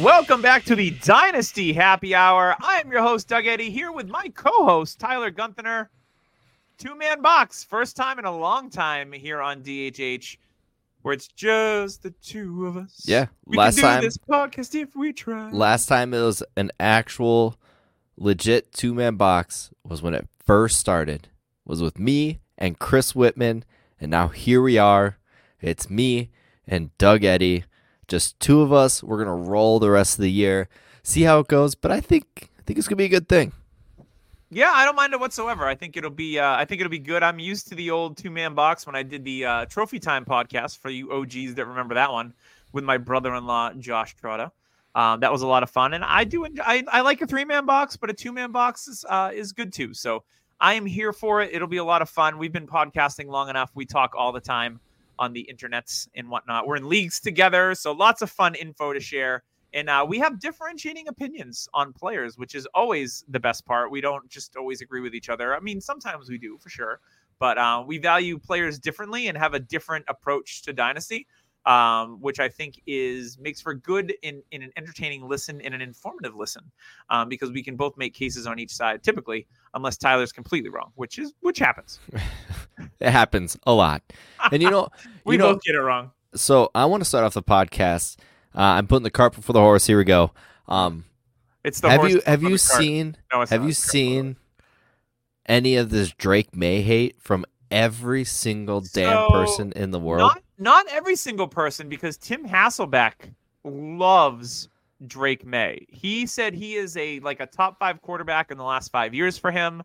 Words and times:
Welcome 0.00 0.40
back 0.40 0.64
to 0.64 0.74
the 0.74 0.92
Dynasty 0.92 1.74
Happy 1.74 2.14
Hour. 2.14 2.56
I 2.58 2.80
am 2.80 2.90
your 2.90 3.02
host, 3.02 3.28
Doug 3.28 3.44
Eddy, 3.44 3.68
here 3.68 3.92
with 3.92 4.08
my 4.08 4.28
co 4.34 4.64
host, 4.64 4.98
Tyler 4.98 5.30
Gunther. 5.30 5.90
Two 6.78 6.94
man 6.94 7.20
box. 7.20 7.64
First 7.64 7.96
time 7.96 8.18
in 8.18 8.24
a 8.24 8.34
long 8.34 8.70
time 8.70 9.12
here 9.12 9.42
on 9.42 9.62
DHH 9.62 10.38
where 11.02 11.12
it's 11.12 11.28
just 11.28 12.02
the 12.02 12.12
two 12.22 12.66
of 12.66 12.78
us. 12.78 13.02
Yeah. 13.04 13.26
We 13.44 13.58
last 13.58 13.74
can 13.74 13.82
do 13.82 13.88
time 13.88 14.02
this 14.02 14.16
podcast 14.16 14.74
if 14.74 14.96
we 14.96 15.12
try. 15.12 15.50
last 15.50 15.84
time 15.84 16.14
it 16.14 16.22
was 16.22 16.42
an 16.56 16.70
actual 16.80 17.56
legit 18.16 18.72
two 18.72 18.94
man 18.94 19.16
box 19.16 19.70
was 19.84 20.00
when 20.00 20.14
it 20.14 20.26
first 20.46 20.78
started. 20.78 21.28
Was 21.66 21.82
with 21.82 21.98
me 21.98 22.40
and 22.56 22.78
Chris 22.78 23.14
Whitman. 23.14 23.66
And 24.00 24.10
now 24.10 24.28
here 24.28 24.62
we 24.62 24.78
are. 24.78 25.18
It's 25.60 25.90
me 25.90 26.30
and 26.66 26.96
Doug 26.96 27.22
Eddy. 27.22 27.64
Just 28.10 28.40
two 28.40 28.60
of 28.60 28.72
us. 28.72 29.04
We're 29.04 29.18
gonna 29.18 29.36
roll 29.36 29.78
the 29.78 29.88
rest 29.88 30.18
of 30.18 30.22
the 30.22 30.30
year. 30.32 30.68
See 31.04 31.22
how 31.22 31.38
it 31.38 31.46
goes. 31.46 31.76
But 31.76 31.92
I 31.92 32.00
think 32.00 32.50
I 32.58 32.62
think 32.62 32.76
it's 32.76 32.88
gonna 32.88 32.96
be 32.96 33.04
a 33.04 33.08
good 33.08 33.28
thing. 33.28 33.52
Yeah, 34.50 34.72
I 34.72 34.84
don't 34.84 34.96
mind 34.96 35.12
it 35.12 35.20
whatsoever. 35.20 35.64
I 35.64 35.76
think 35.76 35.96
it'll 35.96 36.10
be 36.10 36.36
uh, 36.36 36.56
I 36.56 36.64
think 36.64 36.80
it'll 36.80 36.90
be 36.90 36.98
good. 36.98 37.22
I'm 37.22 37.38
used 37.38 37.68
to 37.68 37.76
the 37.76 37.92
old 37.92 38.16
two 38.16 38.32
man 38.32 38.54
box 38.54 38.84
when 38.84 38.96
I 38.96 39.04
did 39.04 39.24
the 39.24 39.44
uh, 39.44 39.66
Trophy 39.66 40.00
Time 40.00 40.24
podcast 40.24 40.78
for 40.78 40.90
you 40.90 41.12
OGs 41.12 41.54
that 41.54 41.66
remember 41.66 41.94
that 41.94 42.10
one 42.10 42.34
with 42.72 42.82
my 42.82 42.98
brother 42.98 43.32
in 43.36 43.46
law 43.46 43.72
Josh 43.74 44.16
Trotta. 44.16 44.50
Um, 44.96 45.20
that 45.20 45.30
was 45.30 45.42
a 45.42 45.46
lot 45.46 45.62
of 45.62 45.70
fun, 45.70 45.94
and 45.94 46.02
I 46.02 46.24
do 46.24 46.44
enjoy, 46.44 46.64
I, 46.66 46.82
I 46.90 47.00
like 47.02 47.22
a 47.22 47.28
three 47.28 47.44
man 47.44 47.64
box, 47.64 47.96
but 47.96 48.10
a 48.10 48.12
two 48.12 48.32
man 48.32 48.50
box 48.50 48.88
is 48.88 49.04
uh, 49.08 49.30
is 49.32 49.52
good 49.52 49.72
too. 49.72 49.94
So 49.94 50.24
I 50.60 50.74
am 50.74 50.84
here 50.84 51.12
for 51.12 51.42
it. 51.42 51.54
It'll 51.54 51.68
be 51.68 51.76
a 51.76 51.84
lot 51.84 52.02
of 52.02 52.10
fun. 52.10 52.38
We've 52.38 52.52
been 52.52 52.66
podcasting 52.66 53.28
long 53.28 53.50
enough. 53.50 53.70
We 53.76 53.86
talk 53.86 54.14
all 54.16 54.32
the 54.32 54.40
time 54.40 54.80
on 55.20 55.34
the 55.34 55.48
internets 55.52 56.08
and 56.16 56.28
whatnot. 56.28 56.66
We're 56.66 56.76
in 56.76 56.88
leagues 56.88 57.20
together, 57.20 57.74
so 57.76 57.92
lots 57.92 58.22
of 58.22 58.30
fun 58.30 58.54
info 58.56 58.92
to 58.92 59.00
share. 59.00 59.44
And 59.72 59.88
uh, 59.88 60.04
we 60.08 60.18
have 60.18 60.40
differentiating 60.40 61.06
opinions 61.06 61.68
on 61.72 61.92
players, 61.92 62.36
which 62.36 62.56
is 62.56 62.66
always 62.74 63.24
the 63.28 63.38
best 63.38 63.64
part. 63.64 63.92
We 63.92 64.00
don't 64.00 64.28
just 64.28 64.56
always 64.56 64.80
agree 64.80 65.00
with 65.00 65.14
each 65.14 65.28
other. 65.28 65.54
I 65.54 65.60
mean, 65.60 65.80
sometimes 65.80 66.28
we 66.28 66.38
do 66.38 66.58
for 66.58 66.70
sure, 66.70 67.00
but 67.38 67.56
uh, 67.56 67.84
we 67.86 67.98
value 67.98 68.38
players 68.38 68.80
differently 68.80 69.28
and 69.28 69.38
have 69.38 69.54
a 69.54 69.60
different 69.60 70.06
approach 70.08 70.62
to 70.62 70.72
dynasty, 70.72 71.28
um, 71.66 72.20
which 72.20 72.40
I 72.40 72.48
think 72.48 72.80
is 72.86 73.38
makes 73.38 73.60
for 73.60 73.74
good 73.74 74.12
in, 74.22 74.42
in 74.50 74.62
an 74.62 74.72
entertaining 74.76 75.28
listen 75.28 75.60
and 75.60 75.72
an 75.72 75.82
informative 75.82 76.34
listen, 76.34 76.64
um, 77.10 77.28
because 77.28 77.52
we 77.52 77.62
can 77.62 77.76
both 77.76 77.96
make 77.96 78.12
cases 78.14 78.46
on 78.46 78.58
each 78.58 78.74
side 78.74 79.04
typically, 79.04 79.46
unless 79.74 79.96
Tyler's 79.98 80.32
completely 80.32 80.70
wrong, 80.70 80.90
which 80.96 81.18
is 81.18 81.32
which 81.40 81.58
happens. 81.58 82.00
It 83.00 83.10
happens 83.10 83.56
a 83.66 83.72
lot. 83.72 84.02
And 84.52 84.62
you 84.62 84.70
know, 84.70 84.88
we 85.24 85.34
you 85.34 85.38
know, 85.38 85.54
both 85.54 85.62
get 85.62 85.74
it 85.74 85.80
wrong. 85.80 86.10
so 86.34 86.70
I 86.74 86.84
want 86.86 87.00
to 87.02 87.04
start 87.08 87.24
off 87.24 87.34
the 87.34 87.42
podcast. 87.42 88.16
Uh, 88.54 88.60
I'm 88.60 88.86
putting 88.86 89.04
the 89.04 89.10
cart 89.10 89.34
before 89.34 89.52
the 89.54 89.60
horse. 89.60 89.86
Here 89.86 89.96
we 89.98 90.04
go. 90.04 90.32
Um, 90.68 91.04
It's 91.64 91.80
the 91.80 91.90
have 91.90 92.00
horse 92.00 92.12
you 92.12 92.22
have 92.26 92.42
you 92.42 92.58
seen 92.58 93.16
No, 93.32 93.44
have 93.46 93.64
you 93.64 93.72
seen 93.72 94.36
any 95.46 95.76
of 95.76 95.90
this 95.90 96.12
Drake 96.12 96.54
Maye 96.56 96.82
hate 96.82 97.16
from 97.20 97.44
every 97.70 98.24
single 98.24 98.80
damn 98.80 99.12
So, 99.12 99.30
person 99.30 99.72
in 99.76 99.90
the 99.90 99.98
world? 100.00 100.20
Not 100.20 100.42
not 100.58 100.86
every 100.90 101.16
single 101.16 101.48
person, 101.48 101.88
because 101.88 102.16
Tim 102.18 102.46
Hasselbeck 102.46 103.14
loves 103.64 104.68
Drake 105.06 105.46
Maye. 105.46 105.86
He 105.88 106.26
said 106.26 106.52
he 106.54 106.74
is 106.74 106.96
a 106.96 107.20
like 107.20 107.40
a 107.40 107.46
top 107.46 107.78
five 107.78 108.02
quarterback 108.02 108.50
in 108.50 108.58
the 108.58 108.64
last 108.64 108.90
five 108.92 109.14
years 109.14 109.38
for 109.38 109.50
him. 109.50 109.82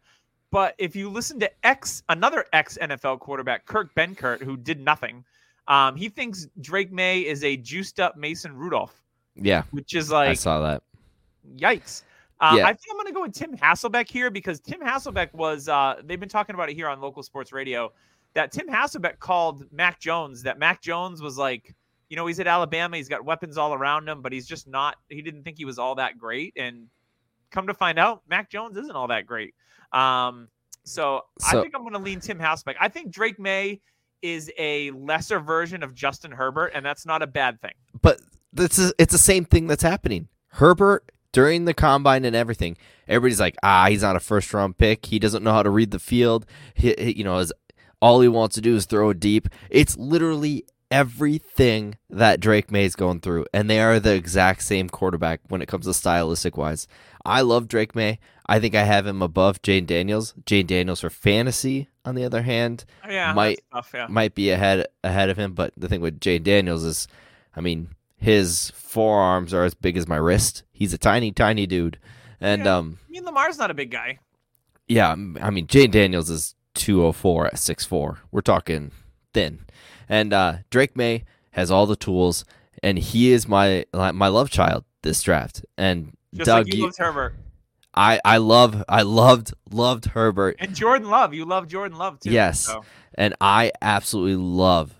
But 0.55 0.73
if 0.77 0.95
you 0.95 1.09
listen 1.09 1.37
to 1.41 1.51
ex 1.65 2.01
another 2.07 2.45
ex 2.53 2.77
NFL 2.81 3.19
quarterback, 3.19 3.65
Kurt 3.65 3.93
Benkert, 3.93 4.41
who 4.41 4.55
did 4.55 4.79
nothing, 4.79 5.25
um, 5.67 5.97
he 5.97 6.07
thinks 6.07 6.47
Drake 6.61 6.93
Maye 6.93 7.25
is 7.25 7.43
a 7.43 7.57
juiced 7.57 7.99
up 7.99 8.15
Mason 8.15 8.55
Rudolph, 8.55 9.03
yeah, 9.35 9.63
which 9.71 9.95
is 9.95 10.11
like 10.11 10.29
I 10.29 10.33
saw 10.33 10.61
that. 10.61 10.81
yikes. 11.57 12.03
Uh, 12.39 12.53
Yeah. 12.55 12.67
I 12.67 12.69
think 12.69 12.85
I'm 12.89 12.95
going 12.95 13.07
to 13.07 13.11
go 13.11 13.21
with 13.23 13.33
Tim 13.33 13.57
Hasselbeck 13.57 14.09
here 14.09 14.31
because 14.31 14.61
Tim 14.61 14.79
Hasselbeck 14.79 15.33
was, 15.33 15.67
uh, 15.67 16.01
they've 16.05 16.21
been 16.21 16.29
talking 16.29 16.55
about 16.55 16.69
it 16.69 16.75
here 16.75 16.87
on 16.87 17.01
local 17.01 17.21
sports 17.21 17.51
radio 17.51 17.91
that 18.33 18.53
Tim 18.53 18.69
Hasselbeck 18.69 19.19
called 19.19 19.69
Mac 19.73 19.99
Jones, 19.99 20.41
that 20.43 20.57
Mac 20.57 20.81
Jones 20.81 21.21
was 21.21 21.37
like, 21.37 21.75
you 22.07 22.15
know, 22.15 22.27
he's 22.27 22.39
at 22.39 22.47
Alabama, 22.47 22.95
he's 22.95 23.09
got 23.09 23.25
weapons 23.25 23.57
all 23.57 23.73
around 23.73 24.07
him, 24.07 24.21
but 24.21 24.31
he's 24.31 24.47
just 24.47 24.69
not, 24.69 24.95
he 25.09 25.21
didn't 25.21 25.43
think 25.43 25.57
he 25.57 25.65
was 25.65 25.77
all 25.77 25.95
that 25.95 26.17
great. 26.17 26.53
And 26.55 26.87
come 27.51 27.67
to 27.67 27.73
find 27.73 27.97
out, 27.99 28.21
Mac 28.29 28.49
Jones 28.49 28.77
isn't 28.77 28.95
all 28.95 29.07
that 29.07 29.25
great. 29.25 29.53
Um, 29.91 30.49
so, 30.83 31.21
I 31.45 31.51
think 31.61 31.73
I'm 31.75 31.81
going 31.81 31.93
to 31.93 31.99
lean 31.99 32.19
Tim 32.19 32.37
Hasselbeck. 32.39 32.75
I 32.79 32.89
think 32.89 33.11
Drake 33.11 33.39
Maye 33.39 33.81
is 34.21 34.51
a 34.57 34.91
lesser 34.91 35.39
version 35.39 35.83
of 35.83 35.93
Justin 35.93 36.31
Herbert, 36.31 36.71
and 36.75 36.85
that's 36.85 37.05
not 37.05 37.21
a 37.21 37.27
bad 37.27 37.61
thing. 37.61 37.73
But 38.01 38.19
this 38.53 38.77
is 38.79 38.93
it's 38.97 39.11
the 39.11 39.17
same 39.17 39.45
thing 39.45 39.67
that's 39.67 39.83
happening. 39.83 40.27
Herbert 40.49 41.11
during 41.31 41.65
the 41.65 41.73
combine 41.73 42.23
and 42.23 42.35
everything, 42.35 42.77
everybody's 43.07 43.39
like, 43.41 43.55
ah, 43.61 43.87
he's 43.89 44.01
not 44.03 44.15
a 44.15 44.19
first 44.21 44.53
round 44.53 44.77
pick. 44.77 45.05
He 45.07 45.19
doesn't 45.19 45.43
know 45.43 45.51
how 45.51 45.63
to 45.63 45.69
read 45.69 45.91
the 45.91 45.99
field. 45.99 46.45
He, 46.73 46.95
he- 46.97 47.17
you 47.17 47.23
know, 47.23 47.37
is 47.39 47.51
all 48.01 48.21
he 48.21 48.27
wants 48.27 48.55
to 48.55 48.61
do 48.61 48.75
is 48.75 48.85
throw 48.85 49.09
it 49.09 49.19
deep. 49.19 49.49
It's 49.69 49.97
literally 49.97 50.65
everything 50.91 51.97
that 52.09 52.39
Drake 52.39 52.71
Maye 52.71 52.85
is 52.85 52.95
going 52.95 53.19
through, 53.19 53.45
and 53.53 53.69
they 53.69 53.79
are 53.79 53.99
the 53.99 54.13
exact 54.13 54.63
same 54.63 54.89
quarterback 54.89 55.41
when 55.47 55.61
it 55.61 55.67
comes 55.67 55.85
to 55.85 55.93
stylistic 55.93 56.57
wise. 56.57 56.87
I 57.23 57.41
love 57.41 57.67
Drake 57.67 57.95
Maye. 57.95 58.19
I 58.47 58.59
think 58.59 58.75
I 58.75 58.83
have 58.83 59.07
him 59.07 59.21
above 59.21 59.61
Jayden 59.61 59.87
Daniels. 59.87 60.33
Jayden 60.45 60.67
Daniels 60.67 61.01
for 61.01 61.09
fantasy, 61.09 61.89
on 62.03 62.13
the 62.15 62.23
other 62.23 62.43
hand, 62.43 62.85
Yeah, 63.09 63.33
Might- 63.33 63.61
tough, 63.73 63.91
yeah. 63.93 64.05
might 64.07 64.35
be 64.35 64.51
ahead 64.51 64.85
ahead 65.03 65.29
of 65.29 65.37
him. 65.37 65.53
But 65.53 65.73
the 65.75 65.87
thing 65.87 66.01
with 66.01 66.19
Jayden 66.19 66.43
Daniels 66.43 66.83
is, 66.83 67.07
I 67.55 67.61
mean, 67.61 67.89
his 68.17 68.71
forearms 68.75 69.53
are 69.53 69.63
as 69.63 69.73
big 69.73 69.97
as 69.97 70.07
my 70.07 70.17
wrist. 70.17 70.63
He's 70.71 70.93
a 70.93 70.97
tiny, 70.99 71.31
tiny 71.31 71.65
dude, 71.65 71.97
and 72.39 72.65
Yeah. 72.65 72.77
um, 72.77 72.99
I 73.07 73.11
mean, 73.11 73.25
Lamar's 73.25 73.57
not 73.57 73.71
a 73.71 73.73
big 73.73 73.89
guy. 73.91 74.19
yeah, 74.87 75.09
I 75.11 75.49
mean, 75.49 75.65
Jayden 75.67 75.91
Daniels 75.91 76.29
is 76.29 76.53
two 76.75 77.03
oh 77.03 77.11
four 77.11 77.47
at 77.47 77.57
six 77.57 77.83
four. 77.85 78.19
We're 78.31 78.41
talking 78.41 78.91
thin, 79.33 79.65
and 80.09 80.33
uh, 80.33 80.57
Drake 80.69 80.95
Maye 80.95 81.23
has 81.51 81.71
all 81.71 81.85
the 81.85 81.95
tools, 81.95 82.45
and 82.83 82.97
he 82.99 83.31
is 83.31 83.47
my 83.47 83.85
my 83.93 84.27
love 84.27 84.49
child 84.49 84.83
this 85.01 85.21
draft. 85.21 85.65
And 85.77 86.15
Just 86.33 86.47
Doug, 86.47 86.65
like 86.65 86.73
you 86.73 86.79
you- 86.79 86.85
loved 86.85 86.97
Herbert. 86.97 87.35
I 87.97 88.19
I 88.25 88.37
love 88.37 88.83
I 88.89 89.03
loved 89.03 89.53
loved 89.71 90.05
Herbert. 90.05 90.57
And 90.59 90.75
Jordan 90.75 91.09
Love. 91.09 91.33
You 91.33 91.45
love 91.45 91.67
Jordan 91.67 91.97
Love 91.97 92.19
too. 92.19 92.29
Yes. 92.31 92.59
so. 92.59 92.83
and 93.13 93.33
I 93.39 93.71
absolutely 93.81 94.35
love. 94.35 94.93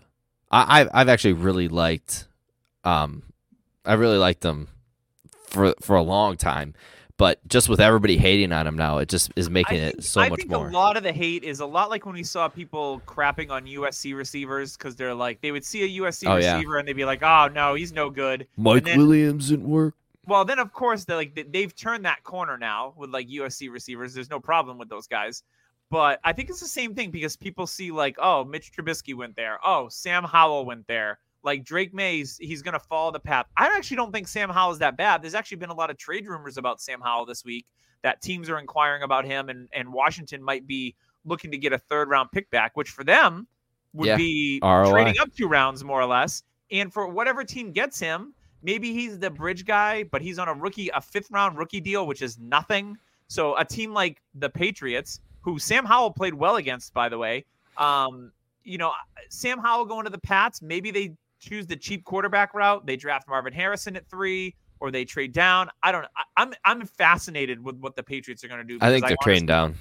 I 0.50 0.80
I've, 0.82 0.90
I've 0.94 1.10
actually 1.10 1.34
really 1.34 1.68
liked, 1.68 2.28
um, 2.86 3.24
I 3.84 3.94
really 3.96 4.18
liked 4.18 4.42
them 4.42 4.70
for 5.48 5.74
for 5.82 5.98
a 5.98 6.02
long 6.02 6.38
time, 6.38 6.74
but 7.18 7.40
just 7.48 7.70
with 7.70 7.80
everybody 7.80 8.18
hating 8.18 8.52
on 8.52 8.68
him 8.68 8.76
now, 8.76 8.98
it 8.98 9.09
just 9.09 9.31
is 9.36 9.50
making 9.50 9.80
I 9.80 9.84
it 9.84 9.92
think, 9.94 10.03
so 10.03 10.22
I 10.22 10.30
much 10.30 10.40
think 10.40 10.52
more. 10.52 10.68
a 10.68 10.72
lot 10.72 10.98
of 10.98 11.03
the 11.03 11.12
hate 11.14 11.44
is 11.44 11.59
a 11.59 11.66
lot 11.66 11.90
like 11.90 12.06
when 12.06 12.16
we 12.16 12.24
saw 12.24 12.48
people 12.48 13.02
crapping 13.06 13.50
on 13.52 13.66
USC 13.66 14.16
receivers 14.16 14.76
because 14.78 14.96
they're 14.96 15.14
like 15.14 15.41
they 15.41 15.52
would 15.52 15.64
see 15.66 15.84
a 15.84 16.02
USC 16.02 16.28
Oh, 16.28 16.35
yeah. 16.38 16.56
receiver 16.56 16.78
and 16.78 16.88
they'd 16.88 16.94
be 16.94 17.06
like, 17.06 17.23
"Oh 17.23 17.47
no, 17.53 17.73
he's 17.76 17.94
no 17.94 18.09
good." 18.09 18.47
Mike 18.58 18.84
then- 18.85 18.97
Williams 18.97 19.50
didn't 19.50 19.70
work. 19.70 19.94
Well, 20.28 20.44
then 20.44 20.58
of 20.59 20.73
course 20.73 21.06
they 21.06 21.14
like 21.16 21.52
they've 21.52 21.76
turned 21.76 22.06
that 22.06 22.23
corner 22.23 22.58
now 22.58 22.94
with 22.97 23.12
like 23.12 23.28
USC 23.29 23.70
receivers. 23.72 24.14
There's 24.14 24.29
no 24.29 24.40
problem 24.40 24.78
with 24.78 24.90
those 24.90 25.08
guys. 25.08 25.44
But 25.91 26.20
I 26.23 26.34
think 26.34 26.50
it's 26.50 26.59
the 26.59 26.67
same 26.67 26.96
thing 26.96 27.12
because 27.12 27.35
people 27.35 27.67
see 27.67 27.91
like, 27.91 28.16
oh, 28.20 28.44
Mitch 28.44 28.72
Trubisky 28.73 29.14
went 29.14 29.35
there. 29.35 29.59
Oh, 29.64 29.88
Sam 29.88 30.23
Howell 30.23 30.66
went 30.66 30.88
there. 30.88 31.20
Like 31.46 31.64
Drake 31.64 31.94
Mays, 31.94 32.38
he's 32.42 32.62
gonna 32.62 32.80
follow 32.80 33.12
the 33.12 33.20
path. 33.20 33.46
I 33.56 33.68
actually 33.78 33.97
don't 33.97 34.12
think 34.12 34.28
Sam 34.28 34.50
Howell 34.50 34.74
is 34.74 34.80
that 34.80 34.97
bad. 34.97 35.22
There's 35.22 35.36
actually 35.36 35.58
been 35.58 35.70
a 35.70 35.76
lot 35.76 35.90
of 35.92 35.97
trade 35.97 36.28
rumors 36.28 36.58
about 36.58 36.82
Sam 36.82 37.00
Howell 37.00 37.26
this 37.28 37.46
week 37.46 37.68
that 38.02 38.22
teams 38.22 38.50
are 38.50 38.59
inquiring 38.59 39.03
about 39.03 39.26
him, 39.26 39.50
and 39.50 39.70
and 39.72 39.94
Washington 39.94 40.44
might 40.44 40.66
be 40.68 40.96
looking 41.24 41.52
to 41.52 41.58
get 41.58 41.72
a 41.72 41.78
third 41.78 42.09
round 42.09 42.32
pick 42.32 42.50
back, 42.50 42.76
which 42.76 42.90
for 42.90 43.03
them 43.03 43.47
would 43.94 44.08
Yeah, 44.08 44.18
be 44.18 44.59
ROI. 44.62 44.92
trading 44.92 45.20
up 45.22 45.30
two 45.34 45.47
rounds 45.47 45.84
more 45.84 46.02
or 46.02 46.06
less. 46.06 46.44
And 46.72 46.92
for 46.92 47.08
whatever 47.08 47.44
team 47.44 47.72
gets 47.72 48.00
him, 48.00 48.34
maybe 48.64 48.91
he's 48.91 49.20
the 49.20 49.30
bridge 49.30 49.66
guy, 49.66 50.03
but 50.03 50.22
he's 50.22 50.38
on 50.40 50.48
a 50.48 50.53
rookie, 50.53 50.90
a 50.90 51.00
fifth 51.00 51.30
round 51.32 51.58
rookie 51.58 51.80
deal, 51.80 52.06
which 52.08 52.22
is 52.22 52.38
nothing. 52.40 52.98
So 53.28 53.56
a 53.58 53.64
team 53.66 53.94
like 53.94 54.22
the 54.34 54.50
Patriots, 54.50 55.20
who 55.41 55.59
Sam 55.59 55.86
Howell 55.86 56.12
played 56.12 56.34
well 56.34 56.56
against, 56.58 56.94
by 56.94 57.08
the 57.08 57.18
way, 57.18 57.46
um, 57.78 58.32
you 58.64 58.78
know, 58.78 58.91
Sam 59.30 59.59
Howell 59.59 59.86
going 59.86 60.06
to 60.06 60.12
the 60.12 60.18
Pats, 60.20 60.62
maybe 60.62 60.91
they 60.91 61.16
choose 61.46 61.68
the 61.68 61.76
cheap 61.76 62.03
quarterback 62.03 62.53
route. 62.53 62.86
They 62.86 62.96
draft 62.96 63.28
Marvin 63.28 63.53
Harrison 63.53 63.96
at 63.96 64.09
three, 64.09 64.56
or 64.80 64.92
they 64.92 65.06
trade 65.06 65.32
down. 65.34 65.70
I 65.84 65.92
don't. 65.92 66.06
I, 66.18 66.24
I'm 66.38 66.53
I'm 66.66 66.86
fascinated 66.86 67.64
with 67.64 67.78
what 67.78 67.96
the 67.96 68.03
Patriots 68.03 68.44
are 68.44 68.47
going 68.47 68.59
to 68.59 68.66
do. 68.68 68.78
I 68.82 68.90
think 68.90 69.08
they're 69.08 69.18
trading 69.22 69.46
down. 69.46 69.76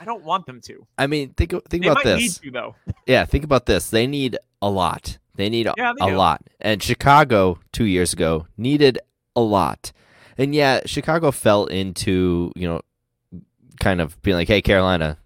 I 0.00 0.04
don't 0.04 0.24
want 0.24 0.46
them 0.46 0.60
to. 0.62 0.86
I 0.98 1.06
mean, 1.06 1.30
think 1.34 1.50
think 1.68 1.82
They 1.84 1.88
about 1.90 2.04
this. 2.04 2.20
need 2.20 2.30
to 2.44 2.50
though. 2.50 2.74
Yeah, 3.06 3.24
think 3.24 3.44
about 3.44 3.66
this. 3.66 3.90
They 3.90 4.06
need 4.06 4.36
a 4.62 4.68
lot. 4.70 5.18
They 5.36 5.48
need 5.48 5.66
a, 5.66 5.74
Yeah, 5.76 5.92
they 5.98 6.06
a 6.06 6.10
do. 6.10 6.16
lot. 6.16 6.42
And 6.60 6.82
Chicago 6.82 7.58
2 7.72 7.84
years 7.84 8.12
ago 8.14 8.46
needed 8.56 8.98
a 9.36 9.40
lot. 9.42 9.92
And 10.38 10.54
yeah, 10.54 10.80
Chicago 10.86 11.30
fell 11.30 11.66
into, 11.66 12.50
you 12.56 12.66
know, 12.66 12.80
kind 13.80 14.00
of 14.00 14.20
being 14.22 14.36
like, 14.36 14.48
"Hey, 14.48 14.60
Carolina, 14.62 15.18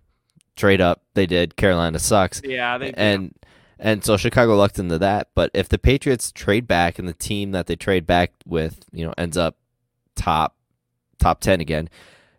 trade 0.56 0.80
up." 0.80 1.02
They 1.14 1.26
did. 1.26 1.56
Carolina 1.56 1.98
sucks. 1.98 2.40
Yeah, 2.44 2.76
they. 2.78 2.92
and 2.92 3.32
and 3.80 4.04
so 4.04 4.16
Chicago 4.16 4.56
lucked 4.56 4.78
into 4.78 4.98
that. 4.98 5.30
But 5.34 5.50
if 5.54 5.68
the 5.68 5.78
Patriots 5.78 6.30
trade 6.30 6.68
back 6.68 6.98
and 6.98 7.08
the 7.08 7.14
team 7.14 7.52
that 7.52 7.66
they 7.66 7.76
trade 7.76 8.06
back 8.06 8.32
with, 8.46 8.84
you 8.92 9.06
know, 9.06 9.14
ends 9.16 9.36
up 9.36 9.56
top 10.14 10.54
top 11.18 11.40
ten 11.40 11.60
again, 11.60 11.88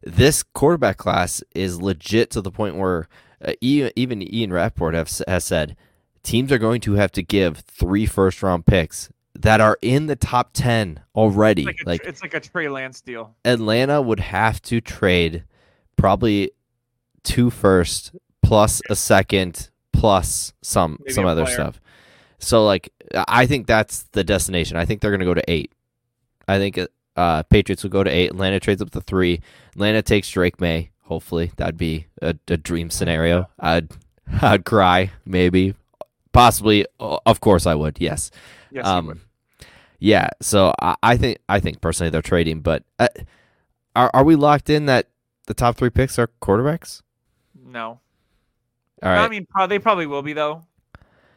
this 0.03 0.43
quarterback 0.43 0.97
class 0.97 1.43
is 1.55 1.81
legit 1.81 2.29
to 2.31 2.41
the 2.41 2.51
point 2.51 2.77
where 2.77 3.07
uh, 3.43 3.53
even 3.59 3.91
even 3.95 4.33
Ian 4.33 4.53
Rapoport 4.53 4.93
have, 4.93 5.11
has 5.27 5.43
said 5.43 5.75
teams 6.23 6.51
are 6.51 6.59
going 6.59 6.81
to 6.81 6.93
have 6.93 7.11
to 7.13 7.23
give 7.23 7.57
three 7.57 8.05
first 8.05 8.43
round 8.43 8.67
picks 8.67 9.09
that 9.33 9.59
are 9.59 9.79
in 9.81 10.05
the 10.05 10.15
top 10.15 10.51
ten 10.53 10.99
already. 11.15 11.63
It's 11.63 11.83
like, 11.83 11.85
a, 11.85 11.89
like 11.89 12.01
it's 12.05 12.21
like 12.21 12.33
a 12.35 12.39
Trey 12.39 12.69
Lance 12.69 13.01
deal. 13.01 13.35
Atlanta 13.43 13.99
would 13.99 14.19
have 14.19 14.61
to 14.63 14.79
trade 14.79 15.43
probably 15.95 16.51
two 17.23 17.49
first 17.49 18.15
plus 18.43 18.81
a 18.89 18.95
second 18.95 19.70
plus 20.01 20.53
some 20.61 20.97
Maybe 21.01 21.13
some 21.13 21.25
other 21.25 21.43
player. 21.43 21.53
stuff. 21.55 21.81
So 22.39 22.65
like 22.65 22.91
I 23.27 23.45
think 23.45 23.67
that's 23.67 24.03
the 24.11 24.23
destination. 24.23 24.75
I 24.77 24.85
think 24.85 24.99
they're 25.01 25.11
going 25.11 25.19
to 25.19 25.25
go 25.25 25.33
to 25.35 25.49
8. 25.51 25.71
I 26.47 26.57
think 26.57 26.79
uh 27.15 27.43
Patriots 27.43 27.83
will 27.83 27.91
go 27.91 28.03
to 28.03 28.09
8. 28.09 28.31
Atlanta 28.31 28.59
trades 28.59 28.81
up 28.81 28.89
to 28.91 29.01
3. 29.01 29.39
Atlanta 29.73 30.01
takes 30.01 30.29
Drake 30.31 30.59
Maye. 30.59 30.89
Hopefully 31.03 31.51
that'd 31.57 31.77
be 31.77 32.07
a, 32.21 32.35
a 32.47 32.57
dream 32.57 32.89
scenario. 32.89 33.47
I'd 33.59 33.89
I'd 34.41 34.65
cry 34.65 35.11
maybe 35.25 35.75
possibly 36.31 36.85
of 36.99 37.39
course 37.41 37.67
I 37.67 37.75
would. 37.75 37.99
Yes. 38.01 38.31
Yes, 38.71 38.85
you 38.87 39.07
would. 39.07 39.17
Um, 39.17 39.21
yeah, 39.99 40.29
so 40.41 40.73
I, 40.81 40.95
I 41.03 41.17
think 41.17 41.37
I 41.47 41.59
think 41.59 41.79
personally 41.81 42.09
they're 42.09 42.23
trading, 42.23 42.61
but 42.61 42.83
uh, 42.97 43.07
are 43.95 44.09
are 44.15 44.23
we 44.23 44.35
locked 44.35 44.69
in 44.69 44.87
that 44.87 45.09
the 45.45 45.53
top 45.53 45.75
three 45.77 45.91
picks 45.91 46.17
are 46.17 46.29
quarterbacks? 46.41 47.03
No. 47.53 47.99
All 49.01 49.09
I 49.09 49.27
mean, 49.27 49.47
they 49.67 49.79
probably 49.79 50.05
will 50.05 50.21
be 50.21 50.33
though. 50.33 50.63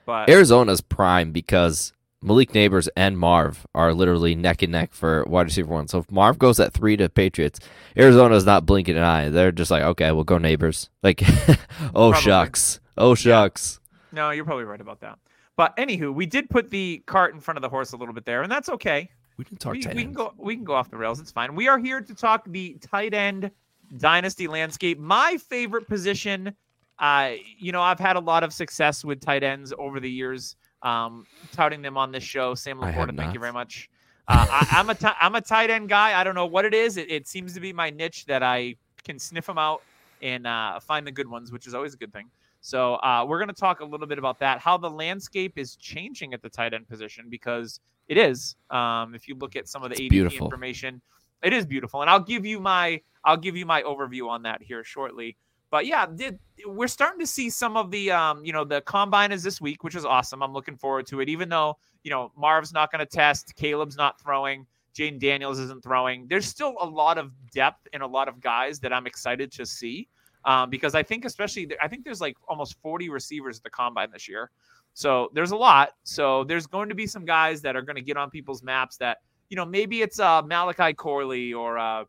But 0.06 0.28
Arizona's 0.28 0.80
prime 0.80 1.32
because 1.32 1.92
Malik 2.20 2.52
Nabers 2.52 2.88
and 2.96 3.18
Marv 3.18 3.66
are 3.74 3.94
literally 3.94 4.34
neck 4.34 4.62
and 4.62 4.72
neck 4.72 4.92
for 4.92 5.24
wide 5.24 5.46
receiver 5.46 5.72
one. 5.72 5.88
So 5.88 5.98
if 5.98 6.10
Marv 6.10 6.38
goes 6.38 6.60
at 6.60 6.72
three 6.72 6.96
to 6.96 7.08
Patriots, 7.08 7.60
Arizona's 7.96 8.44
not 8.46 8.66
blinking 8.66 8.96
an 8.96 9.02
eye. 9.02 9.28
They're 9.28 9.52
just 9.52 9.70
like, 9.70 9.82
okay, 9.82 10.12
we'll 10.12 10.24
go 10.24 10.38
Nabers. 10.38 10.88
Like, 11.02 11.22
oh 11.94 12.10
Probably. 12.10 12.20
shucks, 12.20 12.80
oh 12.96 13.14
shucks. 13.14 13.80
no, 14.12 14.30
you're 14.30 14.44
probably 14.44 14.64
right 14.64 14.80
about 14.80 15.00
that. 15.00 15.18
But 15.56 15.76
anywho, 15.76 16.12
we 16.12 16.26
did 16.26 16.50
put 16.50 16.70
the 16.70 17.02
cart 17.06 17.34
in 17.34 17.40
front 17.40 17.58
of 17.58 17.62
the 17.62 17.68
horse 17.68 17.92
a 17.92 17.96
little 17.96 18.14
bit 18.14 18.24
there, 18.24 18.42
and 18.42 18.50
that's 18.50 18.68
okay. 18.68 19.10
We 19.36 19.44
can 19.44 19.56
talk 19.56 19.72
we, 19.72 19.82
tight 19.82 19.96
we 19.96 20.02
can 20.04 20.12
go 20.12 20.32
we 20.36 20.54
can 20.54 20.64
go 20.64 20.74
off 20.74 20.90
the 20.90 20.96
rails. 20.96 21.20
It's 21.20 21.32
fine. 21.32 21.54
We 21.54 21.68
are 21.68 21.78
here 21.78 22.00
to 22.00 22.14
talk 22.14 22.44
the 22.46 22.76
tight 22.80 23.14
end 23.14 23.50
dynasty 23.96 24.48
landscape. 24.48 24.98
My 24.98 25.38
favorite 25.48 25.88
position. 25.88 26.54
Uh, 26.98 27.32
you 27.58 27.72
know, 27.72 27.82
I've 27.82 27.98
had 27.98 28.16
a 28.16 28.20
lot 28.20 28.44
of 28.44 28.52
success 28.52 29.04
with 29.04 29.20
tight 29.20 29.42
ends 29.42 29.72
over 29.78 30.00
the 30.00 30.10
years, 30.10 30.56
um, 30.82 31.26
touting 31.52 31.82
them 31.82 31.96
on 31.96 32.12
this 32.12 32.22
show. 32.22 32.54
Sam 32.54 32.78
Laporta, 32.78 33.16
thank 33.16 33.34
you 33.34 33.40
very 33.40 33.52
much. 33.52 33.88
Uh, 34.28 34.46
I, 34.48 34.66
I'm 34.78 34.88
a 34.90 34.94
ti- 34.94 35.08
I'm 35.20 35.34
a 35.34 35.40
tight 35.40 35.70
end 35.70 35.88
guy. 35.88 36.18
I 36.18 36.24
don't 36.24 36.34
know 36.34 36.46
what 36.46 36.64
it 36.64 36.74
is. 36.74 36.96
It, 36.96 37.10
it 37.10 37.26
seems 37.26 37.52
to 37.54 37.60
be 37.60 37.72
my 37.72 37.90
niche 37.90 38.26
that 38.26 38.42
I 38.42 38.76
can 39.02 39.18
sniff 39.18 39.46
them 39.46 39.58
out 39.58 39.82
and 40.22 40.46
uh, 40.46 40.80
find 40.80 41.06
the 41.06 41.12
good 41.12 41.28
ones, 41.28 41.52
which 41.52 41.66
is 41.66 41.74
always 41.74 41.94
a 41.94 41.96
good 41.96 42.12
thing. 42.12 42.30
So 42.60 42.94
uh, 42.94 43.26
we're 43.28 43.38
going 43.38 43.48
to 43.48 43.54
talk 43.54 43.80
a 43.80 43.84
little 43.84 44.06
bit 44.06 44.18
about 44.18 44.38
that, 44.38 44.58
how 44.58 44.78
the 44.78 44.88
landscape 44.88 45.58
is 45.58 45.76
changing 45.76 46.32
at 46.32 46.40
the 46.40 46.48
tight 46.48 46.72
end 46.72 46.88
position 46.88 47.26
because 47.28 47.80
it 48.08 48.16
is. 48.16 48.56
Um, 48.70 49.14
if 49.14 49.28
you 49.28 49.34
look 49.34 49.56
at 49.56 49.68
some 49.68 49.82
of 49.82 49.90
the 49.90 49.96
It's 49.96 50.02
ADP 50.02 50.08
beautiful. 50.10 50.46
information, 50.46 51.02
it 51.42 51.52
is 51.52 51.66
beautiful, 51.66 52.00
and 52.00 52.08
I'll 52.08 52.20
give 52.20 52.46
you 52.46 52.60
my 52.60 53.02
I'll 53.26 53.36
give 53.36 53.56
you 53.56 53.66
my 53.66 53.82
overview 53.82 54.28
on 54.28 54.42
that 54.44 54.62
here 54.62 54.82
shortly. 54.84 55.36
But 55.74 55.86
yeah, 55.86 56.06
did, 56.06 56.38
we're 56.68 56.86
starting 56.86 57.18
to 57.18 57.26
see 57.26 57.50
some 57.50 57.76
of 57.76 57.90
the 57.90 58.12
um, 58.12 58.44
you 58.44 58.52
know 58.52 58.62
the 58.62 58.80
combine 58.82 59.32
is 59.32 59.42
this 59.42 59.60
week, 59.60 59.82
which 59.82 59.96
is 59.96 60.04
awesome. 60.04 60.40
I'm 60.40 60.52
looking 60.52 60.76
forward 60.76 61.04
to 61.08 61.18
it, 61.18 61.28
even 61.28 61.48
though 61.48 61.78
you 62.04 62.12
know 62.12 62.30
Marv's 62.36 62.72
not 62.72 62.92
going 62.92 63.00
to 63.00 63.06
test, 63.06 63.56
Caleb's 63.56 63.96
not 63.96 64.20
throwing. 64.20 64.68
Jayden 64.96 65.18
Daniels 65.18 65.58
isn't 65.58 65.82
throwing. 65.82 66.28
There's 66.28 66.46
still 66.46 66.76
a 66.78 66.86
lot 66.86 67.18
of 67.18 67.32
depth 67.52 67.88
and 67.92 68.04
a 68.04 68.06
lot 68.06 68.28
of 68.28 68.40
guys 68.40 68.78
that 68.78 68.92
I'm 68.92 69.04
excited 69.08 69.50
to 69.50 69.66
see 69.66 70.06
um, 70.44 70.70
because 70.70 70.94
I 70.94 71.02
think 71.02 71.24
especially 71.24 71.68
I 71.82 71.88
think 71.88 72.04
there's 72.04 72.20
like 72.20 72.36
almost 72.46 72.80
40 72.80 73.08
receivers 73.08 73.56
at 73.56 73.64
the 73.64 73.70
combine 73.70 74.12
this 74.12 74.28
year, 74.28 74.52
so 74.92 75.28
there's 75.34 75.50
a 75.50 75.56
lot. 75.56 75.94
So 76.04 76.44
there's 76.44 76.68
going 76.68 76.88
to 76.88 76.94
be 76.94 77.08
some 77.08 77.24
guys 77.24 77.60
that 77.62 77.74
are 77.74 77.82
going 77.82 77.96
to 77.96 78.02
get 78.02 78.16
on 78.16 78.30
people's 78.30 78.62
maps 78.62 78.96
that 78.98 79.22
you 79.50 79.56
know 79.56 79.64
maybe 79.64 80.02
it's 80.02 80.20
uh, 80.20 80.40
Malachi 80.42 80.92
Corley 80.92 81.52
or 81.52 81.78
uh, 81.78 82.04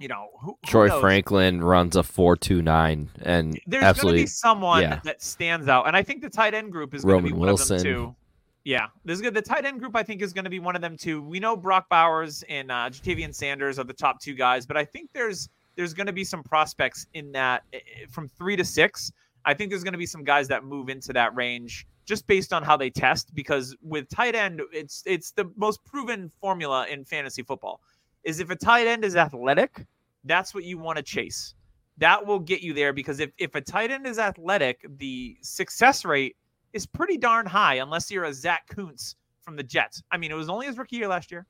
you 0.00 0.08
know 0.08 0.30
who, 0.40 0.48
who 0.48 0.56
Troy 0.66 0.88
knows? 0.88 1.00
Franklin 1.00 1.62
runs 1.62 1.94
a 1.94 2.02
four 2.02 2.34
two 2.34 2.62
nine, 2.62 3.10
and 3.22 3.60
There's 3.66 4.00
going 4.00 4.14
to 4.14 4.22
be 4.22 4.26
someone 4.26 4.82
yeah. 4.82 5.00
that 5.04 5.22
stands 5.22 5.68
out, 5.68 5.86
and 5.86 5.94
I 5.94 6.02
think 6.02 6.22
the 6.22 6.30
tight 6.30 6.54
end 6.54 6.72
group 6.72 6.94
is 6.94 7.04
going 7.04 7.22
to 7.22 7.28
be 7.28 7.32
one 7.32 7.48
Wilson. 7.48 7.76
of 7.76 7.82
them 7.82 7.92
too. 7.92 8.16
Yeah, 8.64 8.88
there's 9.04 9.20
good. 9.20 9.34
The 9.34 9.42
tight 9.42 9.64
end 9.64 9.78
group 9.80 9.94
I 9.94 10.02
think 10.02 10.22
is 10.22 10.32
going 10.32 10.44
to 10.44 10.50
be 10.50 10.58
one 10.58 10.74
of 10.74 10.82
them 10.82 10.96
too. 10.96 11.22
We 11.22 11.38
know 11.38 11.56
Brock 11.56 11.88
Bowers 11.88 12.42
and 12.48 12.70
uh, 12.70 12.90
Ja'Tavion 12.90 13.34
Sanders 13.34 13.78
are 13.78 13.84
the 13.84 13.92
top 13.92 14.20
two 14.20 14.34
guys, 14.34 14.66
but 14.66 14.76
I 14.76 14.84
think 14.84 15.10
there's 15.12 15.48
there's 15.76 15.94
going 15.94 16.06
to 16.06 16.12
be 16.12 16.24
some 16.24 16.42
prospects 16.42 17.06
in 17.14 17.32
that 17.32 17.62
eh, 17.72 17.78
eh, 17.78 18.06
from 18.10 18.28
three 18.28 18.56
to 18.56 18.64
six. 18.64 19.12
I 19.44 19.54
think 19.54 19.70
there's 19.70 19.84
going 19.84 19.92
to 19.92 19.98
be 19.98 20.06
some 20.06 20.24
guys 20.24 20.48
that 20.48 20.64
move 20.64 20.88
into 20.88 21.12
that 21.14 21.34
range 21.34 21.86
just 22.04 22.26
based 22.26 22.52
on 22.52 22.62
how 22.62 22.76
they 22.76 22.90
test. 22.90 23.34
Because 23.34 23.76
with 23.82 24.08
tight 24.08 24.34
end, 24.34 24.60
it's 24.72 25.02
it's 25.06 25.30
the 25.30 25.50
most 25.56 25.82
proven 25.84 26.28
formula 26.28 26.86
in 26.88 27.04
fantasy 27.04 27.42
football. 27.42 27.80
Is 28.24 28.40
if 28.40 28.50
a 28.50 28.56
tight 28.56 28.86
end 28.86 29.04
is 29.04 29.16
athletic, 29.16 29.86
that's 30.24 30.54
what 30.54 30.64
you 30.64 30.78
want 30.78 30.96
to 30.96 31.02
chase. 31.02 31.54
That 31.98 32.26
will 32.26 32.38
get 32.38 32.62
you 32.62 32.72
there 32.72 32.92
because 32.92 33.20
if, 33.20 33.30
if 33.38 33.54
a 33.54 33.60
tight 33.60 33.90
end 33.90 34.06
is 34.06 34.18
athletic, 34.18 34.86
the 34.98 35.36
success 35.42 36.04
rate 36.04 36.36
is 36.72 36.86
pretty 36.86 37.16
darn 37.16 37.46
high 37.46 37.76
unless 37.76 38.10
you're 38.10 38.24
a 38.24 38.32
Zack 38.32 38.68
Kuntz 38.68 39.16
from 39.42 39.56
the 39.56 39.62
Jets. 39.62 40.02
I 40.10 40.16
mean, 40.16 40.30
it 40.30 40.34
was 40.34 40.48
only 40.48 40.66
his 40.66 40.78
rookie 40.78 40.96
year 40.96 41.08
last 41.08 41.30
year, 41.30 41.46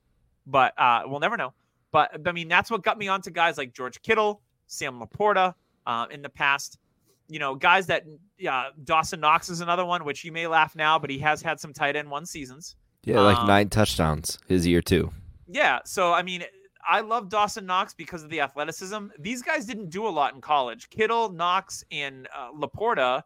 but 0.47 0.73
uh, 0.79 1.03
we'll 1.05 1.19
never 1.19 1.37
know. 1.37 1.53
But 1.91 2.27
I 2.27 2.31
mean, 2.31 2.47
that's 2.47 2.71
what 2.71 2.83
got 2.83 2.97
me 2.97 3.07
onto 3.07 3.31
guys 3.31 3.57
like 3.57 3.73
George 3.73 4.01
Kittle, 4.01 4.41
Sam 4.67 4.99
Laporta 4.99 5.53
uh, 5.85 6.05
in 6.09 6.21
the 6.21 6.29
past. 6.29 6.79
You 7.27 7.39
know, 7.39 7.55
guys 7.55 7.87
that 7.87 8.05
uh, 8.49 8.69
Dawson 8.83 9.19
Knox 9.19 9.49
is 9.49 9.61
another 9.61 9.85
one, 9.85 10.03
which 10.03 10.23
you 10.23 10.31
may 10.31 10.47
laugh 10.47 10.75
now, 10.75 10.99
but 10.99 11.09
he 11.09 11.19
has 11.19 11.41
had 11.41 11.59
some 11.59 11.73
tight 11.73 11.95
end 11.95 12.09
one 12.09 12.25
seasons. 12.25 12.75
yeah, 13.03 13.21
like 13.21 13.37
um, 13.37 13.47
nine 13.47 13.69
touchdowns 13.69 14.39
his 14.47 14.67
year 14.67 14.81
too. 14.81 15.11
Yeah. 15.47 15.79
So, 15.85 16.13
I 16.13 16.23
mean, 16.23 16.43
I 16.87 17.01
love 17.01 17.29
Dawson 17.29 17.65
Knox 17.65 17.93
because 17.93 18.23
of 18.23 18.29
the 18.29 18.41
athleticism. 18.41 19.07
These 19.19 19.41
guys 19.41 19.65
didn't 19.65 19.89
do 19.89 20.07
a 20.07 20.09
lot 20.09 20.33
in 20.33 20.41
college. 20.41 20.89
Kittle, 20.89 21.29
Knox, 21.29 21.83
and 21.91 22.27
uh, 22.35 22.51
Laporta, 22.51 23.23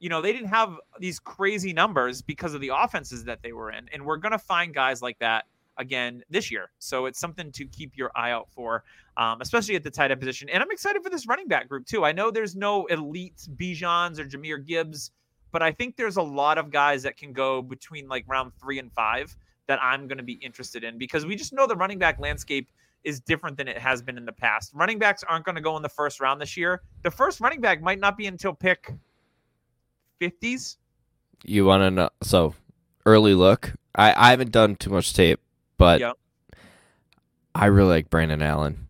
you 0.00 0.08
know, 0.08 0.20
they 0.20 0.32
didn't 0.32 0.48
have 0.48 0.76
these 0.98 1.18
crazy 1.18 1.72
numbers 1.72 2.22
because 2.22 2.54
of 2.54 2.60
the 2.60 2.70
offenses 2.74 3.24
that 3.24 3.42
they 3.42 3.52
were 3.52 3.70
in. 3.70 3.88
And 3.92 4.04
we're 4.04 4.16
going 4.16 4.32
to 4.32 4.38
find 4.38 4.74
guys 4.74 5.02
like 5.02 5.18
that 5.20 5.44
again 5.76 6.22
this 6.30 6.50
year. 6.50 6.70
So 6.78 7.06
it's 7.06 7.18
something 7.18 7.50
to 7.52 7.66
keep 7.66 7.96
your 7.96 8.10
eye 8.14 8.30
out 8.30 8.48
for, 8.50 8.84
um, 9.16 9.40
especially 9.40 9.76
at 9.76 9.82
the 9.82 9.90
tight 9.90 10.10
end 10.10 10.20
position. 10.20 10.48
And 10.48 10.62
I'm 10.62 10.70
excited 10.70 11.02
for 11.02 11.10
this 11.10 11.26
running 11.26 11.48
back 11.48 11.68
group, 11.68 11.86
too. 11.86 12.04
I 12.04 12.12
know 12.12 12.30
there's 12.30 12.54
no 12.54 12.86
elite 12.86 13.46
Bijans 13.56 14.18
or 14.18 14.24
Jahmyr 14.24 14.64
Gibbs, 14.64 15.10
but 15.52 15.62
I 15.62 15.72
think 15.72 15.96
there's 15.96 16.16
a 16.16 16.22
lot 16.22 16.58
of 16.58 16.70
guys 16.70 17.02
that 17.04 17.16
can 17.16 17.32
go 17.32 17.62
between 17.62 18.08
like 18.08 18.24
round 18.26 18.52
three 18.60 18.78
and 18.78 18.92
five 18.92 19.36
that 19.66 19.82
I'm 19.82 20.06
going 20.06 20.18
to 20.18 20.24
be 20.24 20.34
interested 20.34 20.84
in 20.84 20.98
because 20.98 21.24
we 21.24 21.36
just 21.36 21.52
know 21.52 21.66
the 21.66 21.76
running 21.76 21.98
back 21.98 22.18
landscape 22.18 22.68
is 23.04 23.20
different 23.20 23.56
than 23.56 23.68
it 23.68 23.78
has 23.78 24.02
been 24.02 24.16
in 24.16 24.24
the 24.24 24.32
past. 24.32 24.72
Running 24.74 24.98
backs 24.98 25.22
aren't 25.28 25.44
going 25.44 25.54
to 25.56 25.60
go 25.60 25.76
in 25.76 25.82
the 25.82 25.88
first 25.88 26.20
round 26.20 26.40
this 26.40 26.56
year. 26.56 26.82
The 27.02 27.10
first 27.10 27.40
running 27.40 27.60
back 27.60 27.80
might 27.82 28.00
not 28.00 28.16
be 28.16 28.26
until 28.26 28.52
pick 28.54 28.92
50s. 30.20 30.76
You 31.44 31.64
want 31.66 31.82
to 31.82 31.90
know? 31.90 32.10
So 32.22 32.54
early 33.06 33.34
look. 33.34 33.72
I 33.94 34.12
I 34.14 34.30
haven't 34.30 34.50
done 34.50 34.76
too 34.76 34.90
much 34.90 35.12
tape, 35.14 35.40
but 35.76 36.00
Yep. 36.00 36.16
I 37.54 37.66
really 37.66 37.88
like 37.90 38.10
Brandon 38.10 38.42
Allen. 38.42 38.88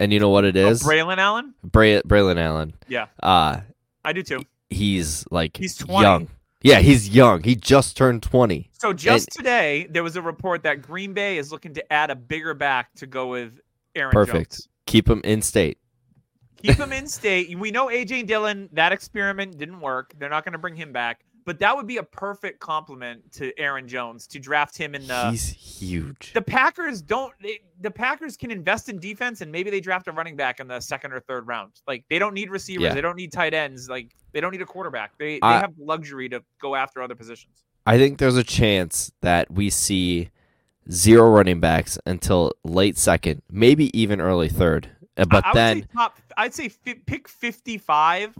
And 0.00 0.12
you 0.12 0.20
know 0.20 0.30
what 0.30 0.44
it 0.44 0.56
is? 0.56 0.82
Oh. 0.84 0.88
Braylon 0.88 1.18
Allen? 1.18 1.54
Bray- 1.62 2.00
Braylon 2.02 2.38
Allen. 2.38 2.74
Yeah. 2.88 3.06
Uh 3.22 3.60
I 4.04 4.12
do 4.12 4.22
too. 4.22 4.42
he's 4.70 5.24
like 5.30 5.56
He's 5.56 5.76
20. 5.76 6.02
young. 6.02 6.28
Yeah, 6.62 6.80
he's 6.80 7.08
young. 7.08 7.42
He 7.42 7.56
just 7.56 7.96
turned 7.96 8.22
20. 8.22 8.70
So 8.78 8.92
just 8.92 9.30
today, 9.32 9.86
there 9.90 10.02
was 10.02 10.16
a 10.16 10.22
report 10.22 10.62
that 10.62 10.82
Green 10.82 11.12
Bay 11.12 11.38
is 11.38 11.52
looking 11.52 11.74
to 11.74 11.92
add 11.92 12.10
a 12.10 12.16
bigger 12.16 12.54
back 12.54 12.94
to 12.96 13.06
go 13.06 13.28
with 13.28 13.60
Aaron 13.94 14.12
Perfect. 14.12 14.52
Jones. 14.52 14.68
Keep 14.86 15.08
him 15.08 15.20
in 15.24 15.42
state. 15.42 15.78
Keep 16.56 16.76
him 16.78 16.92
in 16.92 17.06
state. 17.06 17.58
We 17.58 17.70
know 17.70 17.86
AJ 17.88 18.26
Dillon, 18.26 18.68
that 18.72 18.92
experiment 18.92 19.58
didn't 19.58 19.80
work. 19.80 20.14
They're 20.18 20.30
not 20.30 20.44
going 20.44 20.52
to 20.52 20.58
bring 20.58 20.76
him 20.76 20.92
back. 20.92 21.24
But 21.44 21.58
that 21.58 21.76
would 21.76 21.86
be 21.86 21.96
a 21.98 22.02
perfect 22.02 22.60
compliment 22.60 23.32
to 23.32 23.52
Aaron 23.58 23.88
Jones 23.88 24.26
to 24.28 24.38
draft 24.38 24.76
him 24.76 24.94
in 24.94 25.06
the. 25.06 25.30
He's 25.30 25.48
huge. 25.48 26.32
The 26.34 26.42
Packers 26.42 27.02
don't. 27.02 27.32
They, 27.42 27.60
the 27.80 27.90
Packers 27.90 28.36
can 28.36 28.50
invest 28.50 28.88
in 28.88 28.98
defense, 28.98 29.40
and 29.40 29.50
maybe 29.50 29.70
they 29.70 29.80
draft 29.80 30.08
a 30.08 30.12
running 30.12 30.36
back 30.36 30.60
in 30.60 30.68
the 30.68 30.80
second 30.80 31.12
or 31.12 31.20
third 31.20 31.46
round. 31.46 31.72
Like 31.88 32.04
they 32.10 32.18
don't 32.18 32.34
need 32.34 32.50
receivers, 32.50 32.84
Yeah. 32.84 32.94
they 32.94 33.00
don't 33.00 33.16
need 33.16 33.32
tight 33.32 33.54
ends, 33.54 33.88
like 33.88 34.14
they 34.32 34.40
don't 34.40 34.52
need 34.52 34.62
a 34.62 34.66
quarterback. 34.66 35.18
They 35.18 35.34
they 35.34 35.40
I- 35.42 35.60
have 35.60 35.72
luxury 35.78 36.28
to 36.30 36.42
go 36.60 36.74
after 36.74 37.02
other 37.02 37.14
positions. 37.14 37.64
I 37.84 37.98
think 37.98 38.18
there's 38.18 38.36
a 38.36 38.44
chance 38.44 39.10
that 39.22 39.50
we 39.50 39.68
see 39.68 40.30
zero 40.90 41.28
running 41.30 41.58
backs 41.60 41.98
until 42.06 42.52
late 42.64 42.96
second, 42.96 43.42
maybe 43.50 43.96
even 43.98 44.20
early 44.20 44.48
third. 44.48 44.88
Uh, 45.16 45.24
But 45.28 45.44
I, 45.44 45.48
I 45.48 45.50
would 45.50 45.56
then, 45.56 45.88
top. 45.94 46.18
I'd 46.36 46.54
say 46.54 46.68
fi- 46.68 46.94
pick 46.94 47.28
fifty-five 47.28 48.34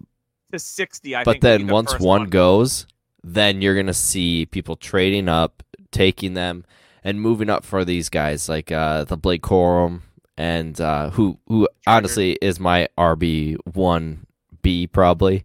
to 0.52 0.58
sixty. 0.58 1.14
I 1.14 1.24
but 1.24 1.40
then 1.40 1.66
the 1.66 1.72
once 1.72 1.98
one 1.98 2.24
goes, 2.24 2.86
then 3.24 3.60
you're 3.60 3.76
gonna 3.76 3.94
see 3.94 4.46
people 4.46 4.76
trading 4.76 5.28
up, 5.28 5.62
taking 5.90 6.34
them, 6.34 6.64
and 7.04 7.20
moving 7.20 7.50
up 7.50 7.64
for 7.64 7.84
these 7.84 8.08
guys 8.08 8.48
like 8.48 8.70
uh, 8.70 9.04
the 9.04 9.16
Blake 9.16 9.42
Corum 9.42 10.02
and 10.36 10.80
uh, 10.80 11.10
who 11.10 11.38
who 11.48 11.68
honestly 11.86 12.38
is 12.40 12.58
my 12.58 12.88
RB 12.96 13.56
one 13.74 14.26
B 14.62 14.86
probably. 14.86 15.44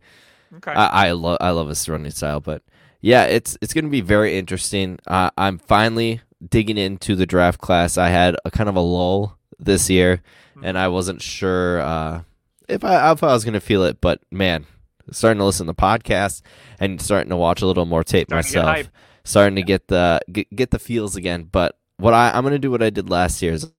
Okay. 0.56 0.72
I, 0.72 1.08
I 1.08 1.12
love 1.12 1.38
I 1.42 1.50
love 1.52 1.70
his 1.70 1.88
running 1.90 2.12
style, 2.12 2.40
but 2.40 2.62
yeah, 3.02 3.26
it's 3.26 3.58
it's 3.62 3.74
gonna 3.74 3.90
be 3.90 4.02
very 4.02 4.38
interesting. 4.38 5.00
Uh, 5.06 5.30
I'm 5.38 5.58
finally 5.58 6.22
digging 6.48 6.78
into 6.78 7.16
the 7.16 7.26
draft 7.26 7.60
class. 7.60 7.98
I 7.98 8.10
had 8.10 8.38
a 8.46 8.52
kind 8.52 8.70
of 8.70 8.76
a 8.76 8.82
lull 8.82 9.38
this 9.60 9.90
year, 9.90 10.22
and 10.64 10.78
I 10.78 10.88
wasn't 10.88 11.22
sure 11.22 11.82
uh, 11.82 12.22
if 12.68 12.84
I 12.84 13.12
if 13.12 13.24
I 13.24 13.34
was 13.34 13.46
gonna 13.46 13.60
feel 13.60 13.84
it. 13.84 14.00
But 14.02 14.22
man, 14.32 14.66
starting 15.12 15.40
to 15.40 15.46
listen 15.46 15.68
to 15.68 15.74
podcasts 15.74 16.42
and 16.80 17.02
starting 17.02 17.30
to 17.30 17.38
watch 17.38 17.62
a 17.62 17.66
little 17.68 17.86
more 17.86 18.04
tape 18.04 18.28
Starting 18.28 18.38
myself, 18.38 18.68
hype. 18.68 18.88
starting 19.24 19.56
to 19.56 19.64
get 19.64 19.88
the 19.88 20.20
get, 20.32 20.54
get 20.56 20.72
the 20.72 20.80
feels 20.80 21.16
again. 21.16 21.48
But 21.52 21.78
what 21.98 22.14
I 22.14 22.32
I'm 22.32 22.44
gonna 22.44 22.60
do 22.60 22.72
what 22.72 22.84
I 22.84 22.90
did 22.90 23.10
last 23.10 23.42
year 23.42 23.54
is 23.54 23.72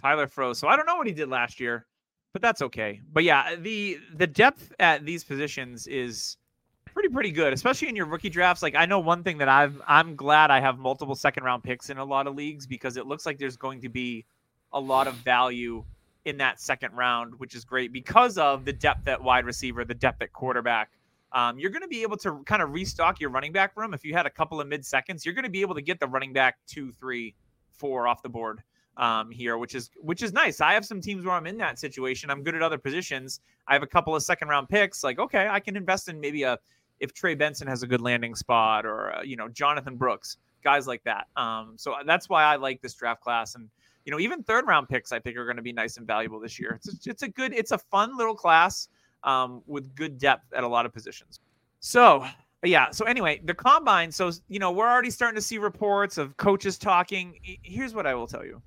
Tyler 0.00 0.26
froze. 0.26 0.58
So 0.58 0.68
I 0.68 0.76
don't 0.76 0.86
know 0.86 0.96
what 0.96 1.06
he 1.06 1.12
did 1.12 1.28
last 1.28 1.60
year, 1.60 1.86
but 2.32 2.42
that's 2.42 2.62
okay. 2.62 3.00
But 3.12 3.24
yeah, 3.24 3.56
the 3.56 3.98
the 4.14 4.26
depth 4.26 4.72
at 4.78 5.04
these 5.04 5.24
positions 5.24 5.86
is 5.86 6.36
pretty 6.84 7.08
pretty 7.08 7.30
good, 7.30 7.52
especially 7.52 7.88
in 7.88 7.96
your 7.96 8.06
rookie 8.06 8.30
drafts. 8.30 8.62
Like 8.62 8.74
I 8.74 8.86
know 8.86 8.98
one 8.98 9.22
thing 9.24 9.38
that 9.38 9.48
I've 9.48 9.80
I'm 9.86 10.16
glad 10.16 10.50
I 10.50 10.60
have 10.60 10.78
multiple 10.78 11.14
second 11.14 11.44
round 11.44 11.62
picks 11.62 11.90
in 11.90 11.98
a 11.98 12.04
lot 12.04 12.26
of 12.26 12.34
leagues 12.34 12.66
because 12.66 12.96
it 12.96 13.06
looks 13.06 13.26
like 13.26 13.38
there's 13.38 13.56
going 13.56 13.80
to 13.82 13.88
be 13.88 14.24
a 14.72 14.80
lot 14.80 15.06
of 15.06 15.14
value 15.14 15.84
in 16.28 16.36
that 16.36 16.60
second 16.60 16.92
round, 16.94 17.34
which 17.38 17.54
is 17.54 17.64
great 17.64 17.92
because 17.92 18.36
of 18.36 18.64
the 18.64 18.72
depth 18.72 19.08
at 19.08 19.22
wide 19.22 19.46
receiver, 19.46 19.84
the 19.84 19.94
depth 19.94 20.20
at 20.22 20.32
quarterback. 20.32 20.90
Um, 21.32 21.58
you're 21.58 21.70
going 21.70 21.82
to 21.82 21.88
be 21.88 22.02
able 22.02 22.16
to 22.18 22.42
kind 22.44 22.62
of 22.62 22.70
restock 22.70 23.20
your 23.20 23.30
running 23.30 23.52
back 23.52 23.76
room. 23.76 23.94
If 23.94 24.04
you 24.04 24.14
had 24.14 24.26
a 24.26 24.30
couple 24.30 24.60
of 24.60 24.68
mid 24.68 24.84
seconds, 24.84 25.24
you're 25.24 25.34
going 25.34 25.44
to 25.44 25.50
be 25.50 25.62
able 25.62 25.74
to 25.74 25.82
get 25.82 26.00
the 26.00 26.06
running 26.06 26.32
back 26.32 26.58
two, 26.66 26.92
three, 26.92 27.34
four 27.72 28.06
off 28.06 28.22
the 28.22 28.28
board 28.28 28.62
um, 28.98 29.30
here, 29.30 29.56
which 29.56 29.74
is 29.74 29.90
which 30.00 30.22
is 30.22 30.32
nice. 30.32 30.60
I 30.60 30.74
have 30.74 30.84
some 30.84 31.00
teams 31.00 31.24
where 31.24 31.34
I'm 31.34 31.46
in 31.46 31.56
that 31.58 31.78
situation. 31.78 32.30
I'm 32.30 32.42
good 32.42 32.54
at 32.54 32.62
other 32.62 32.78
positions. 32.78 33.40
I 33.66 33.72
have 33.72 33.82
a 33.82 33.86
couple 33.86 34.14
of 34.14 34.22
second 34.22 34.48
round 34.48 34.68
picks. 34.68 35.02
Like, 35.02 35.18
okay, 35.18 35.48
I 35.48 35.60
can 35.60 35.76
invest 35.76 36.08
in 36.08 36.20
maybe 36.20 36.42
a 36.42 36.58
if 37.00 37.14
Trey 37.14 37.34
Benson 37.34 37.68
has 37.68 37.82
a 37.82 37.86
good 37.86 38.00
landing 38.00 38.34
spot, 38.34 38.84
or 38.84 39.14
uh, 39.14 39.22
you 39.22 39.36
know 39.36 39.48
Jonathan 39.48 39.96
Brooks, 39.96 40.36
guys 40.64 40.86
like 40.86 41.02
that. 41.04 41.26
Um, 41.36 41.74
so 41.76 41.94
that's 42.06 42.28
why 42.28 42.44
I 42.44 42.56
like 42.56 42.82
this 42.82 42.94
draft 42.94 43.22
class, 43.22 43.54
and 43.54 43.70
you 44.08 44.12
know 44.12 44.18
even 44.18 44.42
third 44.42 44.66
round 44.66 44.88
picks 44.88 45.12
I 45.12 45.20
think 45.20 45.36
are 45.36 45.44
going 45.44 45.58
to 45.58 45.62
be 45.62 45.70
nice 45.70 45.98
and 45.98 46.06
valuable 46.06 46.40
this 46.40 46.58
year. 46.58 46.80
It's 46.82 47.06
a, 47.06 47.10
it's 47.10 47.22
a 47.24 47.28
good, 47.28 47.52
it's 47.52 47.72
a 47.72 47.78
fun 47.78 48.16
little 48.16 48.34
class 48.34 48.88
um, 49.22 49.60
with 49.66 49.94
good 49.94 50.16
depth 50.16 50.50
at 50.54 50.64
a 50.64 50.66
lot 50.66 50.86
of 50.86 50.94
positions. 50.94 51.40
So 51.80 52.26
yeah. 52.64 52.90
So 52.90 53.04
anyway, 53.04 53.42
the 53.44 53.52
combine. 53.52 54.10
So 54.10 54.32
you 54.48 54.60
know 54.60 54.72
we're 54.72 54.88
already 54.88 55.10
starting 55.10 55.34
to 55.34 55.42
see 55.42 55.58
reports 55.58 56.16
of 56.16 56.38
coaches 56.38 56.78
talking. 56.78 57.38
Here's 57.42 57.92
what 57.92 58.06
I 58.06 58.14
will 58.14 58.26
tell 58.26 58.46
you 58.46 58.62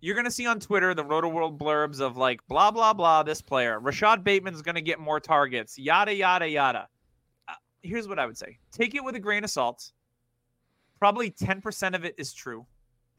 you're 0.00 0.14
going 0.14 0.26
to 0.26 0.30
see 0.30 0.46
on 0.46 0.60
Twitter 0.60 0.94
the 0.94 1.04
Roto 1.04 1.28
World 1.28 1.58
blurbs 1.58 2.00
of 2.00 2.16
like 2.16 2.40
blah 2.46 2.70
blah 2.70 2.92
blah 2.92 3.24
this 3.24 3.42
player. 3.42 3.80
Rashod 3.80 4.22
Bateman's 4.22 4.62
going 4.62 4.76
to 4.76 4.80
get 4.80 5.00
more 5.00 5.18
targets. 5.18 5.76
Yada 5.76 6.14
yada 6.14 6.48
yada. 6.48 6.86
Uh, 7.48 7.54
here's 7.82 8.06
what 8.06 8.20
I 8.20 8.26
would 8.26 8.38
say: 8.38 8.58
take 8.70 8.94
it 8.94 9.02
with 9.02 9.16
a 9.16 9.20
grain 9.20 9.42
of 9.42 9.50
salt. 9.50 9.90
Probably 11.00 11.32
10% 11.32 11.96
of 11.96 12.04
it 12.04 12.14
is 12.16 12.32
true. 12.32 12.64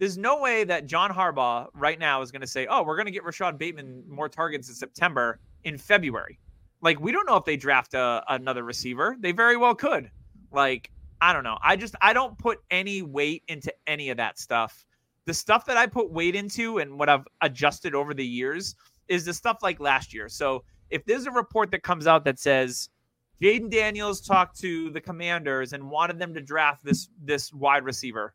There's 0.04 0.18
no 0.18 0.40
way 0.40 0.64
that 0.66 0.86
John 0.86 1.12
Harbaugh 1.12 1.68
right 1.74 1.98
now 1.98 2.22
is 2.22 2.32
going 2.32 2.42
to 2.42 2.48
say, 2.48 2.68
"Oh, 2.68 2.84
we're 2.84 2.96
going 2.96 3.06
to 3.06 3.12
get 3.12 3.24
Rashod 3.24 3.58
Bateman 3.58 4.04
more 4.08 4.30
targets 4.30 4.68
in 4.70 4.76
September 4.76 5.40
in 5.64 5.78
February." 5.78 6.40
Like 6.82 7.00
we 7.00 7.12
don't 7.12 7.26
know 7.26 7.38
if 7.38 7.46
they 7.46 7.58
draft 7.58 7.94
a, 7.94 8.24
another 8.28 8.64
receiver. 8.64 9.16
They 9.20 9.32
very 9.32 9.58
well 9.58 9.76
could. 9.76 10.12
Like 10.52 10.92
I 11.22 11.32
don't 11.34 11.44
know. 11.44 11.58
I 11.64 11.76
just 11.76 11.96
I 12.02 12.14
don't 12.14 12.38
put 12.38 12.60
any 12.70 13.02
weight 13.02 13.44
into 13.48 13.74
any 13.88 14.10
of 14.10 14.18
that 14.18 14.38
stuff 14.40 14.86
the 15.26 15.34
stuff 15.34 15.66
that 15.66 15.78
I 15.78 15.88
put 15.88 16.12
weight 16.12 16.36
into 16.36 16.80
and 16.80 16.98
what 17.00 17.10
I've 17.10 17.28
adjusted 17.42 17.96
over 17.96 18.14
the 18.14 18.26
years 18.26 18.76
is 19.08 19.26
the 19.26 19.34
stuff 19.34 19.60
like 19.62 19.80
last 19.80 20.14
year. 20.14 20.28
So 20.30 20.64
if 20.90 21.06
there's 21.06 21.26
a 21.26 21.32
report 21.32 21.72
that 21.72 21.84
comes 21.84 22.08
out 22.08 22.26
that 22.26 22.40
says 22.40 22.90
Jaden 23.42 23.70
Daniels 23.70 24.22
talked 24.22 24.60
to 24.60 24.90
the 24.92 25.02
commanders 25.02 25.74
and 25.74 25.90
wanted 25.90 26.20
them 26.20 26.34
to 26.34 26.42
draft 26.42 26.84
this 26.84 27.10
this 27.22 27.54
wide 27.54 27.84
receiver, 27.84 28.34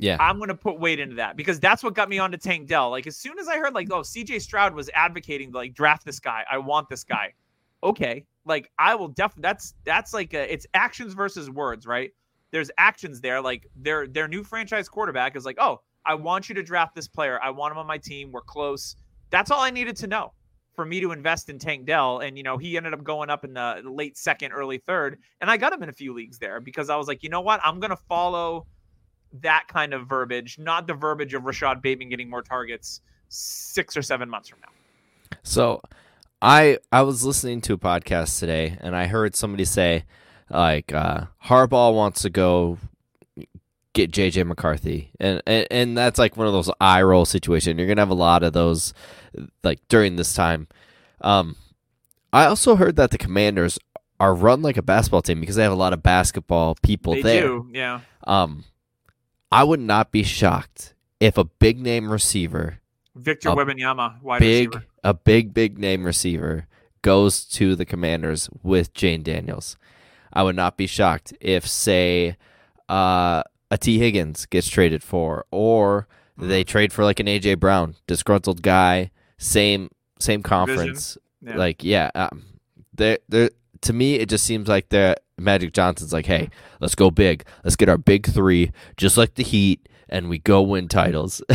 yeah. 0.00 0.16
I'm 0.20 0.38
gonna 0.38 0.54
put 0.54 0.78
weight 0.78 0.98
into 0.98 1.16
that 1.16 1.36
because 1.36 1.60
that's 1.60 1.82
what 1.82 1.94
got 1.94 2.08
me 2.08 2.18
onto 2.18 2.38
Tank 2.38 2.68
Dell. 2.68 2.90
Like 2.90 3.06
as 3.06 3.16
soon 3.16 3.38
as 3.38 3.48
I 3.48 3.58
heard 3.58 3.74
like, 3.74 3.90
oh, 3.90 4.00
CJ 4.00 4.40
Stroud 4.40 4.74
was 4.74 4.90
advocating 4.94 5.52
like 5.52 5.74
draft 5.74 6.04
this 6.04 6.18
guy, 6.18 6.44
I 6.50 6.58
want 6.58 6.88
this 6.88 7.04
guy. 7.04 7.32
Okay, 7.82 8.24
like 8.44 8.70
I 8.78 8.94
will 8.94 9.08
definitely. 9.08 9.42
That's 9.42 9.74
that's 9.84 10.12
like 10.12 10.34
a, 10.34 10.52
it's 10.52 10.66
actions 10.74 11.14
versus 11.14 11.50
words, 11.50 11.86
right? 11.86 12.12
There's 12.50 12.70
actions 12.78 13.20
there. 13.20 13.40
Like 13.40 13.66
their 13.76 14.06
their 14.06 14.28
new 14.28 14.42
franchise 14.42 14.88
quarterback 14.88 15.36
is 15.36 15.44
like, 15.44 15.56
oh, 15.58 15.80
I 16.04 16.14
want 16.14 16.48
you 16.48 16.54
to 16.54 16.62
draft 16.62 16.94
this 16.94 17.08
player. 17.08 17.40
I 17.42 17.50
want 17.50 17.72
him 17.72 17.78
on 17.78 17.86
my 17.86 17.98
team. 17.98 18.32
We're 18.32 18.42
close. 18.42 18.96
That's 19.30 19.50
all 19.50 19.60
I 19.60 19.70
needed 19.70 19.96
to 19.98 20.06
know 20.06 20.32
for 20.74 20.84
me 20.84 21.00
to 21.00 21.12
invest 21.12 21.48
in 21.50 21.58
Tank 21.58 21.86
Dell. 21.86 22.20
And, 22.20 22.36
you 22.36 22.42
know, 22.42 22.56
he 22.56 22.76
ended 22.76 22.94
up 22.94 23.04
going 23.04 23.30
up 23.30 23.44
in 23.44 23.54
the 23.54 23.82
late 23.84 24.16
second, 24.16 24.52
early 24.52 24.78
third. 24.78 25.18
And 25.40 25.50
I 25.50 25.56
got 25.56 25.72
him 25.72 25.82
in 25.82 25.88
a 25.88 25.92
few 25.92 26.14
leagues 26.14 26.38
there 26.38 26.60
because 26.60 26.90
I 26.90 26.96
was 26.96 27.06
like, 27.06 27.22
you 27.22 27.28
know 27.28 27.40
what? 27.40 27.60
I'm 27.62 27.80
going 27.80 27.90
to 27.90 27.96
follow 27.96 28.66
that 29.40 29.64
kind 29.68 29.94
of 29.94 30.06
verbiage, 30.08 30.58
not 30.58 30.86
the 30.86 30.94
verbiage 30.94 31.34
of 31.34 31.44
Rashod 31.44 31.80
Bateman 31.82 32.08
getting 32.08 32.28
more 32.28 32.42
targets 32.42 33.00
six 33.28 33.96
or 33.96 34.02
seven 34.02 34.28
months 34.28 34.48
from 34.48 34.58
now. 34.60 35.36
So 35.42 35.80
I 36.42 36.78
I 36.90 37.02
was 37.02 37.24
listening 37.24 37.60
to 37.62 37.74
a 37.74 37.78
podcast 37.78 38.38
today 38.40 38.76
and 38.80 38.96
I 38.96 39.06
heard 39.06 39.36
somebody 39.36 39.64
say 39.64 40.04
like 40.50 40.92
uh 40.92 41.26
Harbaugh 41.44 41.94
wants 41.94 42.22
to 42.22 42.30
go 42.30 42.78
get 43.92 44.10
JJ 44.12 44.46
McCarthy. 44.46 45.10
And, 45.20 45.42
and 45.46 45.66
and 45.70 45.98
that's 45.98 46.18
like 46.18 46.36
one 46.36 46.46
of 46.46 46.52
those 46.52 46.70
eye 46.80 47.02
roll 47.02 47.24
situation. 47.24 47.78
You're 47.78 47.94
to 47.94 48.00
have 48.00 48.10
a 48.10 48.14
lot 48.14 48.42
of 48.42 48.52
those 48.52 48.92
like 49.62 49.80
during 49.88 50.16
this 50.16 50.34
time. 50.34 50.66
Um 51.20 51.56
I 52.32 52.46
also 52.46 52.76
heard 52.76 52.96
that 52.96 53.10
the 53.10 53.18
Commanders 53.18 53.78
are 54.18 54.34
run 54.34 54.60
like 54.62 54.76
a 54.76 54.82
basketball 54.82 55.22
team 55.22 55.40
because 55.40 55.56
they 55.56 55.62
have 55.62 55.72
a 55.72 55.76
lot 55.76 55.92
of 55.92 56.02
basketball 56.02 56.76
people 56.82 57.14
They 57.14 57.22
there. 57.22 57.42
do. 57.42 57.68
Yeah. 57.72 58.00
Um 58.26 58.64
I 59.52 59.64
would 59.64 59.80
not 59.80 60.12
be 60.12 60.22
shocked 60.22 60.94
if 61.18 61.36
a 61.36 61.44
big 61.44 61.80
name 61.80 62.10
receiver 62.10 62.78
Victor 63.14 63.50
A 63.50 63.52
Wembanyama, 63.52 64.22
wide 64.22 64.40
big 64.40 64.74
receiver. 64.74 64.86
a 65.04 65.14
big 65.14 65.52
big 65.52 65.78
name 65.78 66.04
receiver 66.04 66.66
goes 67.02 67.44
to 67.44 67.74
the 67.74 67.84
Commanders 67.84 68.48
with 68.62 68.94
Jayden 68.94 69.24
Daniels. 69.24 69.76
I 70.32 70.42
would 70.42 70.56
not 70.56 70.76
be 70.76 70.86
shocked 70.86 71.32
if 71.40 71.66
say 71.66 72.36
uh, 72.88 73.42
a 73.70 73.78
Tee 73.78 73.98
Higgins 73.98 74.46
gets 74.46 74.68
traded 74.68 75.02
for 75.02 75.44
or 75.50 76.06
they 76.36 76.64
trade 76.64 76.92
for 76.92 77.04
like 77.04 77.20
an 77.20 77.26
AJ 77.26 77.58
Brown, 77.58 77.96
disgruntled 78.06 78.62
guy, 78.62 79.10
same 79.38 79.90
same 80.18 80.42
conference. 80.42 81.18
Yeah. 81.42 81.56
Like 81.56 81.82
yeah, 81.82 82.10
um, 82.14 82.44
they 82.94 83.18
they 83.28 83.50
to 83.82 83.92
me 83.92 84.14
it 84.16 84.28
just 84.28 84.44
seems 84.44 84.68
like 84.68 84.88
the 84.90 85.16
Magic 85.38 85.72
Johnson's 85.72 86.12
like, 86.12 86.26
"Hey, 86.26 86.50
let's 86.80 86.94
go 86.94 87.10
big. 87.10 87.44
Let's 87.64 87.76
get 87.76 87.88
our 87.88 87.98
big 87.98 88.26
3 88.26 88.70
just 88.96 89.16
like 89.16 89.34
the 89.34 89.42
Heat 89.42 89.88
and 90.08 90.28
we 90.28 90.38
go 90.38 90.62
win 90.62 90.88
titles." 90.88 91.42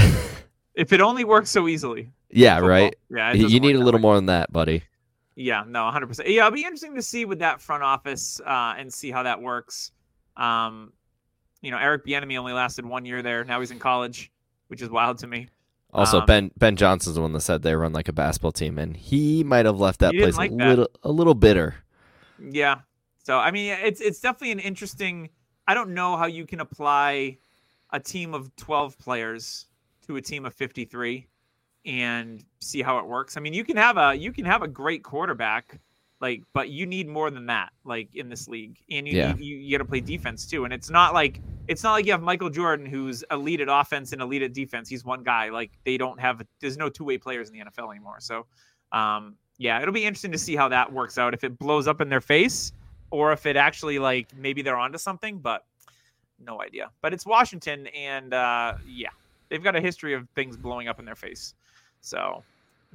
if 0.76 0.92
it 0.94 1.02
only 1.02 1.24
works 1.24 1.50
so 1.50 1.68
easily. 1.68 2.12
yeah, 2.30 2.56
Football. 2.56 2.70
right. 2.70 2.96
Yeah. 3.10 3.34
You 3.34 3.60
need 3.60 3.76
a 3.76 3.80
little 3.80 4.00
way. 4.00 4.02
more 4.02 4.16
than 4.16 4.26
that, 4.28 4.52
buddy. 4.52 4.84
Yeah, 5.38 5.64
no, 5.68 5.80
100%. 5.82 6.20
Yeah, 6.28 6.46
it'll 6.48 6.52
be 6.52 6.62
interesting 6.62 6.96
to 6.96 7.02
see 7.02 7.26
with 7.26 7.40
that 7.40 7.60
front 7.62 7.84
office 7.84 8.40
uh, 8.46 8.76
and 8.78 8.92
see 8.94 9.12
how 9.12 9.24
that 9.24 9.42
works. 9.42 9.92
Um, 10.38 10.94
you 11.62 11.72
know, 11.72 11.78
Eric 11.78 12.06
Bieniemy 12.06 12.38
only 12.38 12.54
lasted 12.54 12.86
one 12.86 13.06
year 13.06 13.22
there. 13.22 13.44
Now 13.44 13.60
he's 13.60 13.72
in 13.72 13.80
college, 13.80 14.32
which 14.68 14.82
is 14.82 14.90
wild 14.90 15.18
to 15.20 15.28
me. 15.28 15.50
Also, 15.94 16.20
Um, 16.22 16.26
Ben 16.26 16.52
Ben 16.58 16.76
Johnson's 16.76 17.16
the 17.16 17.22
one 17.22 17.32
that 17.34 17.40
said 17.42 17.62
they 17.62 17.76
run 17.76 17.94
like 17.94 18.08
a 18.10 18.14
basketball 18.14 18.52
team, 18.52 18.78
and 18.78 18.96
he 18.98 19.44
might 19.44 19.66
have 19.66 19.80
left 19.80 20.00
that 20.02 20.14
place 20.14 20.36
like 20.38 20.52
a 20.52 20.56
that. 20.56 20.70
little 20.70 20.88
a 21.04 21.12
little 21.12 21.34
bitter. 21.36 21.76
Yeah. 22.40 22.82
So 23.24 23.38
I 23.38 23.52
mean, 23.52 23.72
it's 23.84 24.02
it's 24.02 24.20
definitely 24.20 24.52
an 24.52 24.60
interesting. 24.60 25.30
I 25.68 25.74
don't 25.74 25.94
know 25.94 26.16
how 26.18 26.28
you 26.28 26.46
can 26.46 26.60
apply 26.60 27.38
a 27.92 28.00
team 28.00 28.34
of 28.34 28.56
12 28.56 28.98
players 29.00 29.68
to 30.08 30.18
a 30.18 30.22
team 30.22 30.46
of 30.46 30.54
53 30.54 31.28
and 31.86 32.44
see 32.60 32.82
how 32.82 33.00
it 33.00 33.06
works. 33.06 33.38
I 33.38 33.40
mean, 33.42 33.54
you 33.54 33.64
can 33.64 33.78
have 33.78 33.98
a 33.98 34.14
you 34.16 34.32
can 34.32 34.46
have 34.46 34.62
a 34.62 34.68
great 34.68 35.04
quarterback 35.04 35.80
Like, 36.22 36.44
but 36.54 36.70
you 36.70 36.86
need 36.86 37.08
more 37.08 37.30
than 37.30 37.48
that, 37.48 37.74
like 37.84 38.10
in 38.16 38.30
this 38.30 38.48
league, 38.48 38.80
and 38.90 39.08
you 39.08 39.14
Yeah. 39.16 39.28
need, 39.34 39.40
you, 39.40 39.58
you 39.58 39.78
got 39.78 39.84
to 39.84 39.90
play 39.90 40.02
defense 40.02 40.46
too. 40.48 40.64
And 40.66 40.74
it's 40.74 40.90
not 40.90 41.14
like 41.14 41.42
it's 41.68 41.84
not 41.84 41.94
like 41.94 42.06
you 42.06 42.12
have 42.14 42.22
Michael 42.22 42.50
Jordan 42.50 42.86
who's 42.86 43.24
elite 43.32 43.60
at 43.62 43.68
offense 43.70 44.14
and 44.14 44.22
elite 44.22 44.42
at 44.44 44.54
defense. 44.54 44.88
He's 44.90 45.04
one 45.04 45.24
guy. 45.24 45.50
Like 45.50 45.72
they 45.84 45.98
don't 45.98 46.20
have 46.20 46.42
there's 46.62 46.78
no 46.78 46.90
two 46.90 47.04
way 47.04 47.18
players 47.18 47.50
in 47.50 47.54
the 47.58 47.66
NFL 47.66 47.92
anymore. 47.92 48.18
So, 48.20 48.46
um, 48.92 49.36
yeah, 49.58 49.82
it'll 49.82 49.94
be 49.94 50.06
interesting 50.06 50.32
to 50.32 50.38
see 50.38 50.56
how 50.56 50.68
that 50.70 50.92
works 50.92 51.18
out. 51.18 51.34
If 51.34 51.44
it 51.44 51.58
blows 51.58 51.88
up 51.88 52.02
in 52.02 52.10
their 52.10 52.22
face, 52.22 52.72
or 53.12 53.32
if 53.32 53.46
it 53.46 53.56
actually 53.56 54.00
like 54.00 54.36
maybe 54.36 54.62
they're 54.62 54.78
onto 54.78 54.98
something, 54.98 55.38
but 55.40 55.66
no 56.40 56.62
idea. 56.62 56.90
But 57.02 57.14
it's 57.14 57.26
Washington, 57.26 57.88
and 57.88 58.34
uh, 58.34 58.74
yeah, 58.88 59.10
they've 59.50 59.64
got 59.64 59.76
a 59.76 59.82
history 59.82 60.14
of 60.14 60.28
things 60.36 60.58
blowing 60.58 60.88
up 60.88 61.00
in 61.00 61.06
their 61.06 61.16
face. 61.16 61.54
So, 62.02 62.44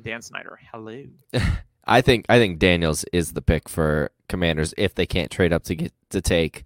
Dan 0.02 0.22
Snyder, 0.22 0.58
hello. 0.70 1.04
I 1.86 2.00
think 2.02 2.26
I 2.28 2.38
think 2.38 2.58
Daniels 2.58 3.04
is 3.12 3.32
the 3.32 3.42
pick 3.42 3.68
for 3.68 4.10
Commanders 4.28 4.74
if 4.76 4.94
they 4.94 5.06
can't 5.06 5.30
trade 5.30 5.52
up 5.52 5.64
to 5.64 5.74
get 5.74 5.92
to 6.10 6.20
take 6.20 6.64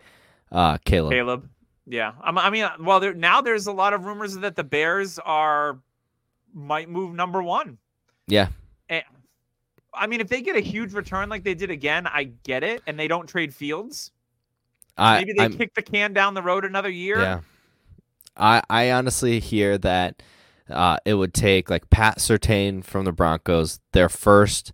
uh, 0.53 0.79
Caleb. 0.85 1.13
Caleb. 1.13 1.49
Yeah, 1.87 2.13
I'm- 2.23 2.39
I 2.39 2.51
mean, 2.51 2.67
well, 2.81 2.99
there 2.99 3.15
now 3.15 3.41
there's 3.41 3.67
a 3.67 3.73
lot 3.73 3.93
of 3.93 4.05
rumors 4.07 4.37
that 4.39 4.57
the 4.57 4.65
Bears 4.65 5.19
are 5.21 5.79
might 6.53 6.89
move 6.89 7.15
number 7.15 7.43
one. 7.43 7.79
Yeah. 8.27 8.49
And, 8.89 9.05
I 9.97 10.07
mean, 10.07 10.21
if 10.21 10.29
they 10.29 10.43
get 10.43 10.57
a 10.57 10.61
huge 10.61 10.93
return 10.93 11.29
like 11.29 11.45
they 11.45 11.55
did 11.55 11.71
again, 11.71 12.07
I 12.07 12.25
get 12.43 12.63
it, 12.65 12.83
and 12.87 12.99
they 12.99 13.09
don't 13.09 13.27
trade 13.27 13.55
Fields. 13.55 14.11
I, 14.97 15.19
Maybe 15.19 15.33
they 15.33 15.43
I'm- 15.43 15.57
kick 15.57 15.75
the 15.75 15.83
can 15.83 16.13
down 16.13 16.35
the 16.35 16.43
road 16.43 16.65
another 16.65 16.91
year. 16.91 17.19
Yeah. 17.21 17.41
I 18.37 18.63
I 18.69 18.91
honestly 18.93 19.39
hear 19.41 19.79
that 19.79 20.23
uh, 20.69 20.97
it 21.05 21.15
would 21.15 21.35
take 21.35 21.71
like 21.71 21.91
Pat 21.91 22.19
Surtain 22.19 22.83
from 22.83 23.05
the 23.05 23.13
Broncos, 23.13 23.81
their 23.93 24.09
first 24.09 24.73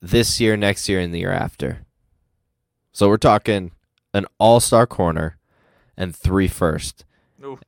this 0.00 0.40
year, 0.40 0.56
next 0.56 0.88
year, 0.88 0.98
and 0.98 1.14
the 1.14 1.20
year 1.20 1.32
after. 1.32 1.84
So 2.92 3.08
we're 3.08 3.18
talking 3.18 3.72
an 4.12 4.26
all 4.38 4.58
star 4.60 4.86
corner 4.86 5.38
and 5.96 6.14
three 6.14 6.48
first. 6.48 7.04
Oof. 7.44 7.60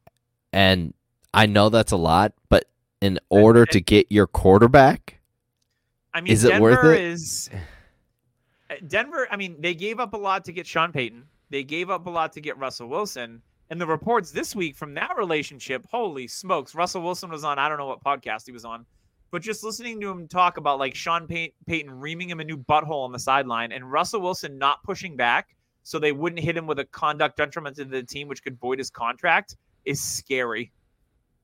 And 0.53 0.95
I 1.33 1.47
know 1.47 1.69
that's 1.69 1.93
a 1.93 1.97
lot, 1.97 2.33
but 2.49 2.65
in 3.01 3.19
order 3.29 3.67
to 3.67 3.81
get 3.81 4.07
your 4.11 4.27
quarterback, 4.27 5.14
I 6.15 6.21
mean, 6.21 6.33
Is 6.33 6.45
it 6.45 6.51
Denver 6.51 6.63
worth 6.63 6.85
it? 6.97 7.01
is 7.01 7.51
uh, 8.71 8.75
Denver. 8.87 9.27
I 9.31 9.37
mean, 9.37 9.57
they 9.61 9.75
gave 9.75 10.01
up 10.01 10.15
a 10.15 10.17
lot 10.17 10.45
to 10.45 10.53
get 10.53 10.67
Sean 10.67 10.93
Payton. 10.93 11.25
They 11.51 11.65
gave 11.65 11.91
up 11.91 12.07
a 12.07 12.11
lot 12.11 12.33
to 12.35 12.41
get 12.41 12.57
Russell 12.59 12.89
Wilson. 12.89 13.43
And 13.71 13.81
the 13.81 13.87
reports 13.87 14.31
this 14.31 14.55
week 14.55 14.77
from 14.77 14.95
that 14.95 15.17
relationship, 15.17 15.87
holy 15.91 16.29
smokes! 16.29 16.75
Russell 16.75 17.03
Wilson 17.03 17.31
was 17.31 17.45
on. 17.45 17.59
I 17.59 17.69
don't 17.69 17.79
know 17.79 17.87
what 17.87 18.05
podcast 18.05 18.47
he 18.47 18.53
was 18.53 18.65
on, 18.65 18.87
but 19.31 19.43
just 19.43 19.65
listening 19.65 20.01
to 20.01 20.11
him 20.11 20.29
talk 20.29 20.59
about 20.59 20.79
like 20.79 20.95
Sean 20.95 21.27
Pay- 21.27 21.55
Payton 21.67 21.91
reaming 21.91 22.29
him 22.31 22.41
a 22.41 22.45
new 22.45 22.57
butthole 22.57 23.05
on 23.05 23.13
the 23.13 23.19
sideline, 23.19 23.73
and 23.73 23.91
Russell 23.91 24.21
Wilson 24.21 24.59
not 24.59 24.83
pushing 24.85 25.17
back 25.17 25.57
so 25.83 25.99
they 25.99 26.13
wouldn't 26.13 26.41
hit 26.41 26.57
him 26.57 26.67
with 26.67 26.79
a 26.79 26.85
conduct 26.87 27.37
detriment 27.37 27.77
to 27.77 27.85
the 27.85 28.03
team, 28.03 28.27
which 28.27 28.43
could 28.43 28.59
void 28.59 28.79
his 28.79 28.91
contract, 28.91 29.57
is 29.85 30.01
scary. 30.01 30.73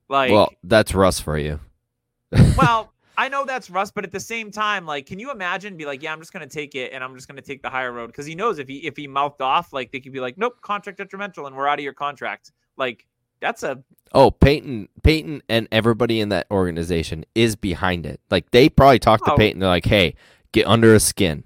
Like, 0.08 0.32
well, 0.32 0.50
that's 0.64 0.94
Russ 0.94 1.20
for 1.20 1.38
you. 1.38 1.60
well, 2.56 2.92
I 3.16 3.28
know 3.28 3.44
that's 3.44 3.68
Russ, 3.70 3.90
but 3.90 4.04
at 4.04 4.12
the 4.12 4.20
same 4.20 4.50
time, 4.50 4.86
like, 4.86 5.06
can 5.06 5.18
you 5.18 5.30
imagine 5.30 5.76
be 5.76 5.84
like, 5.84 6.02
yeah, 6.02 6.12
I'm 6.12 6.20
just 6.20 6.32
gonna 6.32 6.46
take 6.46 6.74
it 6.74 6.92
and 6.92 7.04
I'm 7.04 7.14
just 7.14 7.28
gonna 7.28 7.42
take 7.42 7.62
the 7.62 7.70
higher 7.70 7.92
road 7.92 8.06
because 8.08 8.26
he 8.26 8.34
knows 8.34 8.58
if 8.58 8.68
he 8.68 8.78
if 8.78 8.96
he 8.96 9.06
mouthed 9.06 9.42
off, 9.42 9.72
like 9.72 9.92
they 9.92 10.00
could 10.00 10.12
be 10.12 10.20
like, 10.20 10.38
nope, 10.38 10.60
contract 10.62 10.98
detrimental, 10.98 11.46
and 11.46 11.54
we're 11.56 11.68
out 11.68 11.78
of 11.78 11.84
your 11.84 11.92
contract. 11.92 12.52
Like 12.76 13.06
that's 13.40 13.62
a 13.62 13.82
Oh, 14.12 14.30
Payton, 14.32 14.88
Payton, 15.04 15.42
and 15.48 15.68
everybody 15.70 16.20
in 16.20 16.30
that 16.30 16.46
organization 16.50 17.24
is 17.36 17.54
behind 17.56 18.06
it. 18.06 18.20
Like 18.30 18.50
they 18.50 18.68
probably 18.68 18.98
talked 18.98 19.24
to 19.26 19.32
Oh. 19.32 19.36
Payton. 19.36 19.60
They're 19.60 19.68
like, 19.68 19.84
"Hey, 19.84 20.14
get 20.52 20.66
under 20.66 20.92
his 20.94 21.04
skin." 21.04 21.44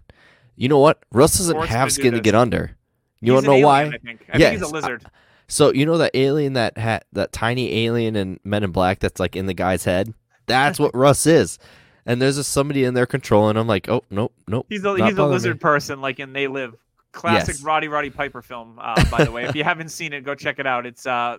You 0.57 0.69
know 0.69 0.79
what? 0.79 1.03
Russ 1.13 1.37
doesn't 1.39 1.57
have 1.67 1.89
to 1.91 1.95
do 1.97 2.01
skin 2.01 2.15
to 2.15 2.21
get 2.21 2.35
under. 2.35 2.77
You 3.21 3.33
he's 3.35 3.43
don't 3.43 3.47
know 3.51 3.53
alien, 3.53 3.67
why? 3.67 3.83
I 3.97 3.99
think. 3.99 4.21
I 4.33 4.39
Yes, 4.39 4.51
think 4.51 4.63
he's 4.63 4.71
a 4.71 4.73
lizard. 4.73 5.05
So 5.49 5.73
you 5.73 5.85
know 5.85 5.99
that 5.99 6.13
alien 6.15 6.55
that 6.55 6.79
had 6.79 7.05
that 7.13 7.33
tiny 7.33 7.85
alien 7.85 8.17
in 8.17 8.41
Men 8.45 8.63
in 8.65 8.71
Black 8.71 9.01
that's 9.01 9.21
like 9.21 9.37
in 9.37 9.47
the 9.47 9.55
guy's 9.55 9.85
head. 9.85 10.15
That's 10.47 10.79
what 10.79 10.95
Russ 10.95 11.27
is. 11.27 11.59
And 12.07 12.21
there's 12.21 12.37
just 12.37 12.53
somebody 12.53 12.85
in 12.85 12.95
there 12.95 13.07
controlling 13.07 13.57
him. 13.57 13.67
Like, 13.67 13.89
oh 13.89 14.05
nope, 14.11 14.33
nope. 14.47 14.67
he's 14.69 14.85
a 14.85 14.91
he's 14.93 14.99
a 15.01 15.01
bothering 15.03 15.17
me. 15.17 15.33
lizard 15.33 15.61
person, 15.61 16.01
like 16.01 16.21
in 16.21 16.33
They 16.33 16.47
Live. 16.49 16.75
Classic 17.13 17.55
Yes. 17.55 17.63
Roddy 17.63 17.87
Roddy 17.89 18.11
Piper 18.11 18.43
film, 18.43 18.77
uh, 18.83 19.03
by 19.11 19.23
the 19.25 19.31
way. 19.31 19.45
if 19.45 19.55
you 19.55 19.63
haven't 19.73 19.91
seen 19.91 20.13
it, 20.13 20.23
go 20.25 20.35
check 20.35 20.59
it 20.59 20.67
out. 20.67 20.85
It's 20.85 21.07
uh, 21.07 21.39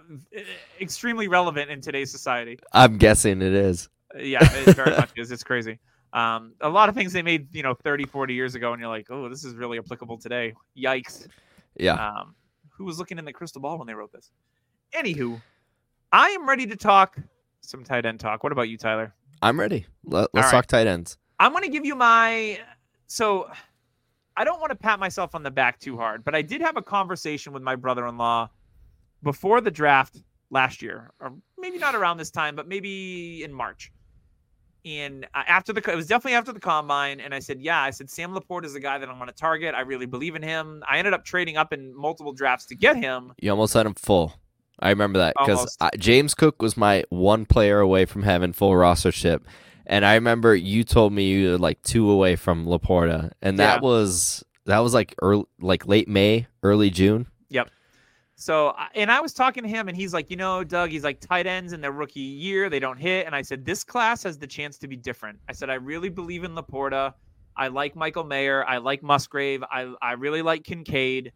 extremely 0.79 1.27
relevant 1.27 1.69
in 1.69 1.81
today's 1.81 2.11
society. 2.11 2.57
I'm 2.73 2.97
guessing 2.97 3.41
it 3.41 3.53
is. 3.53 3.89
yeah 4.17 4.39
it 4.41 4.73
very 4.75 4.91
much 4.95 5.09
is 5.17 5.29
it's 5.31 5.43
crazy 5.43 5.77
um 6.13 6.53
a 6.61 6.69
lot 6.69 6.87
of 6.87 6.95
things 6.95 7.11
they 7.11 7.21
made 7.21 7.53
you 7.53 7.61
know 7.61 7.73
30 7.73 8.05
40 8.05 8.33
years 8.33 8.55
ago 8.55 8.71
and 8.71 8.79
you're 8.79 8.87
like 8.89 9.07
oh 9.09 9.27
this 9.27 9.43
is 9.43 9.55
really 9.55 9.77
applicable 9.77 10.17
today 10.17 10.53
yikes 10.77 11.27
Yeah. 11.75 11.95
um 12.19 12.33
who 12.69 12.85
was 12.85 12.97
looking 12.97 13.17
in 13.19 13.25
the 13.25 13.33
crystal 13.33 13.61
ball 13.61 13.77
when 13.77 13.87
they 13.87 13.93
wrote 13.93 14.13
this 14.13 14.31
anywho 14.93 15.41
i 16.13 16.29
am 16.29 16.47
ready 16.47 16.65
to 16.67 16.77
talk 16.77 17.17
some 17.65 17.83
tight 17.83 18.05
end 18.05 18.19
talk 18.19 18.43
what 18.43 18.51
about 18.51 18.69
you 18.69 18.77
tyler 18.77 19.13
I'm 19.41 19.59
ready. 19.59 19.85
Let, 20.05 20.29
let's 20.33 20.45
right. 20.45 20.51
talk 20.51 20.65
tight 20.67 20.87
ends. 20.87 21.17
i'm 21.39 21.51
going 21.51 21.63
to 21.63 21.69
give 21.69 21.85
you 21.85 21.95
my 21.95 22.59
so 23.07 23.49
i 24.37 24.43
don't 24.43 24.59
want 24.59 24.71
to 24.71 24.75
pat 24.75 24.99
myself 24.99 25.35
on 25.35 25.43
the 25.43 25.51
back 25.51 25.79
too 25.79 25.97
hard 25.97 26.23
but 26.23 26.33
i 26.35 26.41
did 26.41 26.61
have 26.61 26.77
a 26.77 26.81
conversation 26.81 27.53
with 27.53 27.61
my 27.63 27.75
brother-in-law 27.75 28.49
before 29.23 29.61
the 29.61 29.71
draft 29.71 30.21
last 30.51 30.81
year 30.81 31.11
or 31.19 31.33
maybe 31.59 31.77
not 31.77 31.95
around 31.95 32.17
this 32.17 32.31
time 32.31 32.55
but 32.55 32.67
maybe 32.67 33.43
in 33.43 33.51
march 33.53 33.91
and 34.85 35.25
uh, 35.33 35.41
after 35.47 35.73
the 35.73 35.81
it 35.91 35.95
was 35.95 36.05
definitely 36.07 36.35
after 36.35 36.53
the 36.53 36.59
combine 36.59 37.19
and 37.19 37.33
i 37.33 37.39
said 37.39 37.59
yeah 37.59 37.81
i 37.81 37.89
said 37.89 38.09
sam 38.09 38.33
laporta 38.33 38.65
is 38.65 38.73
the 38.73 38.79
guy 38.79 38.97
that 38.97 39.09
i'm 39.09 39.17
going 39.17 39.27
to 39.27 39.33
target 39.35 39.73
i 39.75 39.81
really 39.81 40.05
believe 40.05 40.35
in 40.35 40.43
him 40.43 40.83
i 40.87 40.97
ended 40.99 41.13
up 41.13 41.25
trading 41.25 41.57
up 41.57 41.73
in 41.73 41.95
multiple 41.95 42.31
drafts 42.31 42.65
to 42.67 42.75
get 42.75 42.95
him 42.95 43.33
You 43.41 43.49
almost 43.51 43.73
had 43.73 43.85
him 43.85 43.95
full. 43.95 44.33
I 44.79 44.89
remember 44.89 45.19
that 45.19 45.35
because 45.39 45.77
James 45.97 46.33
Cook 46.33 46.61
was 46.61 46.75
my 46.75 47.03
one 47.09 47.45
player 47.45 47.79
away 47.79 48.05
from 48.05 48.23
having 48.23 48.53
full 48.53 48.71
rostership, 48.71 49.41
and 49.85 50.05
I 50.05 50.15
remember 50.15 50.55
you 50.55 50.83
told 50.83 51.13
me 51.13 51.29
you 51.29 51.51
were 51.51 51.57
like 51.57 51.81
two 51.81 52.09
away 52.09 52.35
from 52.35 52.65
Laporta, 52.65 53.31
and 53.41 53.59
that 53.59 53.75
Yeah. 53.75 53.81
was 53.81 54.43
that 54.65 54.79
was 54.79 54.93
like 54.93 55.15
early, 55.21 55.45
like 55.59 55.87
late 55.87 56.07
May, 56.07 56.47
early 56.63 56.89
June. 56.89 57.27
Yep. 57.49 57.69
So, 58.35 58.75
and 58.95 59.11
I 59.11 59.21
was 59.21 59.31
talking 59.31 59.63
to 59.63 59.69
him, 59.69 59.87
and 59.87 59.95
he's 59.95 60.13
like, 60.13 60.29
you 60.29 60.35
know, 60.35 60.63
Doug, 60.63 60.89
he's 60.89 61.03
like, 61.05 61.21
tight 61.21 61.47
ends 61.47 61.71
in 61.71 61.79
their 61.79 61.91
rookie 61.93 62.19
year, 62.19 62.69
they 62.69 62.79
don't 62.79 62.97
hit. 62.97 63.25
And 63.27 63.33
I 63.35 63.41
said, 63.43 63.63
this 63.63 63.83
class 63.83 64.23
has 64.23 64.37
the 64.37 64.47
chance 64.47 64.77
to 64.79 64.87
be 64.89 64.97
different. 64.97 65.39
I 65.47 65.53
said, 65.53 65.69
I 65.69 65.75
really 65.75 66.09
believe 66.09 66.43
in 66.43 66.53
Laporta. 66.53 67.13
I 67.55 67.69
like 67.69 67.95
Michael 67.95 68.25
Mayer. 68.25 68.65
I 68.65 68.77
like 68.79 69.01
Musgrave. 69.01 69.63
I, 69.71 69.93
I 70.01 70.13
really 70.13 70.41
like 70.41 70.65
Kincaid. 70.65 71.31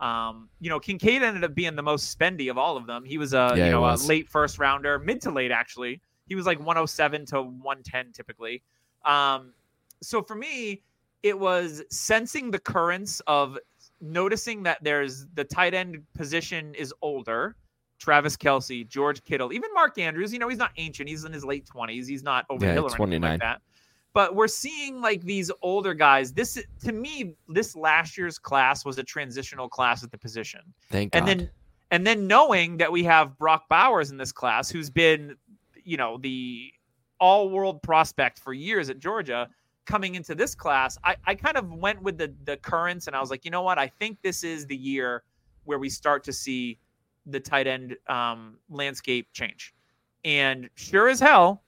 Um, 0.00 0.48
you 0.60 0.68
know, 0.70 0.80
Kincaid 0.80 1.22
ended 1.22 1.44
up 1.44 1.54
being 1.54 1.76
the 1.76 1.82
most 1.82 2.16
spendy 2.18 2.50
of 2.50 2.58
all 2.58 2.76
of 2.76 2.86
them. 2.86 3.04
He 3.04 3.16
was 3.18 3.32
a, 3.32 3.54
Yeah, 3.56 3.66
you 3.66 3.70
know, 3.70 3.84
a 3.84 3.94
late 3.96 4.28
first 4.28 4.58
rounder, 4.58 4.98
mid 4.98 5.20
to 5.22 5.30
late, 5.30 5.50
actually. 5.50 6.00
He 6.28 6.34
was 6.34 6.46
like 6.46 6.58
107 6.58 7.26
to 7.26 7.42
110 7.42 8.12
typically. 8.12 8.62
Um, 9.04 9.52
so 10.02 10.22
for 10.22 10.34
me, 10.34 10.82
it 11.22 11.38
was 11.38 11.82
sensing 11.90 12.50
the 12.50 12.58
currents 12.58 13.20
of 13.26 13.58
noticing 14.00 14.62
that 14.64 14.78
there's 14.82 15.26
the 15.34 15.44
tight 15.44 15.74
end 15.74 16.02
position 16.14 16.74
is 16.74 16.92
older. 17.02 17.56
Travis 17.98 18.36
Kelce, 18.36 18.86
George 18.86 19.22
Kittle, 19.24 19.52
even 19.52 19.72
Mark 19.72 19.98
Andrews. 19.98 20.32
You 20.32 20.38
know, 20.38 20.48
he's 20.48 20.58
not 20.58 20.72
ancient. 20.76 21.08
He's 21.08 21.24
in 21.24 21.32
his 21.32 21.44
late 21.44 21.64
twenties. 21.64 22.06
He's 22.06 22.22
not 22.22 22.44
over 22.50 22.64
Yeah, 22.64 22.72
the 22.72 22.74
hill 22.74 22.84
or 22.84 22.88
anything 22.88 22.96
29. 23.20 23.30
like 23.30 23.40
that. 23.40 23.62
But 24.14 24.34
we're 24.34 24.48
seeing 24.48 25.00
like 25.02 25.22
these 25.22 25.50
older 25.60 25.92
guys. 25.92 26.32
This 26.32 26.58
to 26.84 26.92
me, 26.92 27.34
this 27.48 27.76
last 27.76 28.16
year's 28.16 28.38
class 28.38 28.84
was 28.84 28.96
a 28.98 29.02
transitional 29.02 29.68
class 29.68 30.02
at 30.02 30.10
the 30.10 30.18
position 30.18 30.60
Thank 30.90 31.12
God. 31.12 31.18
and 31.18 31.28
then 31.28 31.50
and 31.90 32.06
then 32.06 32.26
knowing 32.26 32.76
that 32.78 32.90
we 32.90 33.04
have 33.04 33.36
Brock 33.38 33.68
Bowers 33.68 34.10
in 34.10 34.16
this 34.16 34.32
class, 34.32 34.70
who's 34.70 34.88
been, 34.88 35.36
you 35.84 35.96
know, 35.96 36.16
the 36.18 36.72
all-world 37.20 37.82
prospect 37.82 38.38
for 38.38 38.52
years 38.52 38.88
at 38.90 38.98
Georgia, 38.98 39.48
coming 39.84 40.14
into 40.14 40.34
this 40.34 40.54
class, 40.54 40.96
I, 41.04 41.16
I 41.26 41.34
kind 41.34 41.56
of 41.56 41.72
went 41.72 42.00
with 42.02 42.18
the 42.18 42.32
the 42.44 42.56
currents, 42.56 43.06
and 43.08 43.16
I 43.16 43.20
was 43.20 43.30
like, 43.30 43.44
you 43.44 43.50
know 43.50 43.62
what, 43.62 43.78
I 43.78 43.88
think 43.88 44.18
this 44.22 44.44
is 44.44 44.66
the 44.66 44.76
year 44.76 45.24
where 45.64 45.78
we 45.78 45.88
start 45.88 46.24
to 46.24 46.32
see 46.32 46.78
the 47.26 47.40
tight 47.40 47.66
end 47.66 47.96
um, 48.08 48.58
landscape 48.70 49.28
change, 49.32 49.74
and 50.24 50.70
sure 50.76 51.08
as 51.08 51.18
hell, 51.18 51.63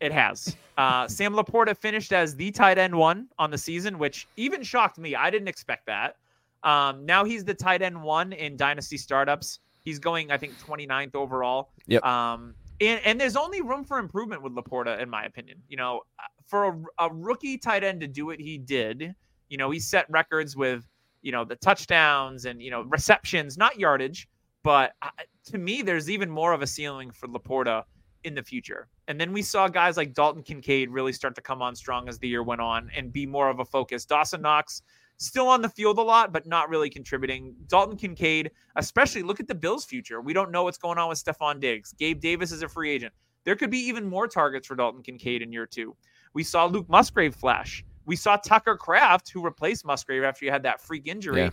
it 0.00 0.12
has. 0.12 0.56
Uh, 0.76 1.08
Sam 1.08 1.34
Laporta 1.34 1.76
finished 1.76 2.12
as 2.12 2.36
the 2.36 2.50
tight 2.50 2.78
end 2.78 2.94
one 2.94 3.28
on 3.38 3.50
the 3.50 3.58
season, 3.58 3.98
which 3.98 4.28
even 4.36 4.62
shocked 4.62 4.98
me. 4.98 5.14
I 5.14 5.30
didn't 5.30 5.48
expect 5.48 5.86
that. 5.86 6.16
Um, 6.62 7.04
now 7.04 7.24
he's 7.24 7.44
the 7.44 7.54
tight 7.54 7.82
end 7.82 8.00
one 8.00 8.32
in 8.32 8.56
dynasty 8.56 8.96
startups. 8.96 9.60
He's 9.84 9.98
going, 9.98 10.30
I 10.30 10.36
think, 10.36 10.58
29th 10.60 11.14
overall. 11.14 11.70
Yep. 11.86 12.04
Um, 12.04 12.54
and, 12.80 13.00
and 13.04 13.20
there's 13.20 13.36
only 13.36 13.60
room 13.60 13.84
for 13.84 13.98
improvement 13.98 14.42
with 14.42 14.52
Laporta, 14.54 15.00
in 15.00 15.08
my 15.08 15.24
opinion. 15.24 15.58
You 15.68 15.76
know, 15.76 16.02
for 16.46 16.64
a, 16.98 17.06
a 17.06 17.12
rookie 17.12 17.58
tight 17.58 17.84
end 17.84 18.00
to 18.00 18.06
do 18.06 18.26
what 18.26 18.38
he 18.38 18.58
did, 18.58 19.14
you 19.48 19.56
know, 19.56 19.70
he 19.70 19.80
set 19.80 20.06
records 20.10 20.56
with, 20.56 20.86
you 21.22 21.32
know, 21.32 21.44
the 21.44 21.56
touchdowns 21.56 22.44
and 22.44 22.62
you 22.62 22.70
know 22.70 22.82
receptions, 22.82 23.58
not 23.58 23.78
yardage. 23.78 24.28
But 24.62 24.92
uh, 25.02 25.10
to 25.46 25.58
me, 25.58 25.82
there's 25.82 26.10
even 26.10 26.30
more 26.30 26.52
of 26.52 26.62
a 26.62 26.66
ceiling 26.66 27.10
for 27.10 27.26
Laporta 27.28 27.84
in 28.24 28.34
the 28.34 28.42
future. 28.42 28.88
And 29.06 29.20
then 29.20 29.32
we 29.32 29.42
saw 29.42 29.68
guys 29.68 29.96
like 29.96 30.14
Dalton 30.14 30.42
Kincaid 30.42 30.90
really 30.90 31.12
start 31.12 31.34
to 31.36 31.40
come 31.40 31.62
on 31.62 31.74
strong 31.74 32.08
as 32.08 32.18
the 32.18 32.28
year 32.28 32.42
went 32.42 32.60
on 32.60 32.90
and 32.96 33.12
be 33.12 33.26
more 33.26 33.48
of 33.48 33.60
a 33.60 33.64
focus. 33.64 34.04
Dawson 34.04 34.42
Knox 34.42 34.82
still 35.18 35.48
on 35.48 35.62
the 35.62 35.68
field 35.68 35.98
a 35.98 36.02
lot, 36.02 36.32
but 36.32 36.46
not 36.46 36.68
really 36.68 36.90
contributing. 36.90 37.54
Dalton 37.66 37.96
Kincaid, 37.96 38.50
especially 38.76 39.22
look 39.22 39.40
at 39.40 39.48
the 39.48 39.54
Bills' 39.54 39.84
future. 39.84 40.20
We 40.20 40.32
don't 40.32 40.50
know 40.50 40.64
what's 40.64 40.78
going 40.78 40.98
on 40.98 41.08
with 41.08 41.22
Stefon 41.22 41.60
Diggs. 41.60 41.92
Gabe 41.92 42.20
Davis 42.20 42.52
is 42.52 42.62
a 42.62 42.68
free 42.68 42.90
agent. 42.90 43.12
There 43.44 43.56
could 43.56 43.70
be 43.70 43.78
even 43.78 44.06
more 44.06 44.28
targets 44.28 44.66
for 44.66 44.76
Dalton 44.76 45.02
Kincaid 45.02 45.42
in 45.42 45.52
year 45.52 45.66
two. 45.66 45.96
We 46.34 46.44
saw 46.44 46.66
Luke 46.66 46.88
Musgrave 46.88 47.34
flash. 47.34 47.84
We 48.04 48.16
saw 48.16 48.36
Tucker 48.36 48.76
Kraft, 48.76 49.30
who 49.30 49.42
replaced 49.42 49.84
Musgrave 49.84 50.22
after 50.22 50.44
he 50.44 50.50
had 50.50 50.62
that 50.62 50.80
freak 50.80 51.06
injury. 51.06 51.42
Yeah. 51.42 51.50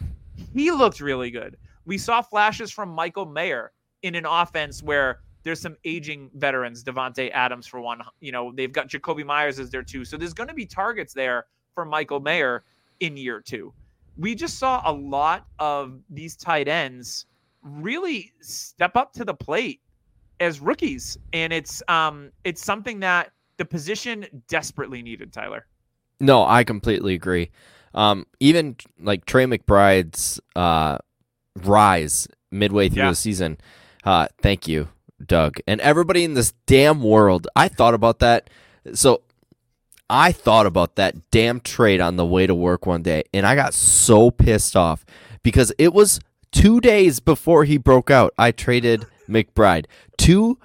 He 0.54 0.72
looked 0.72 1.02
really 1.02 1.32
good. 1.32 1.58
We 1.86 1.98
saw 1.98 2.22
flashes 2.22 2.72
from 2.72 2.90
Michael 2.90 3.26
Mayer 3.26 3.72
in 4.04 4.16
an 4.16 4.26
offense 4.26 4.84
where 4.84 5.20
there's 5.46 5.62
some 5.62 5.78
aging 5.86 6.30
veterans, 6.36 6.84
Davante 6.84 7.32
Adams 7.32 7.66
for 7.68 7.80
one. 7.80 8.02
You 8.20 8.34
know, 8.34 8.52
they've 8.54 8.72
got 8.74 8.90
Jakobi 8.90 9.24
Meyers 9.26 9.60
as 9.60 9.70
their 9.70 9.84
two. 9.84 10.04
So 10.04 10.18
there's 10.18 10.34
going 10.34 10.50
to 10.50 10.54
be 10.56 10.66
targets 10.66 11.14
there 11.14 11.46
for 11.74 11.86
Michael 11.86 12.20
Mayer 12.20 12.64
in 13.00 13.16
year 13.16 13.40
two. 13.40 13.74
We 14.18 14.34
just 14.36 14.58
saw 14.60 14.82
a 14.86 14.92
lot 14.92 15.46
of 15.60 16.00
these 16.10 16.36
tight 16.36 16.68
ends 16.68 17.28
really 17.62 18.34
step 18.42 18.96
up 18.96 19.14
to 19.14 19.24
the 19.26 19.34
plate 19.34 19.82
as 20.40 20.60
rookies, 20.60 21.18
and 21.32 21.54
it's 21.54 21.82
um 21.88 22.32
it's 22.44 22.64
something 22.64 23.00
that 23.02 23.32
the 23.58 23.66
position 23.66 24.26
desperately 24.48 25.02
needed. 25.02 25.32
Tyler. 25.32 25.66
No, 26.20 26.44
I 26.46 26.64
completely 26.64 27.14
agree. 27.14 27.52
Um, 27.94 28.26
even 28.40 28.76
like 29.00 29.26
Trey 29.26 29.46
McBride's 29.46 30.40
uh, 30.56 30.98
rise 31.64 32.28
midway 32.52 32.90
through 32.90 33.04
Yeah. 33.04 33.10
the 33.12 33.16
season. 33.16 33.58
Uh, 34.04 34.28
thank 34.42 34.68
you, 34.68 34.88
Doug, 35.24 35.58
and 35.68 35.80
everybody 35.82 36.24
in 36.24 36.34
this 36.34 36.54
damn 36.66 37.02
world. 37.02 37.48
I 37.56 37.68
thought 37.68 37.94
about 37.94 38.20
that. 38.20 38.50
So 38.94 39.22
I 40.10 40.32
thought 40.32 40.66
about 40.66 40.96
that 40.96 41.32
damn 41.32 41.60
trade 41.60 42.02
on 42.02 42.16
the 42.16 42.26
way 42.26 42.48
to 42.48 42.56
work 42.56 42.86
one 42.86 43.02
day, 43.02 43.24
and 43.34 43.46
I 43.46 43.56
got 43.56 43.74
so 43.74 44.32
pissed 44.32 44.76
off 44.76 45.06
because 45.44 45.74
it 45.78 45.94
was 45.94 46.20
two 46.52 46.80
days 46.80 47.20
before 47.20 47.64
he 47.66 47.78
broke 47.78 48.12
out. 48.12 48.34
I 48.38 48.52
traded 48.52 49.06
McBride. 49.28 49.86
Two 50.18 50.60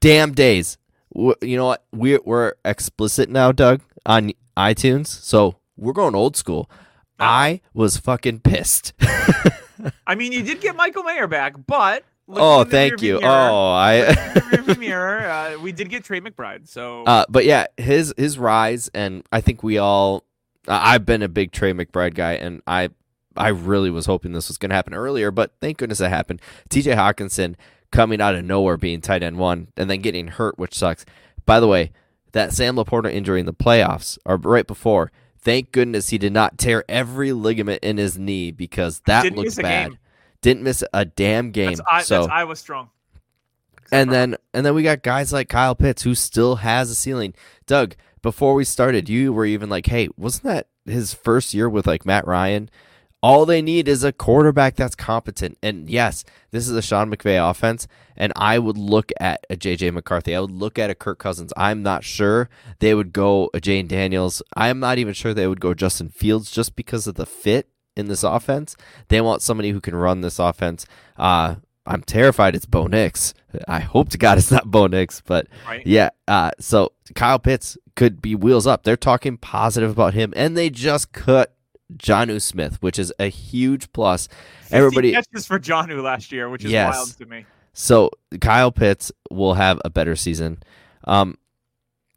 damn 0.00 0.32
days. 0.32 0.78
You 1.14 1.56
know 1.56 1.66
what? 1.66 1.84
We're 1.92 2.20
we're 2.24 2.54
explicit 2.64 3.30
now, 3.30 3.52
Doug, 3.52 3.80
on 4.04 4.32
iTunes. 4.56 5.06
So 5.06 5.56
we're 5.76 5.92
going 5.92 6.14
old 6.14 6.36
school. 6.36 6.70
Uh, 7.18 7.24
I 7.24 7.60
was 7.72 7.96
fucking 7.96 8.40
pissed. 8.40 8.92
I 10.06 10.14
mean, 10.14 10.32
you 10.32 10.42
did 10.42 10.60
get 10.60 10.76
Michael 10.76 11.02
Mayer 11.02 11.26
back, 11.26 11.54
but 11.66 12.04
oh, 12.28 12.64
thank 12.64 13.02
you. 13.02 13.20
mirror- 13.20 13.26
Oh, 13.32 13.70
I. 13.72 14.00
looking 14.00 14.16
in 14.18 14.34
the 14.34 14.40
rearview 14.74 14.78
mirror, 14.78 15.18
uh, 15.28 15.58
we 15.60 15.72
did 15.72 15.88
get 15.88 16.04
Trey 16.04 16.20
McBride. 16.20 16.68
So 16.68 17.04
Uh, 17.04 17.24
but 17.28 17.44
yeah, 17.44 17.66
his 17.76 18.12
his 18.16 18.38
rise, 18.38 18.90
and 18.94 19.22
I 19.32 19.40
think 19.40 19.62
we 19.62 19.78
all. 19.78 20.24
I- 20.68 20.94
I've 20.94 21.06
been 21.06 21.22
a 21.22 21.28
big 21.28 21.52
Trey 21.52 21.72
McBride 21.72 22.14
guy, 22.14 22.32
and 22.34 22.62
I 22.66 22.90
I 23.36 23.48
really 23.48 23.90
was 23.90 24.06
hoping 24.06 24.32
this 24.32 24.48
was 24.48 24.56
going 24.58 24.70
to 24.70 24.76
happen 24.76 24.94
earlier, 24.94 25.30
but 25.30 25.52
thank 25.60 25.76
goodness 25.78 26.00
it 26.00 26.08
happened. 26.08 26.40
T.J. 26.70 26.92
Hockenson 26.92 27.54
coming 27.92 28.20
out 28.20 28.34
of 28.34 28.44
nowhere, 28.44 28.76
being 28.78 29.00
tight 29.02 29.22
end 29.22 29.36
one, 29.38 29.68
and 29.76 29.90
then 29.90 30.00
getting 30.00 30.28
hurt, 30.28 30.58
which 30.58 30.74
sucks. 30.74 31.04
By 31.44 31.60
the 31.60 31.68
way, 31.68 31.92
that 32.32 32.52
Sam 32.54 32.76
Laporta 32.76 33.12
injury 33.12 33.38
in 33.40 33.46
the 33.46 33.52
playoffs, 33.54 34.16
or 34.24 34.36
right 34.38 34.66
before, 34.66 35.12
thank 35.38 35.70
goodness 35.70 36.08
he 36.08 36.18
did 36.18 36.32
not 36.32 36.56
tear 36.58 36.82
every 36.88 37.32
ligament 37.32 37.80
in 37.84 37.98
his 37.98 38.18
knee 38.18 38.50
because 38.50 39.00
that 39.06 39.22
Didn't 39.22 39.36
looked 39.36 39.46
miss 39.48 39.58
a 39.58 39.62
bad. 39.62 39.88
game. 39.90 39.98
Didn't 40.46 40.62
miss 40.62 40.84
a 40.92 41.04
damn 41.04 41.50
game. 41.50 41.70
that's, 41.70 41.80
I, 41.90 42.02
so 42.02 42.20
that's 42.20 42.28
Iowa 42.28 42.54
strong. 42.54 42.90
and 43.90 44.12
then 44.12 44.36
and 44.54 44.64
then 44.64 44.76
we 44.76 44.84
got 44.84 45.02
guys 45.02 45.32
like 45.32 45.48
Kyle 45.48 45.74
Pitts 45.74 46.04
who 46.04 46.14
still 46.14 46.54
has 46.54 46.88
a 46.88 46.94
ceiling. 46.94 47.34
Doug, 47.66 47.96
before 48.22 48.54
we 48.54 48.62
started, 48.62 49.08
you 49.08 49.32
were 49.32 49.44
even 49.44 49.68
like, 49.68 49.86
"Hey, 49.86 50.08
wasn't 50.16 50.44
that 50.44 50.68
his 50.84 51.12
first 51.12 51.52
year 51.52 51.68
with 51.68 51.88
like 51.88 52.06
Matt 52.06 52.28
Ryan?" 52.28 52.70
All 53.24 53.44
they 53.44 53.60
need 53.60 53.88
is 53.88 54.04
a 54.04 54.12
quarterback 54.12 54.76
that's 54.76 54.94
competent. 54.94 55.58
And 55.64 55.90
yes, 55.90 56.22
this 56.52 56.68
is 56.68 56.76
a 56.76 56.82
Sean 56.82 57.10
McVay 57.10 57.50
offense, 57.50 57.88
and 58.16 58.32
I 58.36 58.60
would 58.60 58.78
look 58.78 59.10
at 59.18 59.44
a 59.50 59.56
JJ 59.56 59.94
McCarthy. 59.94 60.36
I 60.36 60.38
would 60.38 60.52
look 60.52 60.78
at 60.78 60.90
a 60.90 60.94
Kirk 60.94 61.18
Cousins. 61.18 61.52
I'm 61.56 61.82
not 61.82 62.04
sure 62.04 62.48
they 62.78 62.94
would 62.94 63.12
go 63.12 63.50
a 63.52 63.58
Jayden 63.58 63.88
Daniels. 63.88 64.42
I'm 64.54 64.78
not 64.78 64.98
even 64.98 65.12
sure 65.12 65.34
they 65.34 65.48
would 65.48 65.60
go 65.60 65.74
Justin 65.74 66.08
Fields 66.08 66.52
just 66.52 66.76
because 66.76 67.08
of 67.08 67.16
the 67.16 67.26
fit 67.26 67.68
in 67.96 68.08
this 68.08 68.22
offense. 68.22 68.76
They 69.08 69.20
want 69.20 69.42
somebody 69.42 69.70
who 69.70 69.80
can 69.80 69.94
run 69.96 70.20
this 70.20 70.38
offense. 70.38 70.86
Uh, 71.16 71.56
I'm 71.86 72.02
terrified 72.02 72.54
it's 72.56 72.66
Bo 72.66 72.86
Nix. 72.86 73.32
I 73.68 73.80
hope 73.80 74.08
to 74.10 74.18
God 74.18 74.38
it's 74.38 74.50
not 74.50 74.70
Bo 74.70 74.86
Nix, 74.88 75.22
but 75.24 75.46
Right. 75.66 75.86
yeah. 75.86 76.10
Uh, 76.28 76.50
so 76.58 76.92
Kyle 77.14 77.38
Pitts 77.38 77.78
could 77.94 78.20
be 78.20 78.34
wheels 78.34 78.66
up. 78.66 78.82
They're 78.82 78.96
talking 78.96 79.36
positive 79.36 79.90
about 79.90 80.12
him, 80.14 80.32
and 80.36 80.56
they 80.56 80.68
just 80.68 81.12
cut 81.12 81.54
Jonnu 81.96 82.42
Smith, 82.42 82.82
which 82.82 82.98
is 82.98 83.12
a 83.20 83.28
huge 83.28 83.92
plus. 83.92 84.26
50 84.62 84.76
Everybody, 84.76 85.12
catches 85.12 85.46
for 85.46 85.58
Jonnu 85.60 86.02
last 86.02 86.32
year, 86.32 86.50
which 86.50 86.64
is 86.64 86.72
Yes. 86.72 86.94
wild 86.96 87.16
to 87.18 87.26
me. 87.26 87.46
so 87.72 88.10
Kyle 88.40 88.72
Pitts 88.72 89.12
will 89.30 89.54
have 89.54 89.80
a 89.84 89.90
better 89.90 90.16
season. 90.16 90.58
Um, 91.04 91.38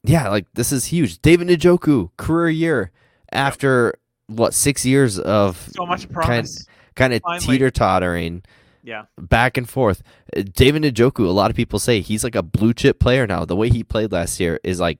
yeah, 0.03 0.29
like 0.29 0.47
this 0.55 0.71
is 0.71 0.85
huge. 0.85 1.21
David 1.21 1.47
Njoku 1.49 2.09
career 2.17 2.49
year 2.49 2.91
after 3.31 3.93
what 4.29 4.53
six 4.53 4.85
years 4.85 5.19
of 5.19 5.57
So 5.75 5.85
much 5.85 6.03
kind 6.09 6.13
promise. 6.13 6.65
kind 6.95 7.13
of 7.13 7.21
teeter 7.39 7.69
tottering. 7.71 8.43
yeah. 8.83 9.05
back 9.19 9.57
and 9.57 9.67
forth. 9.67 10.01
Uh, 10.35 10.43
David 10.53 10.83
Njoku, 10.83 11.25
a 11.27 11.31
lot 11.31 11.49
of 11.51 11.55
people 11.57 11.79
say 11.79 11.99
he's 12.01 12.23
like 12.23 12.35
a 12.35 12.43
blue 12.43 12.73
chip 12.73 12.99
player 12.99 13.27
now. 13.27 13.43
The 13.45 13.55
way 13.55 13.69
he 13.69 13.83
played 13.83 14.11
last 14.11 14.39
year 14.39 14.59
is 14.63 14.79
like 14.79 14.99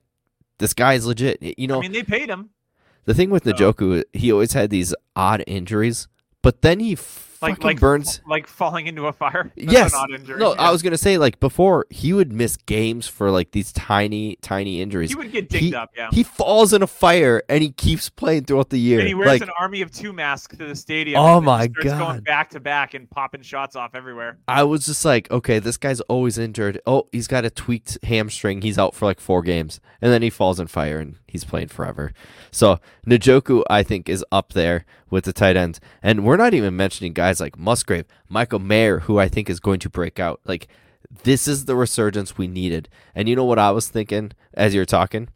this 0.58 0.74
guy 0.74 0.94
is 0.94 1.06
legit. 1.06 1.42
You 1.58 1.68
know, 1.68 1.78
I 1.78 1.82
mean, 1.82 1.92
they 1.94 2.04
paid 2.04 2.30
him. 2.30 2.50
the 3.06 3.14
thing 3.14 3.30
with 3.30 3.46
so- 3.46 3.54
Njoku, 3.54 4.04
he 4.14 4.32
always 4.32 4.54
had 4.54 4.70
these 4.70 4.94
odd 5.16 5.44
injuries, 5.48 6.08
but 6.42 6.62
then 6.62 6.80
he 6.80 6.96
Like 7.42 7.64
like 7.64 7.80
burns. 7.80 8.22
like 8.28 8.48
falling 8.48 8.88
into 8.88 9.08
a 9.08 9.14
fire. 9.14 9.52
Yes, 9.60 9.94
odd 9.94 10.10
no. 10.28 10.54
I 10.54 10.72
was 10.72 10.82
gonna 10.82 10.98
say 10.98 11.18
like 11.18 11.40
before 11.40 11.86
he 11.90 12.12
would 12.12 12.34
miss 12.34 12.58
games 12.58 13.08
for 13.08 13.30
like 13.32 13.52
these 13.52 13.72
tiny, 13.72 14.38
tiny 14.42 14.82
injuries. 14.82 15.10
He 15.10 15.16
would 15.16 15.32
get 15.32 15.50
digged 15.50 15.64
He- 15.66 15.76
up, 15.76 15.92
yeah. 15.96 16.10
He 16.12 16.24
falls 16.24 16.74
in 16.74 16.82
a 16.82 16.88
fire 16.88 17.44
and 17.48 17.62
he 17.62 17.72
keeps 17.72 18.10
playing 18.10 18.46
throughout 18.46 18.70
the 18.70 18.80
year. 18.80 19.00
and 19.00 19.08
he 19.08 19.14
wears 19.14 19.28
like, 19.28 19.42
an 19.42 19.50
army 19.60 19.82
of 19.82 19.92
two 19.92 20.12
mask 20.12 20.58
to 20.58 20.66
the 20.66 20.76
stadium. 20.76 21.20
Oh 21.22 21.38
and 21.38 21.46
my 21.46 21.68
starts 21.68 22.00
going 22.00 22.20
back 22.22 22.50
to 22.52 22.60
back 22.60 22.94
and 22.94 23.10
popping 23.10 23.42
shots 23.42 23.76
off 23.76 23.96
everywhere. 23.96 24.38
I 24.48 24.64
was 24.64 24.86
just 24.86 25.06
like, 25.06 25.30
okay, 25.32 25.60
this 25.60 25.78
guy's 25.78 26.02
always 26.02 26.38
injured. 26.38 26.82
Oh, 26.88 27.08
he's 27.12 27.28
got 27.28 27.46
a 27.46 27.50
tweaked 27.50 27.98
hamstring. 28.04 28.62
He's 28.62 28.80
out 28.80 28.96
for 28.96 29.06
like 29.06 29.20
four 29.20 29.42
games. 29.44 29.80
And 30.02 30.12
then 30.12 30.22
he 30.22 30.30
falls 30.30 30.60
in 30.60 30.68
fire 30.68 31.00
and 31.00 31.16
he's 31.28 31.44
playing 31.44 31.68
forever. 31.68 32.12
So 32.52 32.80
Njoku, 33.06 33.64
I 33.70 33.84
think, 33.84 34.10
is 34.10 34.26
up 34.32 34.54
there 34.54 34.86
with 35.10 35.26
the 35.26 35.34
tight 35.34 35.58
ends. 35.58 35.80
And 36.02 36.24
we're 36.26 36.38
not 36.38 36.54
even 36.54 36.76
mentioning 36.76 37.14
guys 37.14 37.29
like 37.40 37.58
Musgrave, 37.58 38.06
Michael 38.28 38.60
Mayer, 38.60 39.00
who 39.00 39.20
I 39.20 39.28
think 39.28 39.50
is 39.50 39.60
going 39.60 39.80
to 39.82 39.90
break 39.90 40.20
out. 40.20 40.42
Like, 40.46 40.68
this 41.24 41.48
is 41.48 41.66
the 41.66 41.76
resurgence 41.76 42.38
we 42.38 42.48
needed. 42.48 42.90
And 43.14 43.30
you 43.30 43.36
know 43.36 43.46
what 43.46 43.60
I 43.60 43.72
was 43.72 43.90
thinking 43.90 44.32
as 44.54 44.74
you're 44.74 44.86
talking? 44.86 45.30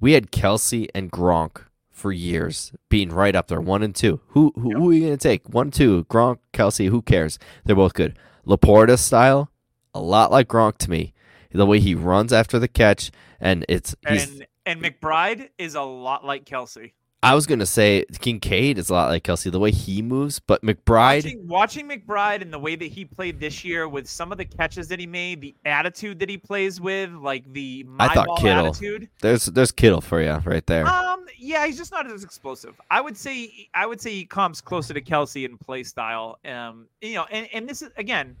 We 0.00 0.12
had 0.12 0.30
Kelce 0.30 0.88
and 0.94 1.10
Gronk 1.10 1.64
for 1.90 2.12
years 2.12 2.72
being 2.88 3.10
right 3.10 3.34
up 3.34 3.48
there, 3.48 3.60
one 3.60 3.82
and 3.82 3.94
two. 3.94 4.20
Who 4.28 4.52
who, 4.56 4.72
who 4.72 4.90
are 4.90 4.92
you 4.92 5.04
gonna 5.04 5.16
take? 5.16 5.48
One, 5.48 5.70
two, 5.70 6.04
Gronk, 6.04 6.38
Kelce. 6.52 6.88
Who 6.88 7.00
cares? 7.00 7.38
They're 7.64 7.76
both 7.76 7.94
good. 7.94 8.18
Laporta 8.46 8.98
style, 8.98 9.50
a 9.94 10.00
lot 10.00 10.30
like 10.30 10.48
Gronk 10.48 10.76
to 10.78 10.90
me. 10.90 11.14
The 11.52 11.66
way 11.66 11.78
he 11.78 11.94
runs 11.94 12.32
after 12.32 12.58
the 12.58 12.68
catch, 12.68 13.12
and 13.40 13.64
it's 13.68 13.94
he's. 14.08 14.28
And 14.28 14.46
and 14.66 14.82
McBride 14.82 15.50
is 15.56 15.76
a 15.76 15.82
lot 15.82 16.24
like 16.24 16.44
Kelce. 16.44 16.92
I 17.24 17.34
was 17.34 17.46
gonna 17.46 17.66
say 17.66 18.04
Kincaid 18.20 18.78
is 18.78 18.90
a 18.90 18.92
lot 18.92 19.08
like 19.08 19.24
Kelce, 19.24 19.50
the 19.50 19.58
way 19.58 19.70
he 19.70 20.02
moves, 20.02 20.40
but 20.40 20.62
McBride. 20.62 21.24
Watching, 21.24 21.48
watching 21.48 21.88
McBride 21.88 22.42
and 22.42 22.52
the 22.52 22.58
way 22.58 22.76
that 22.76 22.84
he 22.86 23.04
played 23.04 23.40
this 23.40 23.64
year 23.64 23.88
with 23.88 24.06
some 24.06 24.30
of 24.30 24.38
the 24.38 24.44
catches 24.44 24.88
that 24.88 25.00
he 25.00 25.06
made, 25.06 25.40
the 25.40 25.54
attitude 25.64 26.18
that 26.18 26.28
he 26.28 26.36
plays 26.36 26.80
with, 26.80 27.10
like 27.12 27.50
the 27.52 27.84
my 27.84 28.08
I 28.08 28.14
thought 28.14 28.38
Kittle. 28.40 28.66
attitude. 28.66 29.08
There's 29.22 29.46
there's 29.46 29.72
Kittle 29.72 30.02
for 30.02 30.20
you 30.20 30.34
right 30.44 30.66
there. 30.66 30.86
Um, 30.86 31.24
yeah, 31.38 31.66
he's 31.66 31.78
just 31.78 31.92
not 31.92 32.10
as 32.10 32.24
explosive. 32.24 32.78
I 32.90 33.00
would 33.00 33.16
say 33.16 33.68
I 33.72 33.86
would 33.86 34.00
say 34.00 34.12
he 34.12 34.26
comes 34.26 34.60
closer 34.60 34.92
to 34.92 35.00
Kelce 35.00 35.44
in 35.44 35.56
play 35.56 35.82
style. 35.82 36.38
Um, 36.44 36.88
you 37.00 37.14
know, 37.14 37.24
and, 37.30 37.48
and 37.54 37.68
this 37.68 37.80
is 37.80 37.90
again 37.96 38.36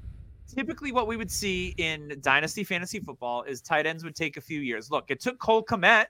typically 0.54 0.92
what 0.92 1.06
we 1.06 1.16
would 1.16 1.30
see 1.30 1.74
in 1.78 2.18
dynasty 2.20 2.64
fantasy 2.64 3.00
football 3.00 3.42
is 3.44 3.60
tight 3.60 3.86
ends 3.86 4.04
would 4.04 4.14
take 4.14 4.36
a 4.36 4.40
few 4.40 4.60
years. 4.60 4.90
Look, 4.90 5.10
it 5.10 5.20
took 5.20 5.38
Cole 5.38 5.64
Kmet. 5.64 6.06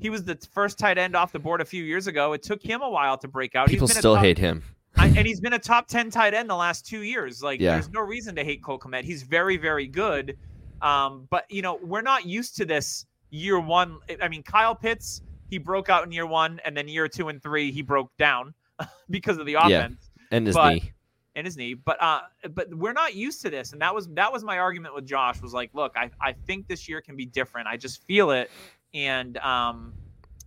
He 0.00 0.10
was 0.10 0.24
the 0.24 0.36
first 0.52 0.78
tight 0.78 0.98
end 0.98 1.14
off 1.14 1.30
the 1.32 1.38
board 1.38 1.60
a 1.60 1.64
few 1.64 1.84
years 1.84 2.06
ago. 2.06 2.32
It 2.32 2.42
took 2.42 2.62
him 2.62 2.80
a 2.82 2.88
while 2.90 3.18
to 3.18 3.28
break 3.28 3.54
out. 3.54 3.68
He's 3.68 3.76
People 3.76 3.88
still 3.88 4.14
top- 4.14 4.24
hate 4.24 4.38
him. 4.38 4.62
I, 4.96 5.06
and 5.06 5.26
he's 5.26 5.40
been 5.40 5.52
a 5.52 5.58
top 5.58 5.86
10 5.86 6.10
tight 6.10 6.34
end 6.34 6.50
the 6.50 6.56
last 6.56 6.84
two 6.86 7.02
years. 7.02 7.42
Like, 7.42 7.60
Yeah. 7.60 7.74
there's 7.74 7.90
no 7.90 8.00
reason 8.00 8.34
to 8.34 8.42
hate 8.44 8.60
Cole 8.62 8.78
Kmet. 8.78 9.04
He's 9.04 9.22
very, 9.22 9.56
very 9.56 9.86
good. 9.86 10.36
Um, 10.82 11.28
but, 11.30 11.44
you 11.50 11.62
know, 11.62 11.78
we're 11.82 12.00
not 12.02 12.26
used 12.26 12.56
to 12.56 12.64
this 12.64 13.06
year 13.30 13.60
one. 13.60 13.98
I 14.20 14.26
mean, 14.28 14.42
Kyle 14.42 14.74
Pitts, 14.74 15.22
he 15.48 15.58
broke 15.58 15.88
out 15.90 16.04
in 16.04 16.10
year 16.12 16.26
one, 16.26 16.60
and 16.64 16.76
then 16.76 16.88
year 16.88 17.06
two 17.06 17.28
and 17.28 17.40
three, 17.42 17.70
he 17.70 17.82
broke 17.82 18.10
down 18.16 18.52
because 19.10 19.38
of 19.38 19.46
the 19.46 19.52
Yeah. 19.52 19.66
offense 19.66 20.10
And 20.32 20.46
his 20.46 20.56
but- 20.56 20.72
knee. 20.74 20.92
and 21.36 21.46
his 21.46 21.56
knee. 21.56 21.74
But 21.74 22.02
uh, 22.02 22.22
but 22.52 22.74
we're 22.74 22.92
not 22.92 23.14
used 23.14 23.42
to 23.42 23.50
this, 23.50 23.72
and 23.72 23.80
that 23.82 23.94
was 23.94 24.08
that 24.14 24.32
was 24.32 24.42
my 24.42 24.58
argument 24.58 24.94
with 24.96 25.06
Josh. 25.06 25.40
Was 25.40 25.52
like, 25.54 25.70
look, 25.74 25.92
I 25.96 26.10
I 26.20 26.32
think 26.32 26.66
this 26.66 26.88
year 26.88 27.00
can 27.00 27.14
be 27.14 27.26
different. 27.26 27.68
I 27.68 27.76
just 27.76 28.02
feel 28.06 28.32
it, 28.32 28.50
and 28.94 29.36
um, 29.38 29.92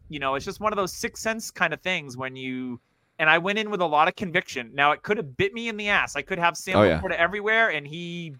you 0.09 0.19
know, 0.19 0.35
it's 0.35 0.45
just 0.45 0.59
one 0.59 0.71
of 0.71 0.77
those 0.77 0.93
sixth 0.93 1.23
sense 1.23 1.51
kind 1.51 1.73
of 1.73 1.81
things 1.81 2.17
when 2.17 2.35
you 2.35 2.79
and 3.19 3.29
I 3.29 3.37
went 3.37 3.59
in 3.59 3.69
with 3.69 3.81
a 3.81 3.85
lot 3.85 4.07
of 4.07 4.15
conviction. 4.15 4.71
Now 4.73 4.91
it 4.91 5.03
could 5.03 5.17
have 5.17 5.37
bit 5.37 5.53
me 5.53 5.69
in 5.69 5.77
the 5.77 5.89
ass. 5.89 6.15
I 6.15 6.21
could 6.21 6.39
have 6.39 6.57
Sam 6.57 6.77
Oh, 6.77 6.83
yeah. 6.83 7.01
Everywhere, 7.15 7.69
and 7.69 7.87
he 7.87 8.35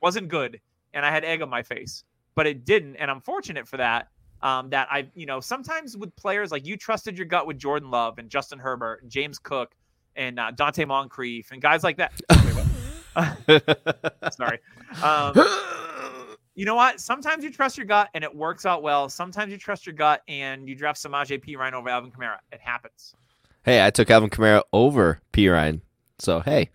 wasn't 0.00 0.28
good, 0.28 0.60
and 0.92 1.04
I 1.04 1.10
had 1.10 1.24
egg 1.24 1.42
on 1.42 1.48
my 1.48 1.62
face. 1.62 2.04
But 2.34 2.46
it 2.46 2.64
didn't, 2.64 2.96
and 2.96 3.10
I'm 3.10 3.20
fortunate 3.20 3.68
for 3.68 3.76
that. 3.76 4.08
Um, 4.42 4.68
that 4.70 4.88
I, 4.90 5.08
you 5.14 5.24
know, 5.24 5.40
sometimes 5.40 5.96
with 5.96 6.14
players 6.16 6.52
like 6.52 6.66
you 6.66 6.76
trusted 6.76 7.16
your 7.16 7.26
gut 7.26 7.46
with 7.46 7.56
Jordan 7.56 7.90
Love 7.90 8.18
and 8.18 8.28
Justin 8.28 8.58
Herbert 8.58 9.00
and 9.02 9.10
James 9.10 9.38
Cook 9.38 9.74
and 10.16 10.38
uh, 10.38 10.52
Donte 10.52 10.86
Moncrief 10.86 11.50
and 11.50 11.62
guys 11.62 11.82
like 11.82 11.96
that. 11.96 12.12
Sorry. 14.32 14.58
Um, 15.02 15.32
you 16.54 16.64
know 16.64 16.74
what? 16.74 17.00
Sometimes 17.00 17.42
you 17.44 17.50
trust 17.50 17.76
your 17.76 17.86
gut 17.86 18.10
and 18.14 18.22
it 18.24 18.34
works 18.34 18.64
out 18.66 18.82
well. 18.82 19.08
Sometimes 19.08 19.50
you 19.52 19.58
trust 19.58 19.86
your 19.86 19.94
gut 19.94 20.22
and 20.28 20.68
you 20.68 20.74
draft 20.74 21.02
Samaje 21.02 21.42
Perine 21.44 21.72
over 21.72 21.88
Alvin 21.88 22.10
Kamara. 22.10 22.38
It 22.52 22.60
happens. 22.60 23.14
hey, 23.64 23.84
I 23.84 23.90
took 23.90 24.10
Alvin 24.10 24.30
Kamara 24.30 24.62
over 24.72 25.20
Perine. 25.32 25.80
So 26.18 26.40
hey, 26.40 26.70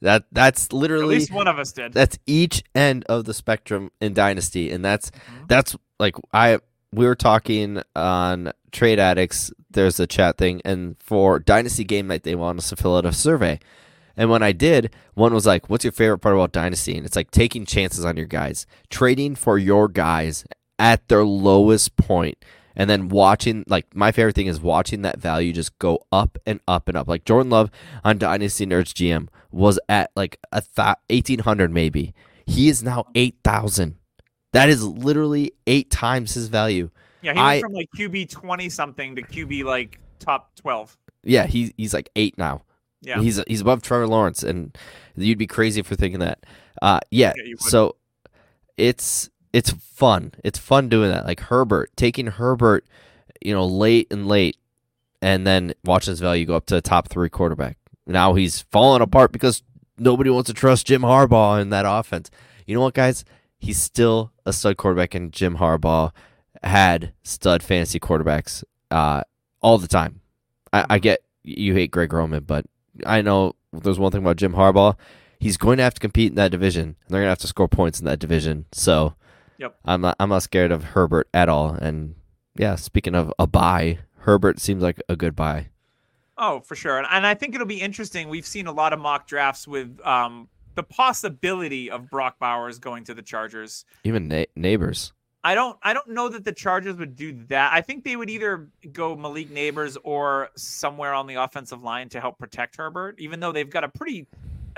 that 0.00 0.24
that's 0.30 0.72
literally 0.72 1.16
At 1.16 1.20
least 1.20 1.32
one 1.32 1.48
of 1.48 1.58
us 1.58 1.72
did. 1.72 1.92
that's 1.92 2.18
each 2.26 2.62
end 2.74 3.04
of 3.08 3.24
the 3.24 3.34
spectrum 3.34 3.90
in 4.00 4.12
dynasty 4.14 4.70
and 4.70 4.84
that's 4.84 5.10
Mhm. 5.10 5.48
that's 5.48 5.76
like 5.98 6.14
i 6.32 6.58
we 6.92 7.06
were 7.06 7.14
talking 7.14 7.82
on 7.96 8.52
trade 8.70 8.98
addicts 9.00 9.50
there's 9.70 9.98
a 9.98 10.06
chat 10.06 10.36
thing 10.38 10.60
and 10.64 10.96
for 11.00 11.38
dynasty 11.40 11.82
game 11.84 12.06
night 12.06 12.22
they 12.22 12.34
want 12.34 12.58
us 12.58 12.68
to 12.68 12.76
fill 12.76 12.96
out 12.96 13.06
a 13.06 13.12
survey 13.12 13.58
and 14.16 14.30
when 14.30 14.42
i 14.42 14.52
did 14.52 14.94
one 15.14 15.32
was 15.34 15.46
like 15.46 15.68
what's 15.70 15.84
your 15.84 15.92
favorite 15.92 16.18
part 16.18 16.34
about 16.34 16.52
dynasty? 16.52 16.96
And 16.96 17.04
it's 17.06 17.16
like 17.16 17.30
taking 17.30 17.64
chances 17.66 18.04
on 18.04 18.16
your 18.16 18.26
guys 18.26 18.66
trading 18.90 19.34
for 19.34 19.58
your 19.58 19.88
guys 19.88 20.44
at 20.78 21.06
their 21.08 21.24
lowest 21.24 21.96
point 21.96 22.36
and 22.76 22.90
then 22.90 23.08
watching 23.08 23.64
like 23.68 23.86
my 23.94 24.10
favorite 24.10 24.34
thing 24.34 24.48
is 24.48 24.60
watching 24.60 25.02
that 25.02 25.18
value 25.18 25.52
just 25.52 25.78
go 25.78 26.00
up 26.10 26.36
and 26.44 26.60
up 26.66 26.88
and 26.88 26.96
up. 26.96 27.06
Like 27.08 27.24
jordan 27.24 27.50
love 27.50 27.70
on 28.04 28.18
dynasty 28.18 28.66
nerds 28.66 28.92
gm 28.92 29.28
was 29.52 29.78
at 29.88 30.10
like 30.16 30.38
a 30.50 30.60
th- 30.60 30.96
1800 31.10 31.70
maybe. 31.70 32.12
He 32.46 32.68
is 32.68 32.82
now 32.82 33.06
8000 33.14 33.96
that 34.52 34.68
is 34.68 34.84
literally 34.84 35.52
eight 35.66 35.90
times 35.90 36.34
his 36.34 36.48
value. 36.48 36.90
Yeah, 37.22 37.32
he 37.32 37.38
went 37.38 37.48
I- 37.48 37.60
from 37.60 37.72
like 37.72 37.88
QB 37.96 38.30
20 38.30 38.68
something 38.68 39.16
to 39.16 39.22
QB 39.22 39.64
like 39.64 39.98
top 40.18 40.54
12. 40.56 40.96
yeah 41.24 41.46
he, 41.46 41.72
he's 41.76 41.94
like 41.94 42.08
eight 42.16 42.36
now 42.38 42.62
Yeah. 43.04 43.20
he's 43.20 43.40
he's 43.46 43.60
above 43.60 43.82
trevor 43.82 44.06
lawrence 44.06 44.42
and 44.42 44.76
you'd 45.16 45.38
be 45.38 45.46
crazy 45.46 45.82
for 45.82 45.94
thinking 45.94 46.20
that. 46.20 46.44
Uh 46.82 47.00
yeah, 47.10 47.32
Yeah, 47.36 47.54
so 47.58 47.96
it's 48.76 49.30
it's 49.52 49.70
fun. 49.70 50.32
It's 50.42 50.58
fun 50.58 50.88
doing 50.88 51.10
that. 51.10 51.26
Like 51.26 51.40
herbert 51.40 51.90
taking 51.96 52.26
herbert 52.26 52.84
you 53.40 53.52
know 53.54 53.66
late 53.66 54.08
and 54.10 54.26
late 54.26 54.56
and 55.22 55.46
then 55.46 55.72
watching 55.84 56.12
his 56.12 56.20
value 56.20 56.44
go 56.44 56.56
up 56.56 56.66
to 56.66 56.76
a 56.76 56.80
top 56.80 57.08
three 57.08 57.28
quarterback. 57.30 57.76
Now 58.06 58.34
he's 58.34 58.60
falling 58.60 59.02
apart 59.02 59.32
because 59.32 59.62
nobody 59.98 60.30
wants 60.30 60.48
to 60.48 60.54
trust 60.54 60.86
jim 60.86 61.02
harbaugh 61.02 61.60
in 61.60 61.70
that 61.70 61.84
offense. 61.86 62.30
You 62.66 62.74
know 62.74 62.80
what 62.82 62.94
guys? 62.94 63.24
He's 63.58 63.78
still 63.78 64.32
a 64.44 64.52
stud 64.52 64.76
quarterback 64.76 65.14
and 65.14 65.32
jim 65.32 65.56
harbaugh 65.58 66.10
had 66.62 67.12
stud 67.22 67.62
fantasy 67.62 68.00
quarterbacks 68.00 68.64
uh 68.90 69.22
all 69.60 69.78
the 69.78 69.88
time. 69.88 70.20
I, 70.72 70.84
I 70.90 70.98
get 70.98 71.22
you 71.42 71.74
hate 71.74 71.90
greg 71.90 72.12
roman 72.12 72.42
but 72.44 72.66
i 73.06 73.20
know 73.22 73.54
there's 73.72 73.98
one 73.98 74.12
thing 74.12 74.22
about 74.22 74.36
jim 74.36 74.52
harbaugh 74.54 74.94
he's 75.44 75.58
going 75.58 75.76
to 75.76 75.82
have 75.82 75.94
to 75.94 76.00
compete 76.00 76.30
in 76.30 76.36
that 76.36 76.50
division. 76.50 76.82
And 76.82 76.96
they're 77.08 77.20
going 77.20 77.26
to 77.26 77.32
have 77.32 77.38
to 77.40 77.46
score 77.46 77.68
points 77.68 78.00
in 78.00 78.06
that 78.06 78.18
division. 78.18 78.64
So, 78.72 79.14
Yep. 79.58 79.76
I'm 79.84 80.00
not 80.00 80.16
I'm 80.18 80.30
not 80.30 80.42
scared 80.42 80.72
of 80.72 80.82
Herbert 80.82 81.28
at 81.32 81.48
all. 81.48 81.68
And 81.70 82.16
yeah, 82.56 82.74
speaking 82.74 83.14
of 83.14 83.32
a 83.38 83.46
buy, 83.46 83.98
Herbert 84.20 84.58
seems 84.58 84.82
like 84.82 85.00
a 85.08 85.14
good 85.14 85.36
buy. 85.36 85.68
Oh, 86.36 86.60
for 86.60 86.74
sure. 86.74 86.98
And, 86.98 87.06
and 87.08 87.24
I 87.24 87.34
think 87.34 87.54
it'll 87.54 87.66
be 87.66 87.80
interesting. 87.80 88.28
We've 88.28 88.46
seen 88.46 88.66
a 88.66 88.72
lot 88.72 88.92
of 88.92 88.98
mock 88.98 89.28
drafts 89.28 89.68
with 89.68 90.00
um, 90.04 90.48
the 90.74 90.82
possibility 90.82 91.88
of 91.88 92.10
Brock 92.10 92.40
Bowers 92.40 92.80
going 92.80 93.04
to 93.04 93.14
the 93.14 93.22
Chargers. 93.22 93.84
Even 94.02 94.26
na- 94.26 94.44
Nabers. 94.58 95.12
I 95.44 95.54
don't 95.54 95.78
I 95.82 95.92
don't 95.92 96.08
know 96.08 96.30
that 96.30 96.42
the 96.44 96.52
Chargers 96.52 96.96
would 96.96 97.14
do 97.14 97.44
that. 97.48 97.70
I 97.72 97.82
think 97.82 98.02
they 98.02 98.16
would 98.16 98.30
either 98.30 98.70
go 98.92 99.14
Malik 99.14 99.50
Nabers 99.50 99.98
or 100.02 100.48
somewhere 100.56 101.12
on 101.12 101.26
the 101.26 101.34
offensive 101.34 101.82
line 101.82 102.08
to 102.08 102.20
help 102.20 102.38
protect 102.38 102.76
Herbert, 102.76 103.16
even 103.20 103.40
though 103.40 103.52
they've 103.52 103.68
got 103.68 103.84
a 103.84 103.88
pretty 103.88 104.26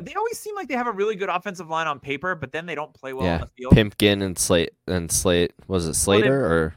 they 0.02 0.12
always 0.14 0.38
seem 0.38 0.56
like 0.56 0.68
they 0.68 0.74
have 0.74 0.88
a 0.88 0.92
really 0.92 1.14
good 1.14 1.30
offensive 1.30 1.70
line 1.70 1.86
on 1.86 2.00
paper, 2.00 2.34
but 2.34 2.52
then 2.52 2.66
they 2.66 2.74
don't 2.74 2.92
play 2.92 3.12
well 3.12 3.26
on 3.26 3.32
yeah, 3.32 3.38
the 3.38 3.50
field. 3.56 3.74
Pimpkin 3.74 4.22
and 4.22 4.36
Slate 4.36 4.72
and 4.88 5.10
Slate 5.10 5.52
was 5.68 5.86
it 5.86 5.94
Slater 5.94 6.74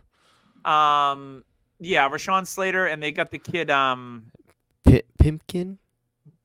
or 0.65 0.71
Um 0.71 1.43
yeah, 1.80 2.08
Rashawn 2.08 2.45
Slater 2.45 2.86
and 2.86 3.02
they 3.02 3.12
got 3.12 3.32
the 3.32 3.39
kid 3.39 3.71
um 3.71 4.32
Pi- 4.84 5.02
Pimpkin? 5.19 5.78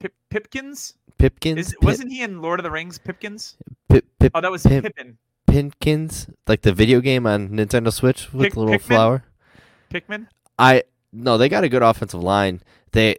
Pip- 0.01 0.15
Pipkins. 0.31 0.95
Pipkins? 1.19 1.59
Is, 1.59 1.73
Pip- 1.73 1.83
wasn't 1.83 2.11
he 2.11 2.23
in 2.23 2.41
Lord 2.41 2.59
of 2.59 2.65
the 2.65 2.71
Rings? 2.71 2.99
Pipkins? 2.99 3.57
Pip, 3.91 4.07
Pip, 4.19 4.33
Oh, 4.35 4.41
that 4.41 4.51
was 4.51 4.63
Pip- 4.63 4.83
Pippin. 4.83 5.19
Pimpkins? 5.55 6.29
Like 6.47 6.63
the 6.63 6.73
video 6.73 7.01
game 7.01 7.27
on 7.27 7.51
Nintendo 7.51 7.93
Switch 7.93 8.33
with 8.33 8.45
Pick- 8.45 8.57
little 8.57 8.75
Pikmin? 8.75 8.81
flower? 8.81 9.25
Pikmin. 9.93 10.27
I 10.59 10.83
no, 11.13 11.39
they 11.39 11.49
got 11.49 11.65
a 11.65 11.69
good 11.69 11.83
offensive 11.83 12.23
line. 12.23 12.61
They 12.93 13.17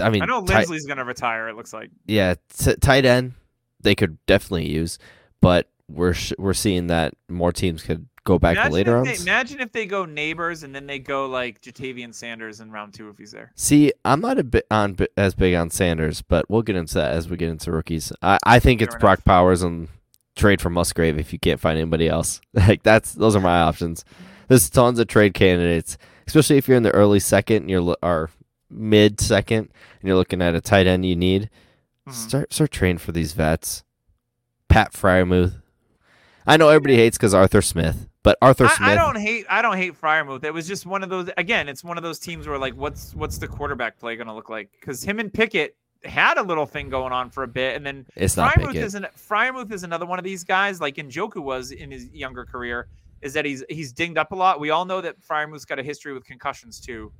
I 0.00 0.10
mean 0.10 0.22
I 0.22 0.26
know 0.26 0.44
tight- 0.44 0.66
Linsley's 0.68 0.86
gonna 0.86 1.04
retire. 1.04 1.48
It 1.48 1.56
looks 1.56 1.72
like. 1.72 1.90
yeah, 2.06 2.34
t- 2.56 2.74
tight 2.76 3.04
end 3.04 3.32
they 3.80 3.94
could 3.94 4.18
definitely 4.26 4.70
use, 4.70 4.98
but 5.40 5.68
we're 5.88 6.12
sh- 6.14 6.32
we're 6.38 6.54
seeing 6.54 6.86
that 6.88 7.14
more 7.28 7.52
teams 7.52 7.82
could 7.82 8.06
go 8.24 8.38
back 8.38 8.54
to 8.54 8.60
Imagine 8.60 8.72
later 8.74 8.96
on. 8.98 9.06
imagine 9.08 9.60
if 9.60 9.72
they 9.72 9.84
go 9.84 10.06
Nabers 10.06 10.62
and 10.62 10.72
then 10.74 10.86
they 10.86 11.00
go 11.00 11.26
like 11.26 11.60
Ja'Tavion 11.60 12.14
Sanders 12.14 12.60
in 12.60 12.70
round 12.70 12.94
two 12.94 13.08
if 13.08 13.18
he's 13.18 13.32
there. 13.32 13.50
See, 13.56 13.92
I'm 14.04 14.20
not 14.20 14.38
a 14.38 14.44
bit 14.44 14.64
on 14.70 14.96
as 15.16 15.34
big 15.34 15.54
on 15.54 15.70
Sanders, 15.70 16.22
but 16.22 16.48
we'll 16.48 16.62
get 16.62 16.76
into 16.76 16.94
that 16.94 17.12
as 17.12 17.28
we 17.28 17.36
get 17.36 17.48
into 17.48 17.72
rookies. 17.72 18.12
I, 18.22 18.38
I 18.46 18.60
think 18.60 18.80
it's 18.80 18.94
Fair 18.94 19.00
Brock 19.00 19.24
Powers 19.24 19.62
and 19.62 19.88
trade 20.36 20.60
for 20.60 20.70
Musgrave 20.70 21.18
if 21.18 21.32
you 21.32 21.38
can't 21.38 21.60
find 21.60 21.78
anybody 21.78 22.08
else. 22.08 22.40
like 22.54 22.82
that's 22.82 23.12
those 23.12 23.36
are 23.36 23.40
my 23.40 23.60
options. 23.60 24.04
There's 24.48 24.68
tons 24.68 24.98
of 24.98 25.06
trade 25.08 25.34
candidates, 25.34 25.96
especially 26.26 26.56
if 26.58 26.68
you're 26.68 26.76
in 26.76 26.82
the 26.82 26.90
early 26.90 27.20
second 27.20 27.56
and 27.58 27.70
you're 27.70 27.96
or 28.02 28.30
mid 28.70 29.20
second 29.20 29.70
and 30.00 30.08
you're 30.08 30.16
looking 30.16 30.42
at 30.42 30.54
a 30.54 30.60
tight 30.60 30.86
end 30.86 31.06
you 31.06 31.16
need. 31.16 31.50
Mhm. 32.08 32.12
Start 32.12 32.52
start 32.52 32.70
trading 32.70 32.98
for 32.98 33.12
these 33.12 33.32
vets. 33.32 33.84
Pat 34.68 34.92
Freiermuth. 34.92 35.60
I 36.46 36.56
know 36.56 36.68
everybody 36.70 36.96
hates 36.96 37.16
because 37.16 37.34
Arthur 37.34 37.62
Smith, 37.62 38.08
but 38.24 38.36
Arthur 38.42 38.66
Smith. 38.68 38.88
I, 38.88 38.92
I 38.92 38.94
don't 38.96 39.16
hate 39.16 39.46
I 39.48 39.62
don't 39.62 39.76
hate 39.76 40.00
Freiermuth. 40.00 40.42
It 40.44 40.52
was 40.52 40.66
just 40.66 40.86
one 40.86 41.02
of 41.04 41.08
those 41.10 41.30
again, 41.36 41.68
it's 41.68 41.84
one 41.84 41.96
of 41.96 42.02
those 42.02 42.18
teams 42.18 42.48
where 42.48 42.58
like 42.58 42.74
what's 42.74 43.14
what's 43.14 43.38
the 43.38 43.46
quarterback 43.46 43.98
play 44.00 44.16
gonna 44.16 44.34
look 44.34 44.48
like? 44.50 44.70
Because 44.72 45.04
him 45.04 45.20
and 45.20 45.32
Pickett 45.32 45.76
had 46.04 46.38
a 46.38 46.42
little 46.42 46.66
thing 46.66 46.88
going 46.88 47.12
on 47.12 47.30
for 47.30 47.42
a 47.42 47.48
bit, 47.48 47.76
and 47.76 47.84
then 47.84 48.06
it's 48.16 48.36
not 48.36 48.54
Freiermuth 48.54 48.66
Pickett. 48.68 48.84
isn't 48.84 49.06
Freiermuth 49.16 49.72
is 49.72 49.82
another 49.82 50.06
one 50.06 50.18
of 50.18 50.24
these 50.24 50.44
guys, 50.44 50.80
like 50.80 50.96
Njoku 50.96 51.42
was 51.42 51.70
in 51.70 51.90
his 51.90 52.08
younger 52.12 52.44
career, 52.44 52.88
is 53.20 53.32
that 53.34 53.44
he's 53.44 53.64
he's 53.68 53.92
dinged 53.92 54.18
up 54.18 54.32
a 54.32 54.34
lot. 54.34 54.60
We 54.60 54.70
all 54.70 54.84
know 54.84 55.00
that 55.00 55.20
Freiermuth's 55.20 55.64
got 55.64 55.78
a 55.78 55.82
history 55.82 56.12
with 56.12 56.24
concussions 56.24 56.80
too. 56.80 57.12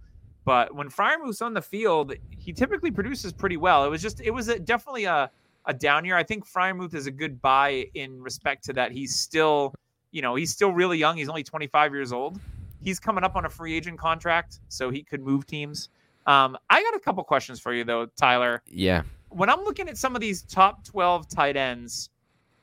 But 0.44 0.74
when 0.74 0.88
Freiermuth's 0.88 1.42
on 1.42 1.54
the 1.54 1.62
field, 1.62 2.14
he 2.30 2.52
typically 2.52 2.90
produces 2.90 3.32
pretty 3.32 3.56
well. 3.56 3.84
It 3.84 3.88
was 3.90 4.02
just 4.02 4.20
it 4.20 4.30
was 4.30 4.48
a, 4.48 4.58
definitely 4.58 5.04
a, 5.04 5.30
a 5.66 5.74
down 5.74 6.04
year. 6.04 6.16
I 6.16 6.24
think 6.24 6.46
Freiermuth 6.48 6.94
is 6.94 7.06
a 7.06 7.12
good 7.12 7.40
buy 7.40 7.86
in 7.94 8.20
respect 8.20 8.64
to 8.64 8.72
that 8.72 8.90
he's 8.90 9.14
still, 9.14 9.74
you 10.10 10.22
know, 10.22 10.34
he's 10.34 10.50
still 10.50 10.72
really 10.72 10.98
young. 10.98 11.16
He's 11.16 11.28
only 11.28 11.44
25 11.44 11.92
years 11.94 12.12
old. 12.12 12.40
He's 12.80 12.98
coming 12.98 13.22
up 13.22 13.36
on 13.36 13.44
a 13.44 13.48
free 13.48 13.76
agent 13.76 13.98
contract, 13.98 14.58
so 14.68 14.90
he 14.90 15.04
could 15.04 15.22
move 15.22 15.46
teams. 15.46 15.88
Um, 16.26 16.56
I 16.70 16.82
got 16.82 16.94
a 16.94 17.00
couple 17.00 17.22
questions 17.24 17.58
for 17.60 17.72
you 17.74 17.84
though, 17.84 18.06
Tyler 18.16 18.62
Yeah. 18.66 19.02
when 19.30 19.48
I'm 19.50 19.62
looking 19.64 19.88
at 19.88 19.96
some 19.98 20.14
of 20.14 20.20
these 20.20 20.42
top 20.42 20.84
12 20.84 21.28
tight 21.28 21.56
ends, 21.56 22.10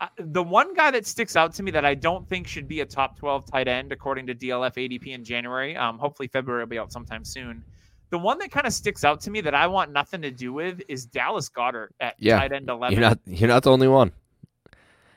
uh, 0.02 0.08
the 0.18 0.42
one 0.42 0.74
guy 0.74 0.92
that 0.92 1.06
sticks 1.06 1.36
out 1.36 1.54
to 1.56 1.64
me 1.64 1.72
that 1.72 1.84
I 1.86 1.94
don't 1.94 2.28
think 2.30 2.48
should 2.48 2.68
be 2.70 2.80
a 2.80 2.86
top 2.86 3.18
12 3.18 3.52
tight 3.52 3.68
end, 3.68 3.92
according 3.92 4.28
to 4.28 4.34
DLF 4.36 4.76
ADP 4.76 5.08
in 5.14 5.24
January, 5.26 5.76
um, 5.76 5.98
hopefully 6.00 6.30
February 6.30 6.64
will 6.64 6.70
be 6.70 6.80
out 6.80 6.92
sometime 6.94 7.26
soon. 7.26 7.64
The 8.12 8.18
one 8.18 8.40
that 8.40 8.50
kind 8.50 8.66
of 8.66 8.72
sticks 8.74 9.04
out 9.04 9.20
to 9.22 9.32
me 9.32 9.42
that 9.42 9.54
I 9.54 9.68
want 9.68 9.92
nothing 9.92 10.22
to 10.24 10.32
do 10.32 10.54
with 10.54 10.82
is 10.88 11.06
Dallas 11.06 11.50
Goedert 11.50 11.90
at 12.00 12.16
Yeah, 12.18 12.40
tight 12.40 12.54
end 12.54 12.70
11. 12.70 12.94
You're 12.98 13.08
not 13.10 13.20
you're 13.26 13.50
not 13.50 13.64
the 13.64 13.72
only 13.72 13.88
one. 13.90 14.12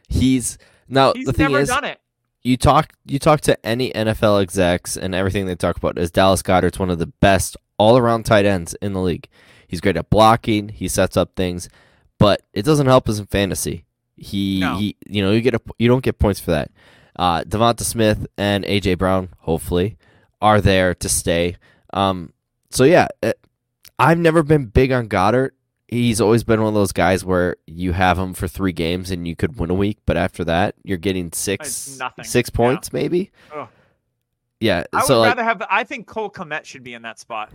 He's 0.09 0.59
now 0.89 1.13
He's 1.15 1.27
the 1.27 1.33
thing 1.33 1.53
is 1.55 1.69
done 1.69 1.85
it. 1.85 2.01
you 2.43 2.57
talk 2.57 2.93
you 3.07 3.19
talk 3.19 3.41
to 3.43 3.65
any 3.67 3.91
NFL 3.93 4.43
execs 4.43 4.97
and 4.97 5.15
everything 5.15 5.47
they 5.47 5.55
talk 5.55 5.77
about 5.77 5.97
is 5.97 6.11
Dallas 6.11 6.43
Goedert's 6.43 6.79
one 6.79 6.91
of 6.91 6.99
the 6.99 7.07
best 7.07 7.57
all 7.83 7.99
around 7.99 8.25
tight 8.25 8.45
ends 8.47 8.75
in 8.81 8.93
the 8.93 9.01
league. 9.01 9.27
He's 9.67 9.81
great 9.81 9.97
at 9.97 10.09
blocking, 10.11 10.69
he 10.69 10.87
sets 10.89 11.17
up 11.17 11.35
things, 11.35 11.69
but 12.19 12.43
it 12.53 12.65
doesn't 12.65 12.87
help 12.87 13.09
us 13.09 13.19
in 13.19 13.27
fantasy. 13.27 13.85
He, 14.17 14.61
No. 14.61 14.77
he 14.77 14.97
you 15.09 15.23
know, 15.23 15.33
you 15.33 15.41
get 15.41 15.55
a 15.55 15.61
you 15.79 15.89
don't 15.89 16.05
get 16.05 16.19
points 16.19 16.39
for 16.41 16.51
that. 16.53 16.71
Uh 17.17 17.43
Devonta 17.43 17.83
Smith 17.83 18.27
and 18.39 18.65
AJ 18.65 18.99
Brown, 18.99 19.31
hopefully, 19.41 19.97
are 20.41 20.61
there 20.61 20.95
to 20.95 21.09
stay. 21.09 21.57
Um 21.93 22.33
so 22.71 22.85
yeah, 22.85 23.09
uh, 23.23 23.33
I've 23.99 24.19
never 24.19 24.43
been 24.43 24.67
big 24.67 24.93
on 24.93 25.09
Goedert. 25.09 25.51
He's 25.89 26.21
always 26.21 26.43
been 26.45 26.61
one 26.61 26.69
of 26.69 26.75
those 26.75 26.93
guys 26.93 27.23
where 27.25 27.57
you 27.67 27.93
have 27.93 28.19
him 28.19 28.33
for 28.35 28.49
three 28.49 28.73
games 28.73 29.11
and 29.11 29.27
you 29.29 29.37
could 29.37 29.59
win 29.59 29.71
a 29.71 29.75
week, 29.75 29.99
but 30.07 30.17
after 30.17 30.43
that, 30.45 30.75
you're 30.85 30.99
getting 31.09 31.33
six 31.33 31.99
six 32.23 32.51
Yeah. 32.53 32.57
points 32.57 32.93
maybe. 32.93 33.31
Ugh. 33.55 33.69
Yeah, 34.61 34.85
I 34.93 35.03
so 35.05 35.15
would 35.15 35.21
like 35.27 35.37
rather 35.37 35.45
have. 35.45 35.63
I 35.69 35.83
think 35.85 36.07
Cole 36.07 36.31
Kmet 36.31 36.65
should 36.65 36.85
be 36.85 36.95
in 36.95 37.03
that 37.03 37.19
spot 37.19 37.51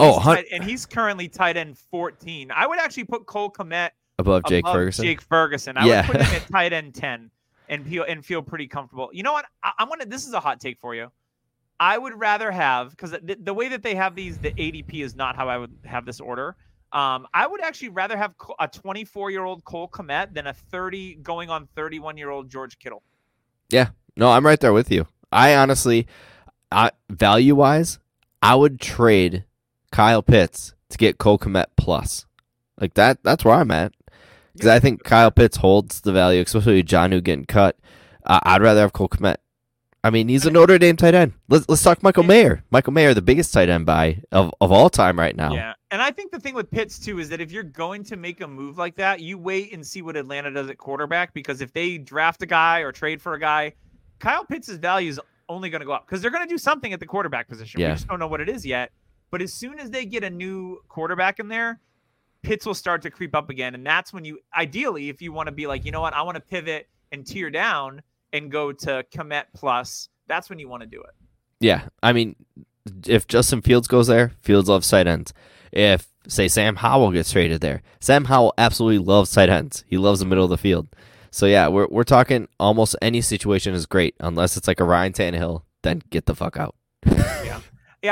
And 0.00 0.02
Oh, 0.10 0.14
he's 0.16 0.22
tight- 0.24 0.46
and 0.52 0.64
he's 0.64 0.86
currently 0.86 1.28
tight 1.28 1.56
end 1.56 1.78
14. 1.78 2.50
I 2.50 2.66
would 2.66 2.78
actually 2.78 3.04
put 3.04 3.26
Cole 3.26 3.50
Kmet 3.50 3.90
above 4.18 4.44
Jake 4.46 4.66
Ferguson. 4.66 5.04
Jake 5.04 5.20
Ferguson. 5.20 5.76
I 5.76 5.86
Yeah. 5.86 6.06
would 6.06 6.18
put 6.18 6.26
him 6.26 6.34
at 6.36 6.48
tight 6.52 6.72
end 6.72 6.94
10 6.94 7.30
and 7.68 7.86
feel 7.86 8.04
and 8.04 8.24
feel 8.24 8.42
pretty 8.42 8.68
comfortable. 8.68 9.10
You 9.12 9.22
know 9.22 9.32
what? 9.32 9.46
I, 9.62 9.72
I'm 9.78 9.88
gonna. 9.88 10.06
This 10.06 10.26
is 10.26 10.32
a 10.32 10.40
hot 10.40 10.60
take 10.60 10.78
for 10.78 10.94
you. 10.94 11.10
I 11.80 11.96
would 11.98 12.18
rather 12.18 12.50
have 12.50 12.90
because 12.90 13.10
the, 13.10 13.36
the 13.42 13.52
way 13.54 13.68
that 13.68 13.82
they 13.82 13.94
have 13.94 14.14
these, 14.14 14.38
the 14.38 14.50
ADP 14.52 15.02
is 15.04 15.14
not 15.16 15.36
how 15.36 15.48
I 15.48 15.58
would 15.58 15.72
have 15.84 16.04
this 16.06 16.20
order. 16.20 16.56
Um, 16.92 17.26
I 17.34 17.46
would 17.46 17.60
actually 17.62 17.90
rather 17.90 18.16
have 18.16 18.34
a 18.60 18.68
24 18.68 19.30
year 19.30 19.44
old 19.44 19.64
Cole 19.64 19.88
Kmet 19.88 20.32
than 20.34 20.46
a 20.46 20.54
30 20.54 21.16
going 21.16 21.50
on 21.50 21.66
31 21.74 22.16
year 22.16 22.30
old 22.30 22.48
George 22.48 22.78
Kittle. 22.78 23.02
Yeah, 23.70 23.88
no, 24.16 24.28
I'm 24.30 24.46
right 24.46 24.60
there 24.60 24.72
with 24.72 24.90
you. 24.90 25.06
I 25.32 25.56
honestly, 25.56 26.06
I, 26.70 26.92
value 27.10 27.54
wise, 27.56 27.98
I 28.40 28.54
would 28.54 28.80
trade 28.80 29.44
Kyle 29.96 30.22
Pitts 30.22 30.74
to 30.90 30.98
get 30.98 31.16
Cole 31.16 31.38
Kmet 31.38 31.68
plus. 31.78 32.26
Like 32.78 32.92
that. 32.94 33.22
That's 33.22 33.46
where 33.46 33.54
I'm 33.54 33.70
at 33.70 33.94
because 34.52 34.68
I 34.68 34.78
think 34.78 35.04
Kyle 35.04 35.30
Pitts 35.30 35.56
holds 35.56 36.02
the 36.02 36.12
value, 36.12 36.42
especially 36.42 36.76
with 36.76 36.86
Jonnu 36.86 37.24
getting 37.24 37.46
cut. 37.46 37.78
Uh, 38.26 38.38
I'd 38.42 38.60
rather 38.60 38.80
have 38.80 38.92
Cole 38.92 39.08
Kmet. 39.08 39.36
I 40.04 40.10
mean, 40.10 40.28
he's 40.28 40.44
a 40.44 40.50
Notre 40.50 40.76
Dame 40.76 40.96
tight 40.96 41.14
end. 41.14 41.32
Let's 41.48 41.66
let's 41.66 41.82
talk 41.82 42.02
Michael 42.02 42.24
Mayer. 42.24 42.62
Michael 42.70 42.92
Mayer, 42.92 43.14
the 43.14 43.22
biggest 43.22 43.54
tight 43.54 43.70
end 43.70 43.86
by 43.86 44.22
of, 44.32 44.52
of 44.60 44.70
all 44.70 44.90
time 44.90 45.18
right 45.18 45.34
now. 45.34 45.54
Yeah, 45.54 45.72
and 45.90 46.02
I 46.02 46.10
think 46.10 46.30
the 46.30 46.40
thing 46.40 46.54
with 46.54 46.70
Pitts 46.70 46.98
too 46.98 47.18
is 47.18 47.30
that 47.30 47.40
if 47.40 47.50
you're 47.50 47.62
going 47.62 48.04
to 48.04 48.16
make 48.16 48.42
a 48.42 48.46
move 48.46 48.76
like 48.76 48.96
that, 48.96 49.20
you 49.20 49.38
wait 49.38 49.72
and 49.72 49.84
see 49.84 50.02
what 50.02 50.14
Atlanta 50.14 50.50
does 50.50 50.68
at 50.68 50.76
quarterback 50.76 51.32
because 51.32 51.62
if 51.62 51.72
they 51.72 51.96
draft 51.96 52.42
a 52.42 52.46
guy 52.46 52.80
or 52.80 52.92
trade 52.92 53.22
for 53.22 53.32
a 53.32 53.40
guy, 53.40 53.72
Kyle 54.18 54.44
Pitts' 54.44 54.68
value 54.68 55.08
is 55.08 55.18
only 55.48 55.70
going 55.70 55.80
to 55.80 55.86
go 55.86 55.92
up 55.92 56.06
because 56.06 56.20
they're 56.20 56.30
going 56.30 56.46
to 56.46 56.52
do 56.52 56.58
something 56.58 56.92
at 56.92 57.00
the 57.00 57.06
quarterback 57.06 57.48
position. 57.48 57.80
Yeah. 57.80 57.88
We 57.88 57.94
just 57.94 58.08
don't 58.08 58.18
know 58.18 58.28
what 58.28 58.42
it 58.42 58.50
is 58.50 58.66
yet. 58.66 58.92
But 59.30 59.42
as 59.42 59.52
soon 59.52 59.78
as 59.78 59.90
they 59.90 60.04
get 60.04 60.24
a 60.24 60.30
new 60.30 60.80
quarterback 60.88 61.38
in 61.38 61.48
there, 61.48 61.80
Pitts 62.42 62.64
will 62.64 62.74
start 62.74 63.02
to 63.02 63.10
creep 63.10 63.34
up 63.34 63.50
again, 63.50 63.74
and 63.74 63.84
that's 63.84 64.12
when 64.12 64.24
you 64.24 64.38
ideally, 64.56 65.08
if 65.08 65.20
you 65.20 65.32
want 65.32 65.48
to 65.48 65.52
be 65.52 65.66
like, 65.66 65.84
you 65.84 65.90
know 65.90 66.00
what, 66.00 66.14
I 66.14 66.22
want 66.22 66.36
to 66.36 66.40
pivot 66.40 66.88
and 67.10 67.26
tear 67.26 67.50
down 67.50 68.02
and 68.32 68.52
go 68.52 68.72
to 68.72 69.04
Kmet 69.12 69.46
plus, 69.54 70.08
that's 70.28 70.48
when 70.48 70.58
you 70.58 70.68
want 70.68 70.82
to 70.82 70.88
do 70.88 71.00
it. 71.00 71.10
Yeah, 71.58 71.88
I 72.02 72.12
mean, 72.12 72.36
if 73.06 73.26
Justin 73.26 73.62
Fields 73.62 73.88
goes 73.88 74.06
there, 74.06 74.32
Fields 74.42 74.68
loves 74.68 74.88
tight 74.88 75.06
ends. 75.06 75.32
If 75.72 76.08
say 76.28 76.48
Sam 76.48 76.76
Howell 76.76 77.12
gets 77.12 77.32
traded 77.32 77.60
there, 77.60 77.82
Sam 78.00 78.26
Howell 78.26 78.54
absolutely 78.58 78.98
loves 78.98 79.32
tight 79.32 79.48
ends. 79.48 79.84
He 79.88 79.96
loves 79.96 80.20
the 80.20 80.26
middle 80.26 80.44
of 80.44 80.50
the 80.50 80.58
field. 80.58 80.88
So 81.30 81.46
yeah, 81.46 81.68
we're 81.68 81.88
we're 81.88 82.04
talking 82.04 82.48
almost 82.60 82.96
any 83.02 83.20
situation 83.20 83.74
is 83.74 83.86
great 83.86 84.14
unless 84.20 84.56
it's 84.56 84.68
like 84.68 84.80
a 84.80 84.84
Ryan 84.84 85.12
Tannehill. 85.12 85.62
Then 85.82 86.02
get 86.10 86.26
the 86.26 86.34
fuck 86.34 86.56
out. 86.56 86.74
Yeah, 87.04 87.55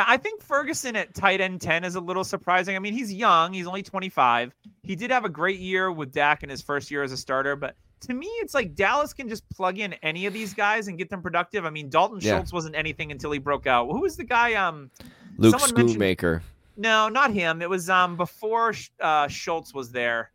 I 0.06 0.16
think 0.16 0.42
Ferguson 0.42 0.96
at 0.96 1.14
tight 1.14 1.40
end 1.40 1.60
10 1.60 1.84
is 1.84 1.94
a 1.94 2.00
little 2.00 2.24
surprising. 2.24 2.74
I 2.74 2.78
mean, 2.78 2.94
he's 2.94 3.12
young, 3.12 3.52
he's 3.52 3.66
only 3.66 3.82
25. 3.82 4.54
He 4.82 4.96
did 4.96 5.10
have 5.10 5.24
a 5.24 5.28
great 5.28 5.60
year 5.60 5.92
with 5.92 6.12
Dak 6.12 6.42
in 6.42 6.48
his 6.48 6.62
first 6.62 6.90
year 6.90 7.02
as 7.02 7.12
a 7.12 7.16
starter, 7.16 7.56
but 7.56 7.76
to 8.00 8.14
me, 8.14 8.26
it's 8.26 8.54
like 8.54 8.74
Dallas 8.74 9.12
can 9.14 9.28
just 9.28 9.48
plug 9.50 9.78
in 9.78 9.94
any 10.02 10.26
of 10.26 10.32
these 10.32 10.52
guys 10.52 10.88
and 10.88 10.98
get 10.98 11.08
them 11.08 11.22
productive. 11.22 11.64
I 11.64 11.70
mean, 11.70 11.88
Dalton 11.88 12.18
Yeah. 12.20 12.36
Schultz 12.36 12.52
wasn't 12.52 12.74
anything 12.76 13.10
until 13.12 13.30
he 13.30 13.38
broke 13.38 13.66
out. 13.66 13.88
Who 13.90 14.00
was 14.00 14.16
the 14.16 14.24
guy? 14.24 14.54
Um, 14.54 14.90
Luke 15.38 15.54
Schoonmaker. 15.56 16.42
no, 16.76 17.08
not 17.08 17.32
him. 17.32 17.62
It 17.62 17.70
was 17.70 17.88
um 17.88 18.16
before 18.16 18.74
uh, 19.00 19.28
Schultz 19.28 19.72
was 19.72 19.90
there. 19.90 20.30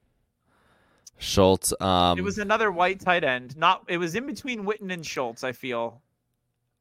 Schultz. 1.20 1.74
Um, 1.82 2.18
it 2.18 2.24
was 2.24 2.38
another 2.38 2.72
white 2.72 3.00
tight 3.00 3.24
end. 3.24 3.56
Not. 3.58 3.84
It 3.88 3.98
was 3.98 4.16
in 4.16 4.26
between 4.26 4.64
Witten 4.64 4.92
and 4.92 5.06
Schultz. 5.06 5.44
I 5.44 5.52
feel. 5.52 6.02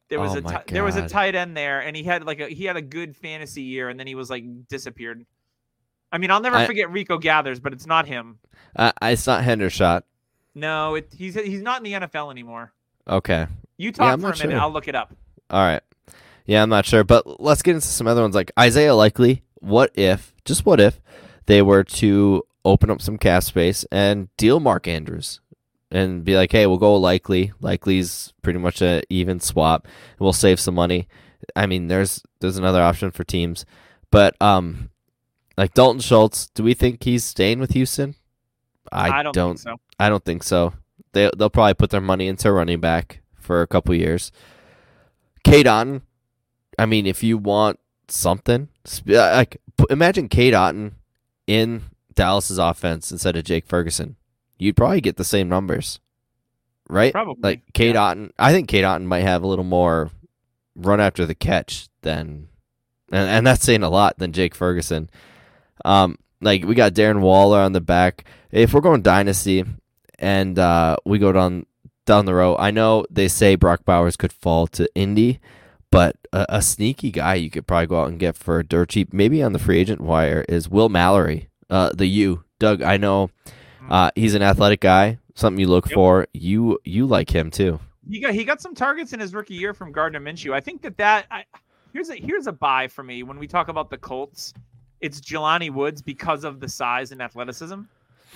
There 0.09 0.21
was 0.21 0.35
Oh 0.35 0.39
a 0.39 0.65
there 0.69 0.85
was 0.85 0.97
a 0.97 1.07
tight 1.09 1.35
end 1.35 1.57
there, 1.57 1.81
and 1.81 1.97
he 1.97 2.03
had 2.03 2.25
like 2.25 2.41
a 2.41 2.49
he 2.49 2.65
had 2.65 2.77
a 2.77 2.83
good 2.83 3.17
fantasy 3.17 3.63
year, 3.63 3.89
and 3.89 4.01
then 4.01 4.07
he 4.07 4.15
was 4.15 4.31
like 4.31 4.45
disappeared. 4.69 5.27
I 6.11 6.19
mean, 6.19 6.31
I'll 6.31 6.41
never 6.41 6.57
I- 6.57 6.67
forget 6.67 6.91
Rico 6.91 7.19
Gathers, 7.19 7.61
but 7.61 7.73
it's 7.73 7.87
not 7.87 8.07
him. 8.07 8.39
uh, 8.77 8.93
it's 9.03 9.27
not 9.27 9.45
Hendershot. 9.45 10.03
No, 10.55 10.95
it, 10.95 11.13
he's 11.17 11.35
he's 11.35 11.63
not 11.63 11.85
in 11.85 11.85
the 11.85 12.07
NFL 12.07 12.31
anymore. 12.31 12.73
Okay. 13.07 13.47
You 13.77 13.93
talk 13.93 14.15
I'm 14.15 14.21
for 14.21 14.29
a 14.29 14.37
minute. 14.37 14.53
sure. 14.53 14.61
I'll 14.61 14.73
look 14.73 14.89
it 14.89 14.95
up. 14.95 15.15
All 15.51 15.61
right. 15.63 15.83
Yeah, 16.47 16.63
I'm 16.63 16.71
not 16.71 16.87
sure, 16.87 17.05
but 17.05 17.41
let's 17.41 17.63
get 17.63 17.75
into 17.75 17.87
some 17.87 18.07
other 18.07 18.23
ones 18.23 18.35
like 18.35 18.51
Isaiah 18.59 18.95
Likely. 18.95 19.43
What 19.61 19.91
if, 19.95 20.35
just 20.45 20.65
what 20.65 20.81
if, 20.81 21.01
they 21.47 21.61
were 21.63 21.85
to 21.85 22.43
open 22.65 22.91
up 22.91 23.03
some 23.03 23.19
cap 23.19 23.43
space 23.43 23.85
and 23.93 24.35
deal 24.37 24.59
Mark 24.59 24.89
Andrews 24.89 25.41
and 25.91 26.25
be 26.25 26.37
like, 26.37 26.53
hey, 26.53 26.67
we'll 26.67 26.79
go 26.79 26.97
Likely. 26.97 27.53
Likely's 27.61 28.33
pretty 28.43 28.59
much 28.59 28.83
a 28.83 29.03
even 29.09 29.41
swap. 29.41 29.87
We'll 30.19 30.33
save 30.33 30.61
some 30.61 30.75
money. 30.75 31.09
I 31.57 31.67
mean, 31.67 31.87
there's 31.89 32.23
there's 32.41 32.59
another 32.59 32.83
option 32.83 33.11
for 33.11 33.25
teams, 33.25 33.65
but 34.11 34.41
um, 34.41 34.91
like 35.57 35.75
Dalton 35.75 36.01
Schultz, 36.01 36.49
do 36.49 36.63
we 36.63 36.75
think 36.75 37.03
he's 37.03 37.25
staying 37.25 37.61
with 37.61 37.73
Houston? 37.73 38.15
I, 38.91 39.11
I 39.11 39.23
don't, 39.23 39.35
think 39.35 39.59
so. 39.59 39.77
I 39.99 40.09
don't 40.09 40.25
think 40.25 40.43
so. 40.43 40.73
They 41.13 41.31
they'll 41.37 41.51
probably 41.51 41.75
put 41.75 41.91
their 41.91 42.01
money 42.01 42.29
into 42.29 42.51
running 42.53 42.81
back 42.81 43.21
for 43.35 43.63
a 43.63 43.67
couple 43.67 43.95
years. 43.95 44.33
Cade 45.45 45.67
Otton, 45.67 46.03
I 46.79 46.87
mean, 46.87 47.07
if 47.07 47.23
you 47.23 47.39
want 47.39 47.79
something, 48.09 48.69
like 49.07 49.61
imagine 49.91 50.29
Cade 50.29 50.55
Otton 50.55 50.93
in 51.47 51.83
Dallas's 52.15 52.59
offense 52.59 53.11
instead 53.11 53.37
of 53.37 53.45
Jake 53.45 53.67
Ferguson, 53.67 54.17
you'd 54.59 54.77
probably 54.77 55.01
get 55.01 55.17
the 55.17 55.25
same 55.25 55.49
numbers, 55.49 56.01
right? 56.89 57.13
Probably. 57.13 57.41
Like 57.43 57.63
Cade 57.75 57.95
Yeah. 57.95 58.15
Otton, 58.15 58.31
I 58.39 58.53
think 58.53 58.69
Cade 58.69 58.85
Otton 58.85 59.05
might 59.05 59.21
have 59.23 59.43
a 59.43 59.47
little 59.47 59.65
more 59.65 60.11
run 60.75 61.01
after 61.01 61.27
the 61.27 61.35
catch 61.35 61.89
than, 62.03 62.49
and, 63.11 63.29
and 63.29 63.47
that's 63.47 63.65
saying 63.65 63.83
a 63.83 63.91
lot 63.91 64.19
than 64.19 64.33
Jake 64.33 64.55
Ferguson. 64.55 65.11
Um, 65.85 66.19
like 66.41 66.65
we 66.65 66.75
got 66.75 66.95
Darren 66.95 67.21
Waller 67.21 67.61
on 67.61 67.73
the 67.73 67.81
back. 67.81 68.25
If 68.51 68.73
we're 68.73 68.81
going 68.81 69.03
dynasty, 69.03 69.65
and 70.19 70.59
uh, 70.59 70.97
we 71.05 71.19
go 71.19 71.33
down 71.33 71.67
down 72.07 72.25
the 72.25 72.35
row, 72.35 72.57
I 72.59 72.71
know 72.71 73.05
they 73.11 73.29
say 73.29 73.55
Brock 73.55 73.85
Bowers 73.85 74.17
could 74.17 74.33
fall 74.33 74.67
to 74.69 74.89
Indy, 74.95 75.41
but 75.91 76.17
a, 76.33 76.47
a 76.49 76.63
sneaky 76.63 77.11
guy 77.11 77.35
you 77.35 77.51
could 77.51 77.67
probably 77.67 77.87
go 77.87 78.01
out 78.03 78.09
and 78.09 78.19
get 78.19 78.37
for 78.37 78.63
dirt 78.63 78.91
cheap, 78.91 79.13
maybe 79.13 79.43
on 79.43 79.53
the 79.53 79.59
free 79.59 79.79
agent 79.79 80.01
wire, 80.01 80.45
is 80.49 80.69
Will 80.69 80.89
Mallory. 80.89 81.49
Uh, 81.69 81.91
the 81.95 82.07
U, 82.07 82.45
Doug. 82.59 82.83
I 82.83 82.97
know 82.97 83.31
uh, 83.89 84.11
he's 84.15 84.35
an 84.35 84.43
athletic 84.43 84.81
guy. 84.81 85.19
Something 85.35 85.61
you 85.61 85.69
look 85.69 85.87
Yep. 85.87 85.95
for. 85.95 86.27
You 86.33 86.79
you 86.85 87.07
like 87.07 87.31
him 87.35 87.51
too. 87.51 87.79
He 88.09 88.21
got 88.21 88.33
he 88.35 88.45
got 88.45 88.61
some 88.61 88.75
targets 88.75 89.13
in 89.13 89.21
his 89.21 89.35
rookie 89.35 89.55
year 89.55 89.73
from 89.75 89.93
Gardner 89.93 90.21
Minshew. 90.21 90.53
I 90.53 90.61
think 90.61 90.83
that 90.83 90.97
that 90.97 91.27
I, 91.31 91.45
here's 91.93 92.11
a 92.11 92.17
here's 92.17 92.47
a 92.47 92.53
buy 92.53 92.89
for 92.89 93.03
me 93.03 93.23
when 93.23 93.39
we 93.39 93.47
talk 93.47 93.69
about 93.69 93.91
the 93.91 93.99
Colts. 93.99 94.53
It's 95.01 95.21
Jelani 95.21 95.71
Woods 95.73 96.03
because 96.03 96.43
of 96.43 96.59
the 96.59 96.69
size 96.69 97.13
and 97.13 97.23
athleticism. 97.23 97.83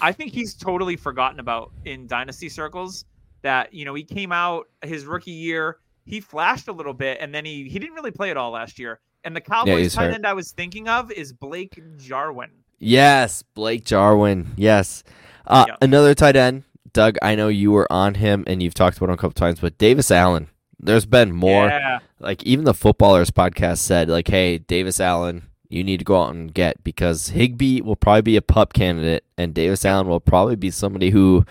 I 0.01 0.12
think 0.12 0.33
he's 0.33 0.55
totally 0.55 0.97
forgotten 0.97 1.41
about 1.41 1.73
in 1.85 2.07
dynasty 2.07 2.49
circles. 2.49 3.05
That 3.43 3.75
you 3.75 3.85
know 3.85 3.95
he 3.95 4.05
came 4.05 4.31
out 4.31 4.69
his 4.83 5.05
rookie 5.07 5.33
year, 5.33 5.79
he 6.07 6.21
flashed 6.21 6.69
a 6.69 6.73
little 6.73 6.95
bit, 6.95 7.19
and 7.21 7.35
then 7.35 7.45
he 7.45 7.69
he 7.69 7.79
didn't 7.81 7.95
really 7.95 8.12
play 8.12 8.31
at 8.31 8.37
all 8.37 8.53
last 8.53 8.79
year. 8.79 9.01
And 9.25 9.35
the 9.35 9.41
Cowboys 9.41 9.79
he's 9.79 9.95
tight 9.95 10.07
hurt. 10.07 10.15
end 10.15 10.27
I 10.27 10.35
was 10.35 10.53
thinking 10.53 10.88
of 10.88 11.11
is 11.11 11.33
Blake 11.33 11.81
Jarwin. 11.97 12.51
Yes, 12.79 13.43
Blake 13.55 13.85
Jarwin. 13.85 14.53
Yes. 14.57 15.03
Uh, 15.46 15.64
Yeah. 15.68 15.76
Another 15.81 16.14
tight 16.14 16.37
end, 16.37 16.64
Doug. 16.92 17.16
I 17.22 17.35
know 17.35 17.48
you 17.48 17.70
were 17.72 17.90
on 17.92 18.14
him 18.14 18.44
and 18.46 18.62
you've 18.62 18.74
talked 18.74 18.96
about 18.96 19.09
him 19.09 19.14
a 19.14 19.16
couple 19.16 19.33
times, 19.33 19.61
but 19.61 19.78
Davis 19.78 20.11
Allen. 20.11 20.48
There's 20.85 21.07
been 21.07 21.31
more. 21.33 21.68
Yeah. 21.68 22.00
Like 22.18 22.42
even 22.42 22.64
the 22.64 22.74
footballers 22.74 23.31
podcast 23.31 23.78
said, 23.78 24.09
like, 24.09 24.26
hey, 24.26 24.59
Davis 24.59 24.98
Allen, 24.98 25.46
you 25.68 25.85
need 25.85 25.98
to 25.98 26.05
go 26.05 26.20
out 26.20 26.35
and 26.35 26.52
get 26.52 26.83
because 26.83 27.28
Higbee 27.28 27.81
will 27.83 27.94
probably 27.94 28.22
be 28.22 28.37
a 28.37 28.42
pup 28.42 28.72
candidate, 28.72 29.24
and 29.38 29.55
Davis 29.55 29.85
Allen 29.85 30.09
will 30.09 30.18
probably 30.20 30.57
be 30.57 30.70
somebody 30.72 31.11
who 31.11 31.44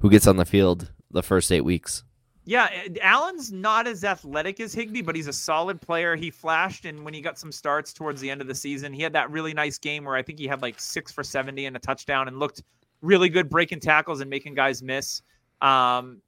who 0.00 0.10
gets 0.10 0.26
on 0.26 0.36
the 0.36 0.44
field 0.44 0.92
the 1.10 1.22
first 1.22 1.50
eight 1.50 1.62
weeks. 1.62 2.04
Yeah, 2.44 2.68
Allen's 3.00 3.50
not 3.50 3.86
as 3.86 4.04
athletic 4.04 4.60
as 4.60 4.74
Higbee, 4.74 5.00
but 5.00 5.16
he's 5.16 5.28
a 5.28 5.32
solid 5.32 5.80
player. 5.80 6.14
He 6.14 6.30
flashed, 6.30 6.84
and 6.84 7.02
when 7.06 7.14
he 7.14 7.22
got 7.22 7.38
some 7.38 7.50
starts 7.52 7.94
towards 7.94 8.20
the 8.20 8.28
end 8.30 8.42
of 8.42 8.48
the 8.48 8.54
season, 8.54 8.92
he 8.92 9.02
had 9.02 9.14
that 9.14 9.30
really 9.30 9.54
nice 9.54 9.78
game 9.78 10.04
where 10.04 10.14
I 10.14 10.20
think 10.22 10.38
he 10.38 10.46
had 10.46 10.60
like 10.60 10.78
six 10.78 11.10
for 11.10 11.24
seventy 11.24 11.64
and 11.64 11.74
a 11.74 11.78
touchdown, 11.78 12.28
and 12.28 12.38
looked 12.38 12.62
really 13.04 13.28
good 13.28 13.48
breaking 13.48 13.80
tackles 13.80 14.20
and 14.20 14.30
making 14.30 14.54
guys 14.54 14.82
miss. 14.82 15.22
Um, 15.60 16.20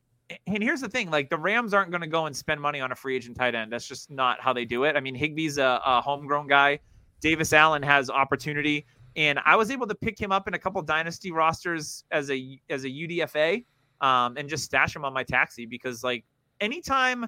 and 0.46 0.62
here's 0.62 0.80
the 0.80 0.88
thing: 0.88 1.10
like 1.10 1.30
the 1.30 1.38
Rams 1.38 1.72
aren't 1.74 1.90
going 1.90 2.00
to 2.00 2.06
go 2.06 2.26
and 2.26 2.36
spend 2.36 2.60
money 2.60 2.80
on 2.80 2.92
a 2.92 2.94
free 2.94 3.16
agent 3.16 3.36
tight 3.36 3.54
end. 3.54 3.72
That's 3.72 3.86
just 3.86 4.10
not 4.10 4.40
how 4.40 4.52
they 4.52 4.64
do 4.64 4.84
it. 4.84 4.96
I 4.96 5.00
mean, 5.00 5.16
Higbee's 5.16 5.58
a, 5.58 5.80
a 5.84 6.00
homegrown 6.00 6.48
guy. 6.48 6.80
Davis 7.20 7.52
Allen 7.52 7.82
has 7.82 8.10
opportunity, 8.10 8.86
and 9.14 9.38
I 9.44 9.56
was 9.56 9.70
able 9.70 9.86
to 9.86 9.94
pick 9.94 10.18
him 10.18 10.32
up 10.32 10.48
in 10.48 10.54
a 10.54 10.58
couple 10.58 10.82
dynasty 10.82 11.32
rosters 11.32 12.04
as 12.10 12.30
a 12.30 12.60
as 12.70 12.84
a 12.84 12.88
UDFA 12.88 13.64
um, 14.00 14.36
and 14.36 14.48
just 14.48 14.64
stash 14.64 14.94
him 14.94 15.04
on 15.04 15.12
my 15.12 15.22
taxi 15.22 15.64
because 15.64 16.02
like 16.02 16.24
anytime 16.60 17.26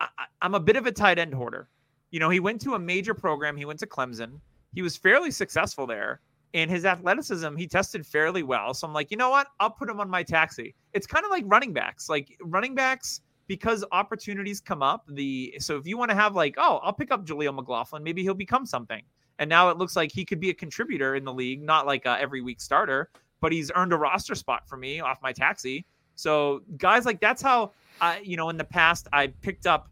I, 0.00 0.08
I'm 0.42 0.54
a 0.54 0.60
bit 0.60 0.76
of 0.76 0.86
a 0.86 0.92
tight 0.92 1.18
end 1.18 1.34
hoarder. 1.34 1.68
You 2.10 2.20
know, 2.20 2.30
he 2.30 2.40
went 2.40 2.60
to 2.62 2.74
a 2.74 2.78
major 2.78 3.14
program. 3.14 3.56
He 3.56 3.64
went 3.64 3.80
to 3.80 3.86
Clemson. 3.86 4.40
He 4.74 4.82
was 4.82 4.96
fairly 4.96 5.30
successful 5.30 5.86
there, 5.86 6.20
and 6.54 6.70
his 6.70 6.84
athleticism 6.84 7.56
he 7.56 7.66
tested 7.66 8.06
fairly 8.06 8.42
well. 8.42 8.72
So 8.74 8.86
I'm 8.86 8.92
like, 8.94 9.10
you 9.10 9.16
know 9.16 9.30
what? 9.30 9.48
I'll 9.60 9.70
put 9.70 9.88
him 9.88 10.00
on 10.00 10.08
my 10.08 10.22
taxi. 10.22 10.74
It's 10.92 11.06
kind 11.06 11.24
of 11.24 11.30
like 11.30 11.44
running 11.46 11.72
backs. 11.72 12.08
Like 12.08 12.36
running 12.40 12.74
backs 12.74 13.20
because 13.46 13.84
opportunities 13.92 14.60
come 14.60 14.82
up. 14.82 15.04
The 15.08 15.54
so 15.58 15.76
if 15.76 15.86
you 15.86 15.96
want 15.98 16.10
to 16.10 16.16
have 16.16 16.34
like, 16.34 16.54
oh, 16.58 16.78
I'll 16.82 16.92
pick 16.92 17.10
up 17.10 17.24
Jaleel 17.26 17.54
McLaughlin. 17.54 18.02
Maybe 18.02 18.22
he'll 18.22 18.34
become 18.34 18.66
something. 18.66 19.02
and 19.38 19.48
now 19.48 19.68
it 19.68 19.76
looks 19.76 19.96
like 19.96 20.10
he 20.12 20.24
could 20.24 20.40
be 20.40 20.50
a 20.50 20.54
contributor 20.54 21.14
in 21.14 21.24
the 21.24 21.32
league, 21.32 21.62
not 21.62 21.86
like 21.86 22.06
a 22.06 22.18
every 22.20 22.40
week 22.40 22.60
starter, 22.60 23.10
but 23.40 23.52
he's 23.52 23.70
earned 23.74 23.92
a 23.92 23.96
roster 23.96 24.34
spot 24.34 24.66
for 24.68 24.76
me 24.76 25.00
off 25.00 25.18
my 25.22 25.32
taxi. 25.32 25.84
So 26.14 26.62
guys 26.78 27.04
like 27.04 27.20
that's 27.20 27.42
how 27.42 27.72
I, 28.00 28.20
you 28.20 28.36
know, 28.36 28.48
in 28.48 28.56
the 28.56 28.64
past 28.64 29.08
I 29.12 29.28
picked 29.28 29.66
up 29.66 29.90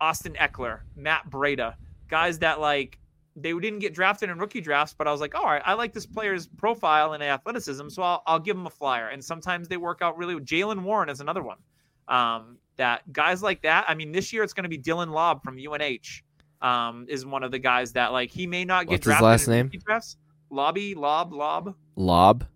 Austin 0.00 0.34
Ekeler, 0.34 0.80
Matt 0.96 1.30
Breida, 1.30 1.74
guys 2.08 2.38
that 2.40 2.60
like 2.60 2.98
they 3.36 3.52
didn't 3.52 3.80
get 3.80 3.94
drafted 3.94 4.30
in 4.30 4.38
rookie 4.38 4.60
drafts, 4.60 4.94
but 4.96 5.08
I 5.08 5.12
was 5.12 5.20
like, 5.20 5.34
all 5.34 5.44
right, 5.44 5.62
I 5.64 5.74
like 5.74 5.92
this 5.92 6.06
player's 6.06 6.46
profile 6.46 7.14
and 7.14 7.22
athleticism, 7.22 7.88
so 7.88 8.02
I'll, 8.02 8.22
I'll 8.26 8.38
give 8.38 8.56
him 8.56 8.66
a 8.66 8.70
flyer. 8.70 9.08
And 9.08 9.24
sometimes 9.24 9.68
they 9.68 9.76
work 9.76 10.02
out 10.02 10.16
really. 10.16 10.36
Jaylen 10.36 10.82
Warren 10.82 11.08
is 11.08 11.20
another 11.20 11.42
one. 11.42 11.58
Um, 12.06 12.58
that 12.76 13.12
guys 13.12 13.42
like 13.42 13.62
that. 13.62 13.84
I 13.88 13.94
mean, 13.94 14.12
this 14.12 14.32
year 14.32 14.42
it's 14.42 14.52
going 14.52 14.64
to 14.64 14.68
be 14.68 14.78
Dylan 14.78 15.08
Laube 15.08 15.42
from 15.42 15.58
UNH. 15.58 16.22
Um, 16.62 17.06
is 17.08 17.26
one 17.26 17.42
of 17.42 17.50
the 17.50 17.58
guys 17.58 17.92
that 17.92 18.12
like 18.12 18.30
he 18.30 18.46
may 18.46 18.64
not 18.64 18.86
get 18.86 18.92
What's 18.92 19.06
his 19.06 19.10
drafted 19.18 19.24
last 19.24 19.48
name? 19.48 19.70
drafts. 19.84 20.16
Lobby, 20.50 20.94
Lob, 20.94 21.32
Lob, 21.32 21.74
Lob, 21.96 22.46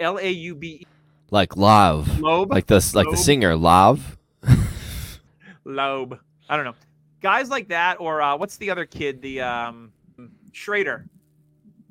L 0.00 0.18
A 0.18 0.30
U 0.30 0.54
B 0.54 0.68
E, 0.68 0.86
like 1.30 1.56
Love, 1.56 2.18
Loeb, 2.18 2.50
like 2.50 2.66
the 2.66 2.90
like 2.94 3.08
the 3.10 3.16
singer 3.16 3.54
Love. 3.54 4.16
Lobe. 5.64 6.18
I 6.48 6.56
don't 6.56 6.64
know. 6.64 6.74
Guys 7.20 7.48
like 7.48 7.68
that, 7.68 8.00
or 8.00 8.22
uh, 8.22 8.36
what's 8.36 8.56
the 8.56 8.70
other 8.70 8.84
kid? 8.84 9.20
The 9.22 9.42
um, 9.42 9.92
Schrader. 10.56 11.08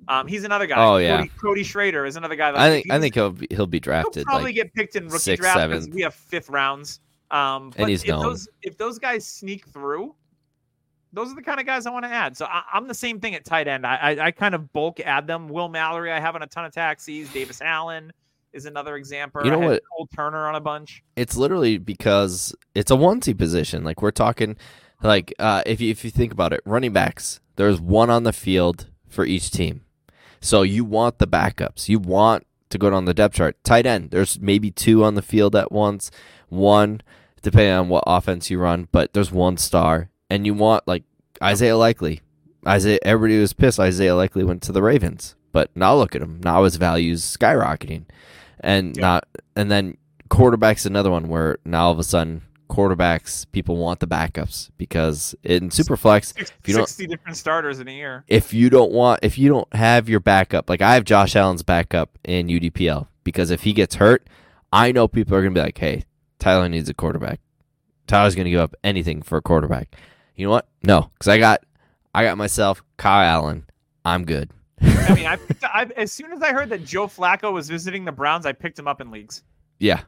Um, 0.07 0.28
he's 0.28 0.43
another 0.43 0.68
guy. 0.68 0.76
Oh, 0.78 0.97
yeah. 0.97 1.18
Cody, 1.18 1.32
Cody 1.41 1.63
Schrader 1.63 2.05
is 2.05 2.16
another 2.16 2.36
guy. 2.36 2.51
That 2.51 2.61
I 2.61 2.70
think 2.70 2.91
I 2.91 2.99
think 2.99 3.16
he'll 3.16 3.32
be, 3.32 3.47
he'll 3.49 3.66
be 3.68 3.78
he'll 3.78 3.82
drafted. 3.82 4.26
probably 4.26 4.45
Like 4.49 4.55
get 4.55 4.74
picked 4.74 4.95
in 4.95 5.05
rookie 5.05 5.18
sixth, 5.20 5.41
draft 5.41 5.57
seventh. 5.57 5.93
we 5.93 6.01
have 6.01 6.13
fifth 6.13 6.49
rounds. 6.49 6.99
Um, 7.32 7.72
but 7.76 7.89
he's 7.89 8.03
if 8.03 8.09
known. 8.09 8.22
those 8.22 8.47
if 8.61 8.78
those 8.78 8.99
guys 8.99 9.26
sneak 9.26 9.66
through, 9.68 10.13
those 11.13 11.32
are 11.32 11.36
the 11.36 11.41
kind 11.41 11.59
of 11.59 11.66
guys 11.66 11.86
I 11.88 11.89
want 11.89 12.05
to 12.05 12.11
add. 12.11 12.38
So 12.38 12.45
I, 12.45 12.61
I'm 12.74 12.88
the 12.88 12.93
same 12.93 13.20
thing 13.20 13.34
at 13.34 13.45
tight 13.45 13.68
end. 13.68 13.86
I, 13.86 13.95
I 13.95 14.26
I 14.28 14.32
kind 14.32 14.53
of 14.53 14.72
bulk 14.74 14.99
add 14.99 15.26
them. 15.26 15.49
Will 15.49 15.70
Mallory, 15.70 16.11
I 16.11 16.20
have 16.20 16.36
on 16.36 16.43
a 16.43 16.47
ton 16.47 16.66
of 16.66 16.72
taxis. 16.74 17.32
Davis 17.34 17.61
Allen 17.61 18.13
is 18.53 18.68
another 18.68 18.95
example. 18.97 19.43
You 19.43 19.51
know 19.51 19.59
what? 19.59 19.82
Cole 19.97 20.07
Turner 20.16 20.47
on 20.47 20.55
a 20.55 20.61
bunch. 20.61 21.03
it's 21.16 21.36
literally 21.36 21.78
because 21.80 22.55
it's 22.76 22.91
a 22.91 22.95
onesie 22.95 23.38
position. 23.38 23.84
Like 23.84 24.01
we're 24.03 24.11
talking, 24.11 24.55
like 25.04 25.34
uh, 25.39 25.64
if 25.66 25.82
you 25.82 25.91
if 25.91 26.04
you 26.04 26.12
think 26.12 26.32
about 26.32 26.54
it, 26.54 26.62
running 26.66 26.93
backs. 26.93 27.39
There's 27.58 27.80
one 27.80 28.10
on 28.10 28.24
the 28.24 28.34
field 28.34 28.88
for 29.08 29.26
each 29.26 29.50
team, 29.52 29.82
so 30.41 30.62
you 30.64 30.84
want 30.84 31.20
the 31.20 31.28
backups. 31.28 31.88
You 31.88 32.00
want 32.00 32.46
to 32.70 32.78
go 32.78 32.89
down 32.89 33.06
the 33.06 33.14
depth 33.14 33.36
chart. 33.36 33.56
Tight 33.64 33.86
end. 33.86 34.12
There's 34.12 34.39
maybe 34.39 34.72
two 34.72 35.04
on 35.04 35.16
the 35.16 35.22
field 35.22 35.56
at 35.56 35.72
once. 35.72 36.12
One, 36.50 37.02
depending 37.41 37.72
on 37.74 37.89
what 37.89 38.04
offense 38.08 38.50
you 38.50 38.60
run, 38.60 38.88
but 38.91 39.14
there's 39.14 39.32
one 39.32 39.58
star, 39.58 40.10
and 40.30 40.46
you 40.46 40.54
want 40.54 40.88
like 40.88 41.04
Isaiah 41.41 41.78
Likely. 41.78 42.22
Isaiah. 42.68 43.00
Everybody 43.04 43.39
was 43.39 43.54
pissed. 43.54 43.80
Isaiah 43.80 44.16
Likely 44.16 44.43
went 44.43 44.62
to 44.64 44.72
the 44.72 44.82
Ravens, 44.82 45.36
but 45.52 45.70
now 45.76 45.96
look 45.96 46.16
at 46.16 46.22
him. 46.22 46.41
Now 46.43 46.64
his 46.64 46.76
value's 46.78 47.24
skyrocketing, 47.24 48.06
and 48.60 48.98
Yeah. 48.98 49.02
not 49.02 49.28
and 49.56 49.72
then 49.72 49.98
quarterback's 50.30 50.86
another 50.86 51.12
one 51.12 51.30
where 51.30 51.58
now 51.64 51.86
all 51.86 51.91
of 51.91 52.00
a 52.00 52.04
sudden 52.04 52.41
quarterbacks 52.76 53.45
people 53.53 53.78
want 53.78 54.01
the 54.01 54.07
backups 54.07 54.69
because 54.78 55.34
in 55.43 55.69
superflex 55.69 56.38
if 56.38 56.51
you 56.67 56.73
don't 56.73 56.88
60 56.88 57.07
different 57.07 57.38
starters 57.38 57.80
in 57.80 57.88
a 57.88 57.91
year. 57.91 58.26
if 58.28 58.53
you 58.53 58.69
don't 58.69 58.91
want 58.91 59.21
if 59.23 59.38
you 59.38 59.47
don't 59.47 59.73
have 59.73 60.09
your 60.09 60.19
backup 60.19 60.69
like 60.69 60.82
I 60.82 60.95
have 60.95 61.05
Josh 61.05 61.38
Allen's 61.38 61.63
backup 61.63 62.17
in 62.26 62.47
UDPL 62.47 63.07
because 63.23 63.49
if 63.49 63.63
he 63.63 63.71
gets 63.71 63.95
hurt 63.95 64.28
I 64.73 64.91
know 64.91 65.07
people 65.07 65.36
are 65.38 65.41
going 65.41 65.53
to 65.53 65.59
be 65.59 65.63
like 65.63 65.78
hey 65.78 66.03
Tyler 66.38 66.67
needs 66.67 66.89
a 66.89 66.93
quarterback. 66.93 67.39
Tyler's 68.07 68.36
going 68.36 68.45
to 68.45 68.51
give 68.51 68.59
up 68.59 68.76
anything 68.84 69.21
for 69.21 69.38
a 69.38 69.41
quarterback. 69.41 69.95
You 70.36 70.45
know 70.47 70.51
what? 70.51 70.67
No 70.84 71.11
cuz 71.19 71.30
I 71.30 71.38
got 71.38 71.63
I 72.13 72.26
got 72.26 72.38
myself 72.38 72.84
Kyle 72.97 73.26
Allen. 73.26 73.65
I'm 74.03 74.26
good. 74.26 74.49
I 74.82 75.15
mean, 75.15 75.26
I, 75.28 75.38
I 75.63 75.84
as 75.95 76.11
soon 76.11 76.34
as 76.34 76.41
I 76.41 76.51
heard 76.51 76.69
that 76.71 76.84
Joe 76.84 77.07
Flacco 77.07 77.53
was 77.53 77.69
visiting 77.69 78.03
the 78.03 78.11
Browns, 78.11 78.45
I 78.45 78.51
picked 78.51 78.78
him 78.78 78.88
up 78.88 78.99
in 78.99 79.11
leagues. 79.11 79.43
yeah 79.80 80.01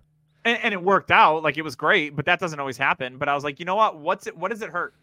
and, 0.47 0.59
and 0.63 0.73
it 0.73 0.81
worked 0.81 1.11
out 1.11 1.43
like 1.43 1.57
it 1.57 1.61
was 1.63 1.75
great 1.75 2.15
but 2.15 2.25
that 2.25 2.39
doesn't 2.39 2.59
always 2.59 2.77
happen 2.77 3.17
but 3.17 3.27
i 3.29 3.35
was 3.35 3.43
like 3.43 3.59
you 3.59 3.65
know 3.65 3.75
what? 3.75 3.99
What's 3.99 4.25
it 4.27 4.35
what 4.37 4.49
does 4.51 4.61
it 4.61 4.69
hurt? 4.69 4.93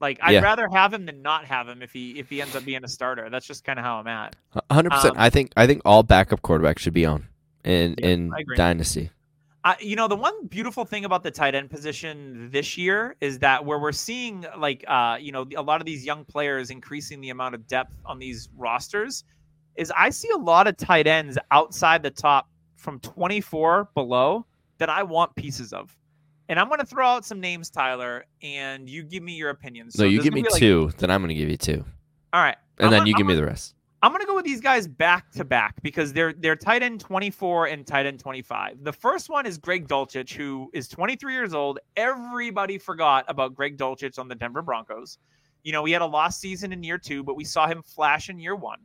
Like 0.00 0.18
i'd 0.22 0.32
Yeah. 0.32 0.40
rather 0.40 0.68
have 0.72 0.92
him 0.92 1.06
than 1.06 1.22
not 1.22 1.44
have 1.46 1.68
him 1.68 1.82
if 1.82 1.92
he 1.92 2.18
if 2.18 2.28
he 2.28 2.40
ends 2.42 2.54
up 2.54 2.64
being 2.64 2.84
a 2.84 2.88
starter. 2.88 3.28
That's 3.30 3.46
just 3.46 3.64
kind 3.64 3.78
of 3.78 3.84
how 3.84 3.96
i'm 3.98 4.06
at. 4.06 4.36
100% 4.70 4.92
Um, 5.10 5.12
I 5.16 5.30
think 5.30 5.52
I 5.56 5.66
think 5.66 5.82
all 5.84 6.02
backup 6.02 6.42
quarterbacks 6.42 6.80
should 6.80 6.92
be 6.94 7.06
on 7.06 7.26
in 7.64 7.94
Yeah, 7.98 8.06
in 8.08 8.32
dynasty. 8.56 9.10
I, 9.64 9.76
you 9.80 9.96
know 9.96 10.06
the 10.06 10.14
one 10.16 10.46
beautiful 10.46 10.84
thing 10.84 11.04
about 11.04 11.24
the 11.24 11.30
tight 11.32 11.54
end 11.56 11.70
position 11.70 12.50
this 12.52 12.76
year 12.78 13.16
is 13.20 13.40
that 13.40 13.64
where 13.64 13.80
we're 13.80 13.90
seeing 13.90 14.44
like 14.56 14.84
uh 14.86 15.16
you 15.20 15.32
know 15.32 15.44
a 15.56 15.62
lot 15.62 15.80
of 15.80 15.86
these 15.86 16.04
young 16.04 16.24
players 16.24 16.70
increasing 16.70 17.20
the 17.20 17.30
amount 17.30 17.54
of 17.56 17.66
depth 17.66 17.96
on 18.04 18.18
these 18.20 18.48
rosters 18.56 19.24
is 19.74 19.92
i 19.96 20.08
see 20.08 20.28
a 20.30 20.36
lot 20.36 20.68
of 20.68 20.76
tight 20.76 21.08
ends 21.08 21.36
outside 21.50 22.00
the 22.02 22.10
top 22.12 22.48
from 22.76 23.00
24 23.00 23.88
below 23.94 24.46
that 24.78 24.88
i 24.88 25.02
want 25.02 25.34
pieces 25.34 25.72
of 25.72 25.96
and 26.48 26.58
i'm 26.60 26.68
going 26.68 26.78
to 26.80 26.86
throw 26.86 27.06
out 27.06 27.24
some 27.24 27.40
names 27.40 27.70
tyler 27.70 28.24
and 28.42 28.88
you 28.88 29.02
give 29.02 29.22
me 29.22 29.32
your 29.34 29.50
opinions 29.50 29.98
no 29.98 30.04
you 30.04 30.22
give 30.22 30.32
me 30.34 30.42
like, 30.42 30.60
two 30.60 30.90
then 30.98 31.10
I'm 31.10 31.20
going 31.20 31.28
to 31.28 31.34
give 31.34 31.48
you 31.50 31.56
two 31.56 31.84
all 32.32 32.42
right 32.42 32.56
and 32.78 32.86
I'm 32.86 32.90
then 32.90 33.00
gonna- 33.00 33.08
you 33.08 33.14
give 33.14 33.20
I'm 33.22 33.26
me 33.28 33.32
gonna- 33.34 33.42
the 33.46 33.50
rest 33.50 33.72
I'm 34.02 34.12
gonna 34.12 34.26
go 34.26 34.36
with 34.36 34.44
these 34.44 34.60
guys 34.60 34.86
back 34.86 35.32
to 35.32 35.44
back 35.44 35.82
because 35.82 36.12
they're 36.12 36.34
they're 36.34 36.54
tight 36.54 36.82
end 36.82 37.00
24 37.00 37.66
and 37.68 37.84
tight 37.84 38.04
end 38.06 38.20
25. 38.20 38.84
The 38.84 38.92
first 38.92 39.30
one 39.30 39.46
is 39.46 39.56
Greg 39.58 39.88
Dulcich, 39.88 40.32
who 40.34 40.70
is 40.74 40.86
23 40.86 41.32
years 41.32 41.54
old. 41.54 41.80
Everybody 41.96 42.76
forgot 42.78 43.24
about 43.26 43.54
Greg 43.54 43.78
Dulcich 43.78 44.18
on 44.18 44.28
the 44.28 44.34
Denver 44.34 44.60
Broncos. 44.62 45.18
You 45.64 45.72
know, 45.72 45.84
he 45.86 45.92
had 45.92 46.02
a 46.02 46.06
lost 46.06 46.40
season 46.40 46.72
in 46.72 46.82
year 46.84 46.98
two, 46.98 47.24
but 47.24 47.36
we 47.36 47.42
saw 47.42 47.66
him 47.66 47.82
flash 47.82 48.28
in 48.28 48.38
year 48.38 48.54
one. 48.54 48.78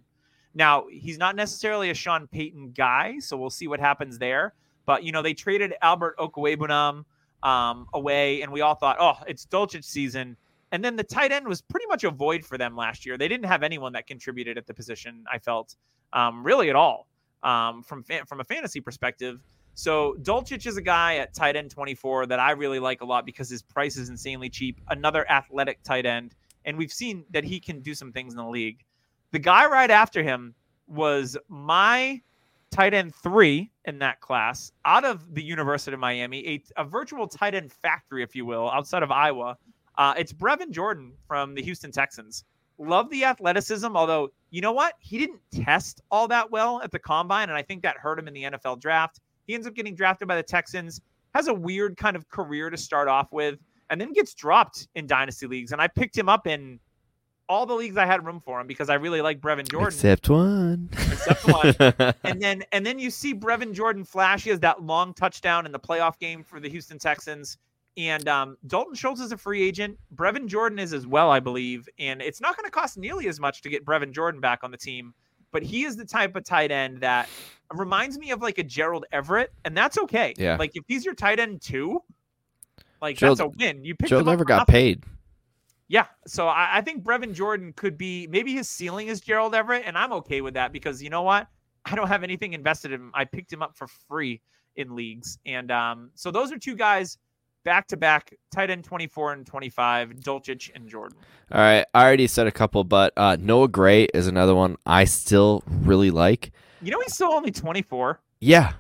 Now 0.54 0.86
he's 0.91 1.18
not 1.18 1.36
necessarily 1.36 1.89
a 1.89 1.93
Sean 1.93 2.28
Payton 2.28 2.74
guy, 2.76 3.20
so 3.20 3.38
we'll 3.38 3.49
see 3.49 3.68
what 3.68 3.80
happens 3.80 4.18
there. 4.18 4.54
But 4.86 5.04
you 5.04 5.12
know, 5.12 5.22
they 5.22 5.34
traded 5.34 5.74
Albert 5.82 6.18
Okwuegbunam 6.18 7.06
um, 7.43 7.88
away, 7.93 8.41
and 8.41 8.52
we 8.52 8.62
all 8.62 8.76
thought, 8.76 8.97
oh, 8.99 9.24
it's 9.28 9.45
Dulcich 9.45 9.86
season. 9.86 10.36
And 10.72 10.84
then 10.84 10.95
the 10.95 11.04
tight 11.04 11.32
end 11.32 11.47
was 11.47 11.62
pretty 11.62 11.86
much 11.88 12.04
a 12.04 12.12
void 12.12 12.45
for 12.45 12.58
them 12.58 12.76
last 12.76 13.06
year. 13.06 13.18
They 13.18 13.28
didn't 13.28 13.45
have 13.45 13.62
anyone 13.62 13.93
that 13.93 14.08
contributed 14.08 14.58
at 14.58 14.68
the 14.68 14.74
position. 14.74 15.26
I 15.32 15.38
felt 15.38 15.76
um, 16.14 16.45
really 16.45 16.70
at 16.70 16.76
all 16.76 17.08
um, 17.43 17.84
from 17.84 18.04
fa- 18.04 18.26
from 18.26 18.39
a 18.39 18.43
fantasy 18.43 18.80
perspective. 18.80 19.39
So 19.74 20.16
Dulcich 20.22 20.66
is 20.66 20.78
a 20.78 20.82
guy 20.82 21.18
at 21.18 21.34
tight 21.34 21.56
end 21.56 21.72
24 21.72 22.28
that 22.28 22.39
I 22.39 22.52
really 22.52 22.80
like 22.80 23.02
a 23.02 23.06
lot 23.06 23.26
because 23.26 23.49
his 23.49 23.62
price 23.62 23.97
is 23.97 24.10
insanely 24.10 24.49
cheap. 24.49 24.80
Another 24.89 25.30
athletic 25.30 25.82
tight 25.84 26.06
end, 26.06 26.36
and 26.66 26.78
we've 26.78 26.91
seen 26.91 27.26
that 27.32 27.43
he 27.43 27.60
can 27.60 27.82
do 27.82 27.93
some 27.93 28.12
things 28.12 28.34
in 28.34 28.38
the 28.38 28.47
league. 28.47 28.84
The 29.32 29.39
guy 29.39 29.65
right 29.65 29.89
after 29.89 30.23
him 30.23 30.53
was 30.88 31.38
my 31.47 32.21
tight 32.69 32.93
end 32.93 33.13
three 33.15 33.71
in 33.86 33.99
that 33.99 34.19
class 34.21 34.71
out 34.86 35.05
of 35.05 35.34
the 35.34 35.43
University 35.43 35.93
of 35.93 35.99
Miami, 35.99 36.47
a, 36.47 36.82
a 36.82 36.84
virtual 36.84 37.27
tight 37.27 37.55
end 37.55 37.71
factory, 37.71 38.23
if 38.23 38.36
you 38.36 38.45
will, 38.45 38.69
outside 38.71 39.03
of 39.03 39.11
Iowa. 39.11 39.57
Uh, 39.97 40.13
it's 40.17 40.34
Brevin 40.34 40.71
Jordan 40.71 41.13
from 41.27 41.53
the 41.53 41.61
Houston 41.61 41.91
Texans. 41.91 42.43
Love 42.77 43.09
the 43.09 43.23
athleticism, 43.23 43.95
although 43.95 44.29
you 44.49 44.61
know 44.61 44.71
what? 44.71 44.95
He 44.99 45.17
didn't 45.17 45.41
test 45.51 46.01
all 46.09 46.27
that 46.29 46.49
well 46.49 46.82
at 46.82 46.91
the 46.91 46.99
combine, 46.99 47.49
and 47.49 47.57
I 47.57 47.61
think 47.61 47.84
that 47.84 47.97
hurt 47.97 48.19
him 48.19 48.27
in 48.27 48.34
the 48.34 48.43
NFL 48.43 48.79
draft. 48.79 49.19
He 49.47 49.53
ends 49.53 49.67
up 49.67 49.75
getting 49.75 49.95
drafted 49.95 50.27
by 50.27 50.36
the 50.36 50.43
Texans, 50.43 51.01
has 51.36 51.47
a 51.47 51.53
weird 51.53 51.95
kind 51.95 52.15
of 52.15 52.27
career 52.29 52.69
to 52.69 52.77
start 52.77 53.07
off 53.07 53.32
with, 53.32 53.59
and 53.89 53.99
then 53.99 54.13
gets 54.13 54.34
dropped 54.34 54.88
in 54.95 55.07
dynasty 55.07 55.47
leagues. 55.47 55.71
And 55.71 55.82
I 55.82 55.88
picked 55.88 56.17
him 56.17 56.27
up 56.27 56.47
in 56.47 56.79
all 57.52 57.66
the 57.66 57.74
leagues 57.76 57.97
I 57.97 58.06
had 58.06 58.26
room 58.26 58.39
for 58.39 58.62
him 58.62 58.66
because 58.66 58.89
I 58.89 58.93
really 58.93 59.20
like 59.22 59.41
Brevin 59.41 59.70
Jordan. 59.70 59.89
except 59.89 60.30
one 60.30 60.89
Except 60.93 61.45
one. 61.45 62.14
and 62.24 62.41
then 62.41 62.64
and 62.72 62.86
then 62.86 62.97
you 62.97 63.10
see 63.12 63.34
Brevin 63.36 63.74
Jordan 63.74 64.06
flash. 64.06 64.45
He 64.45 64.49
has 64.52 64.60
that 64.62 64.82
long 64.82 65.14
touchdown 65.14 65.66
in 65.66 65.74
the 65.74 65.80
playoff 65.80 66.18
game 66.18 66.43
for 66.45 66.62
the 66.62 66.70
Houston 66.70 66.97
Texans. 66.97 67.58
And 67.97 68.26
um, 68.30 68.56
Dalton 68.68 68.95
Schultz 68.95 69.20
is 69.20 69.34
a 69.34 69.38
free 69.38 69.62
agent. 69.62 69.97
Brevin 70.16 70.47
Jordan 70.47 70.80
is 70.80 70.93
as 70.93 71.06
well, 71.06 71.30
I 71.30 71.41
believe. 71.41 71.89
And 71.99 72.22
it's 72.22 72.39
not 72.39 72.56
going 72.56 72.64
to 72.64 72.72
cost 72.72 72.97
nearly 72.97 73.28
as 73.28 73.38
much 73.38 73.62
to 73.64 73.70
get 73.70 73.84
Brevin 73.86 74.12
Jordan 74.14 74.39
back 74.39 74.64
on 74.64 74.72
the 74.72 74.78
team. 74.78 75.14
But 75.52 75.62
he 75.62 75.84
is 75.84 75.97
the 75.97 76.06
type 76.06 76.38
of 76.38 76.45
tight 76.45 76.72
end 76.72 77.02
that 77.02 77.28
reminds 77.74 78.18
me 78.18 78.32
of 78.32 78.41
like 78.41 78.60
a 78.60 78.64
Gerald 78.64 79.06
Everett, 79.12 79.52
and 79.66 79.76
that's 79.76 79.97
okay. 79.97 80.34
Yeah. 80.38 80.56
Like 80.56 80.72
if 80.78 80.86
he's 80.88 81.04
your 81.04 81.16
tight 81.16 81.38
end 81.41 81.62
too, 81.62 82.02
like 83.02 83.18
Gerald- 83.18 83.39
that's 83.39 83.54
a 83.54 83.58
win. 83.60 83.84
You 83.84 83.93
picked 83.93 84.10
Joe 84.12 84.20
him 84.20 84.30
up 84.30 84.32
never 84.32 84.45
got 84.45 84.60
nothing. 84.60 84.72
paid 84.74 85.04
Yeah, 85.92 86.06
so 86.26 86.48
I, 86.48 86.78
I 86.78 86.82
think 86.82 87.04
Brevin 87.04 87.34
Jordan 87.34 87.74
could 87.76 87.98
be 87.98 88.26
maybe 88.26 88.54
his 88.54 88.70
ceiling 88.70 89.10
is 89.10 89.20
Gerald 89.20 89.54
Everett, 89.54 89.84
and 89.86 89.98
I'm 89.98 90.14
okay 90.14 90.39
with 90.39 90.54
that 90.54 90.72
because 90.72 91.04
you 91.04 91.10
know 91.10 91.24
what? 91.24 91.50
I 91.84 91.96
don't 91.96 92.08
have 92.08 92.24
anything 92.24 92.54
invested 92.54 92.94
in 92.94 93.02
him. 93.02 93.12
I 93.14 93.26
picked 93.26 93.52
him 93.52 93.62
up 93.62 93.76
for 93.76 93.88
free 94.08 94.39
in 94.78 94.96
leagues, 94.96 95.38
and 95.46 95.70
um, 95.70 96.12
so 96.16 96.32
those 96.32 96.50
are 96.54 96.58
two 96.58 96.78
guys 96.78 97.18
back 97.66 97.88
to 97.88 97.98
back, 97.98 98.34
tight 98.54 98.70
end 98.70 98.86
24 98.86 99.34
and 99.34 99.46
25, 99.46 100.12
Dulcich 100.12 100.72
and 100.74 100.88
Jordan. 100.88 101.18
All 101.52 101.60
right, 101.60 101.86
I 101.94 102.06
already 102.06 102.28
said 102.28 102.48
a 102.48 102.54
couple, 102.54 102.86
but 102.86 103.12
uh, 103.18 103.36
Noah 103.38 103.68
Gray 103.68 104.06
is 104.14 104.28
another 104.28 104.56
one 104.56 104.78
I 104.86 105.04
still 105.04 105.62
really 105.68 106.10
like. 106.10 106.54
You 106.82 106.92
know 106.92 107.02
he's 107.02 107.16
still 107.16 107.34
only 107.34 107.52
24. 107.52 108.18
Yeah, 108.39 108.72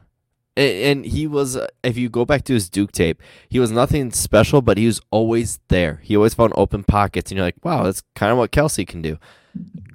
and 0.57 1.05
he 1.05 1.27
was. 1.27 1.55
uh, 1.55 1.67
If 1.83 1.97
you 1.97 2.09
go 2.09 2.25
back 2.25 2.43
to 2.45 2.53
his 2.53 2.69
Duke 2.69 2.91
tape, 2.91 3.21
he 3.49 3.59
was 3.59 3.71
nothing 3.71 4.11
special, 4.11 4.61
but 4.61 4.77
he 4.77 4.85
was 4.85 5.01
always 5.11 5.59
there. 5.69 5.99
He 6.03 6.15
always 6.15 6.33
found 6.33 6.53
open 6.55 6.83
pockets, 6.83 7.31
and 7.31 7.37
you're 7.37 7.45
like, 7.47 7.63
wow, 7.63 7.83
that's 7.83 8.03
kind 8.15 8.31
of 8.31 8.37
what 8.37 8.51
Kelce 8.51 8.87
can 8.87 9.01
do. 9.01 9.17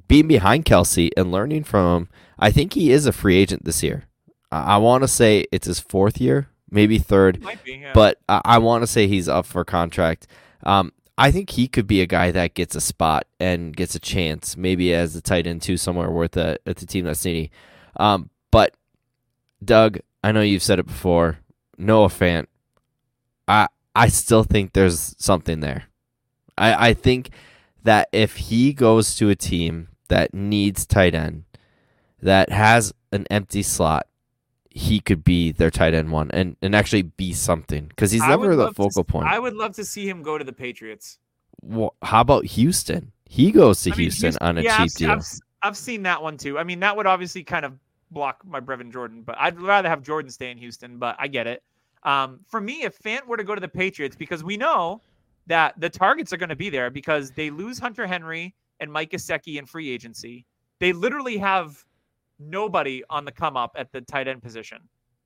being 0.08 0.28
behind 0.28 0.64
Kelce 0.64 1.10
and 1.16 1.32
learning 1.32 1.64
from 1.64 1.96
him, 1.96 2.08
I 2.38 2.50
think 2.50 2.74
he 2.74 2.90
is 2.90 3.06
a 3.06 3.12
free 3.12 3.36
agent 3.36 3.64
this 3.64 3.82
year. 3.82 4.04
I, 4.52 4.76
want 4.78 5.02
to 5.02 5.08
say 5.08 5.46
it's 5.50 5.66
his 5.66 5.80
fourth 5.80 6.20
year, 6.20 6.48
maybe 6.70 6.98
third, 6.98 7.44
be, 7.64 7.72
yeah. 7.72 7.92
but 7.92 8.20
I, 8.28 8.40
I 8.44 8.58
want 8.58 8.82
to 8.82 8.86
say 8.86 9.06
he's 9.08 9.28
up 9.28 9.44
for 9.44 9.64
contract. 9.64 10.26
Um, 10.62 10.92
I 11.18 11.30
think 11.30 11.50
he 11.50 11.66
could 11.66 11.86
be 11.86 12.00
a 12.00 12.06
guy 12.06 12.30
that 12.30 12.54
gets 12.54 12.76
a 12.76 12.80
spot 12.80 13.26
and 13.40 13.76
gets 13.76 13.94
a 13.94 13.98
chance, 13.98 14.56
maybe 14.56 14.94
as 14.94 15.16
a 15.16 15.20
tight 15.20 15.46
end 15.46 15.62
too, 15.62 15.76
somewhere 15.76 16.10
worth 16.10 16.36
a 16.36 16.58
at 16.66 16.76
the 16.76 16.86
team 16.86 17.06
that's 17.06 17.24
needy. 17.24 17.50
Um, 17.96 18.30
but 18.50 18.74
Doug, 19.64 19.98
I 20.26 20.32
know 20.32 20.40
you've 20.40 20.64
said 20.64 20.80
it 20.80 20.86
before. 20.86 21.38
Noah 21.78 22.08
Fant, 22.08 22.46
I 23.46 23.68
I 23.94 24.08
still 24.08 24.42
think 24.42 24.72
there's 24.72 25.14
something 25.20 25.60
there. 25.60 25.84
I 26.58 26.88
I 26.88 26.94
think 26.94 27.30
that 27.84 28.08
if 28.10 28.36
he 28.36 28.72
goes 28.72 29.14
to 29.18 29.30
a 29.30 29.36
team 29.36 29.86
that 30.08 30.34
needs 30.34 30.84
tight 30.84 31.14
end, 31.14 31.44
that 32.20 32.50
has 32.50 32.92
an 33.12 33.26
empty 33.30 33.62
slot, 33.62 34.08
he 34.68 34.98
could 34.98 35.22
be 35.22 35.52
their 35.52 35.70
tight 35.70 35.94
end 35.94 36.10
one 36.10 36.32
and, 36.32 36.56
and 36.60 36.74
actually 36.74 37.02
be 37.02 37.32
something 37.32 37.86
because 37.86 38.10
he's 38.10 38.26
never 38.26 38.56
the 38.56 38.64
love 38.64 38.74
to 38.74 38.82
focal 38.82 39.04
point. 39.04 39.28
I 39.28 39.38
would 39.38 39.54
love 39.54 39.76
to 39.76 39.84
see 39.84 40.08
him 40.08 40.24
go 40.24 40.38
to 40.38 40.44
the 40.44 40.52
Patriots. 40.52 41.18
Wha 41.62 41.90
how 42.02 42.22
about 42.22 42.46
Houston? 42.46 43.12
He 43.26 43.52
goes 43.52 43.80
to 43.82 43.90
I 43.90 43.92
mean, 43.92 44.00
Houston 44.00 44.36
on 44.40 44.58
a 44.58 44.62
yeah, 44.62 44.78
cheap 44.78 44.82
I've, 44.82 44.94
deal. 44.94 45.10
I've, 45.10 45.26
I've 45.62 45.76
seen 45.76 46.02
that 46.02 46.20
one 46.20 46.36
too. 46.36 46.58
I 46.58 46.64
mean, 46.64 46.80
that 46.80 46.96
would 46.96 47.06
obviously 47.06 47.44
kind 47.44 47.64
of 47.64 47.74
block 48.10 48.42
my 48.46 48.60
Brevin 48.60 48.92
Jordan, 48.92 49.22
but 49.22 49.36
I'd 49.38 49.60
rather 49.60 49.88
have 49.88 50.02
Jordan 50.02 50.30
stay 50.30 50.50
in 50.50 50.58
Houston. 50.58 50.98
But 50.98 51.16
I 51.18 51.28
get 51.28 51.46
it. 51.46 51.62
Um, 52.02 52.40
for 52.46 52.60
me, 52.60 52.82
if 52.82 52.98
Fant 53.00 53.26
were 53.26 53.36
to 53.36 53.44
go 53.44 53.54
to 53.54 53.60
the 53.60 53.68
Patriots, 53.68 54.16
because 54.16 54.44
we 54.44 54.56
know 54.56 55.00
that 55.46 55.78
the 55.80 55.88
targets 55.88 56.32
are 56.32 56.36
going 56.36 56.48
to 56.48 56.56
be 56.56 56.70
there 56.70 56.90
because 56.90 57.30
they 57.30 57.50
lose 57.50 57.78
Hunter 57.78 58.06
Henry 58.06 58.54
and 58.80 58.92
Mike 58.92 59.10
Gesicki 59.10 59.58
in 59.58 59.66
free 59.66 59.90
agency. 59.90 60.44
They 60.80 60.92
literally 60.92 61.38
have 61.38 61.84
nobody 62.38 63.02
on 63.10 63.24
the 63.24 63.32
come 63.32 63.56
up 63.56 63.72
at 63.76 63.90
the 63.92 64.00
tight 64.02 64.28
end 64.28 64.42
position. 64.42 64.78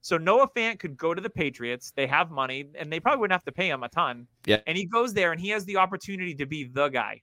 So 0.02 0.16
Noah 0.16 0.48
Fant 0.56 0.78
could 0.78 0.96
go 0.96 1.12
to 1.12 1.20
the 1.20 1.28
Patriots. 1.28 1.92
They 1.94 2.06
have 2.06 2.30
money, 2.30 2.66
and 2.78 2.90
they 2.90 3.00
probably 3.00 3.20
wouldn't 3.20 3.34
have 3.34 3.44
to 3.44 3.52
pay 3.52 3.68
him 3.68 3.82
a 3.82 3.88
ton. 3.88 4.26
Yeah. 4.46 4.60
And 4.66 4.78
he 4.78 4.86
goes 4.86 5.12
there, 5.12 5.32
and 5.32 5.40
he 5.40 5.50
has 5.50 5.64
the 5.64 5.76
opportunity 5.76 6.34
to 6.36 6.46
be 6.46 6.64
the 6.64 6.88
guy. 6.88 7.20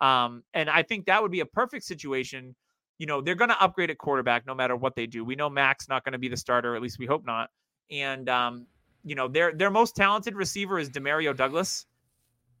Um, 0.00 0.42
and 0.52 0.68
I 0.68 0.82
think 0.82 1.06
that 1.06 1.22
would 1.22 1.30
be 1.30 1.40
a 1.40 1.46
perfect 1.46 1.84
situation. 1.84 2.54
You 2.98 3.06
know, 3.06 3.20
they're 3.20 3.34
going 3.34 3.50
to 3.50 3.62
upgrade 3.62 3.90
at 3.90 3.98
quarterback 3.98 4.46
no 4.46 4.54
matter 4.54 4.76
what 4.76 4.96
they 4.96 5.06
do. 5.06 5.24
We 5.24 5.36
know 5.36 5.48
Mac's 5.48 5.88
not 5.88 6.04
going 6.04 6.12
to 6.12 6.18
be 6.18 6.28
the 6.28 6.36
starter, 6.36 6.74
at 6.74 6.82
least 6.82 6.98
we 6.98 7.06
hope 7.06 7.24
not. 7.24 7.50
And 7.90 8.28
um, 8.28 8.66
you 9.04 9.14
know, 9.14 9.28
their 9.28 9.52
their 9.52 9.70
most 9.70 9.96
talented 9.96 10.34
receiver 10.34 10.78
is 10.78 10.90
Demario 10.90 11.36
Douglas. 11.36 11.86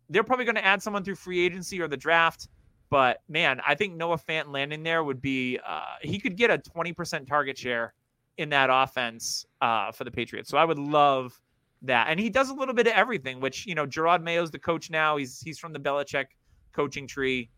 They're 0.08 0.24
probably 0.24 0.44
going 0.44 0.54
to 0.54 0.64
add 0.64 0.82
someone 0.82 1.04
through 1.04 1.16
free 1.16 1.44
agency 1.44 1.80
or 1.80 1.88
the 1.88 1.96
draft. 1.96 2.48
But 2.90 3.18
man, 3.28 3.60
I 3.66 3.74
think 3.74 3.94
Noah 3.96 4.16
Fant 4.16 4.48
landing 4.50 4.82
there 4.82 5.04
would 5.04 5.20
be 5.20 5.58
uh, 5.66 5.82
he 6.00 6.18
could 6.18 6.36
get 6.36 6.50
a 6.50 6.58
20% 6.58 7.26
target 7.26 7.58
share 7.58 7.92
in 8.38 8.48
that 8.50 8.70
offense 8.72 9.44
uh, 9.60 9.92
for 9.92 10.04
the 10.04 10.10
Patriots. 10.10 10.48
So 10.48 10.56
I 10.56 10.64
would 10.64 10.78
love 10.78 11.38
that. 11.82 12.06
And 12.08 12.18
he 12.18 12.30
does 12.30 12.48
a 12.48 12.54
little 12.54 12.74
bit 12.74 12.86
of 12.86 12.94
everything, 12.94 13.40
which 13.40 13.66
you 13.66 13.74
know, 13.74 13.86
Jerod 13.86 14.22
Mayo's 14.22 14.50
the 14.50 14.58
coach 14.58 14.90
now. 14.90 15.16
He's 15.16 15.40
he's 15.40 15.58
from 15.58 15.72
the 15.72 15.80
Belichick 15.80 16.26
coaching 16.72 17.06
tree. 17.06 17.50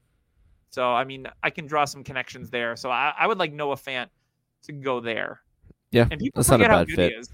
So 0.71 0.93
I 0.93 1.05
mean, 1.05 1.27
I 1.43 1.51
can 1.51 1.67
draw 1.67 1.85
some 1.85 2.05
connections 2.05 2.51
there. 2.51 2.77
So 2.77 2.91
I, 2.91 3.13
I 3.19 3.27
would 3.27 3.39
like 3.39 3.53
Noah 3.53 3.77
Fant 3.77 4.09
to 4.63 4.73
go 4.73 5.01
there. 5.01 5.41
Yeah, 5.91 6.07
And 6.11 6.21
people 6.21 6.41
that's 6.41 6.51
not 6.51 6.61
a 6.61 6.69
bad 6.69 6.87
good 6.87 6.97
fit. 6.97 7.13
he 7.13 7.19
is. 7.19 7.31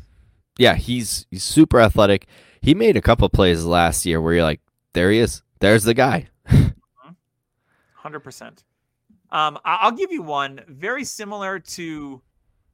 Yeah, 0.58 0.74
he's 0.74 1.26
he's 1.30 1.44
super 1.44 1.80
athletic. 1.80 2.26
He 2.62 2.74
made 2.74 2.96
a 2.96 3.02
couple 3.02 3.28
plays 3.28 3.64
last 3.64 4.06
year 4.06 4.20
where 4.20 4.34
you're 4.34 4.42
like, 4.42 4.60
there 4.94 5.10
he 5.10 5.18
is. 5.18 5.42
There's 5.60 5.84
the 5.84 5.94
guy. 5.94 6.28
Hundred 7.94 8.20
percent. 8.20 8.64
Um, 9.30 9.58
I'll 9.64 9.92
give 9.92 10.12
you 10.12 10.22
one 10.22 10.60
very 10.68 11.04
similar 11.04 11.58
to 11.58 12.22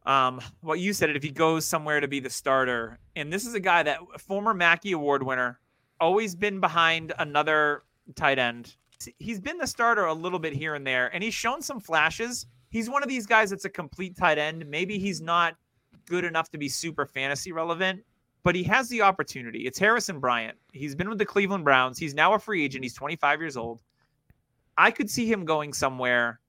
um, 0.04 0.40
what 0.60 0.78
you 0.78 0.92
said. 0.92 1.10
If 1.10 1.22
he 1.22 1.30
goes 1.30 1.64
somewhere 1.64 2.00
to 2.00 2.06
be 2.08 2.20
the 2.20 2.30
starter, 2.30 2.98
and 3.16 3.32
this 3.32 3.46
is 3.46 3.54
a 3.54 3.60
guy 3.60 3.82
that 3.82 3.98
former 4.20 4.52
Mackey 4.54 4.92
Award 4.92 5.22
winner, 5.22 5.58
always 6.00 6.34
been 6.34 6.60
behind 6.60 7.12
another 7.18 7.82
tight 8.14 8.38
end. 8.38 8.76
He's 9.18 9.40
been 9.40 9.58
the 9.58 9.66
starter 9.66 10.06
a 10.06 10.14
little 10.14 10.38
bit 10.38 10.52
here 10.52 10.74
and 10.74 10.86
there, 10.86 11.08
and 11.14 11.22
he's 11.22 11.34
shown 11.34 11.62
some 11.62 11.80
flashes. 11.80 12.46
He's 12.70 12.88
one 12.88 13.02
of 13.02 13.08
these 13.08 13.26
guys 13.26 13.50
that's 13.50 13.64
a 13.64 13.70
complete 13.70 14.16
tight 14.16 14.38
end. 14.38 14.66
Maybe 14.66 14.98
he's 14.98 15.20
not 15.20 15.56
good 16.06 16.24
enough 16.24 16.50
to 16.50 16.58
be 16.58 16.68
super 16.68 17.06
fantasy 17.06 17.52
relevant, 17.52 18.02
but 18.42 18.54
he 18.54 18.62
has 18.64 18.88
the 18.88 19.02
opportunity. 19.02 19.66
It's 19.66 19.78
Harrison 19.78 20.18
Bryant. 20.20 20.56
He's 20.72 20.94
been 20.94 21.08
with 21.08 21.18
the 21.18 21.26
Cleveland 21.26 21.64
Browns. 21.64 21.98
He's 21.98 22.14
now 22.14 22.32
a 22.34 22.38
free 22.38 22.64
agent. 22.64 22.84
He's 22.84 22.94
25 22.94 23.40
years 23.40 23.56
old. 23.56 23.80
I 24.78 24.90
could 24.90 25.10
see 25.10 25.30
him 25.30 25.44
going 25.44 25.72
somewhere, 25.72 26.40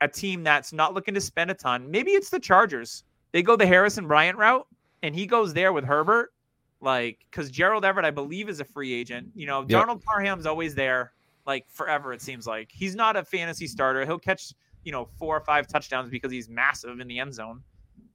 a 0.00 0.08
team 0.08 0.44
that's 0.44 0.72
not 0.72 0.94
looking 0.94 1.14
to 1.14 1.20
spend 1.20 1.50
a 1.50 1.54
ton. 1.54 1.90
Maybe 1.90 2.12
it's 2.12 2.30
the 2.30 2.38
Chargers. 2.40 3.04
They 3.32 3.42
go 3.42 3.56
the 3.56 3.66
Harrison 3.66 4.06
Bryant 4.06 4.38
route, 4.38 4.66
and 5.02 5.14
he 5.14 5.26
goes 5.26 5.52
there 5.52 5.72
with 5.72 5.84
Herbert. 5.84 6.32
Like, 6.80 7.18
because 7.30 7.50
Gerald 7.50 7.84
Everett, 7.84 8.06
I 8.06 8.10
believe, 8.10 8.48
is 8.48 8.60
a 8.60 8.64
free 8.64 8.92
agent. 8.94 9.28
You 9.34 9.46
know, 9.46 9.60
Yep. 9.60 9.68
Donald 9.68 10.02
Parham's 10.02 10.46
always 10.46 10.74
there, 10.74 11.12
like 11.50 11.66
forever. 11.68 12.12
It 12.12 12.22
seems 12.22 12.46
like 12.46 12.70
he's 12.72 12.94
not 12.94 13.16
a 13.16 13.24
fantasy 13.24 13.66
starter. 13.66 14.06
He'll 14.06 14.18
catch 14.18 14.54
you 14.84 14.92
know 14.92 15.08
four 15.18 15.36
or 15.36 15.40
five 15.40 15.66
touchdowns 15.66 16.08
because 16.10 16.30
he's 16.30 16.48
massive 16.48 17.00
in 17.00 17.08
the 17.08 17.18
end 17.18 17.34
zone. 17.34 17.62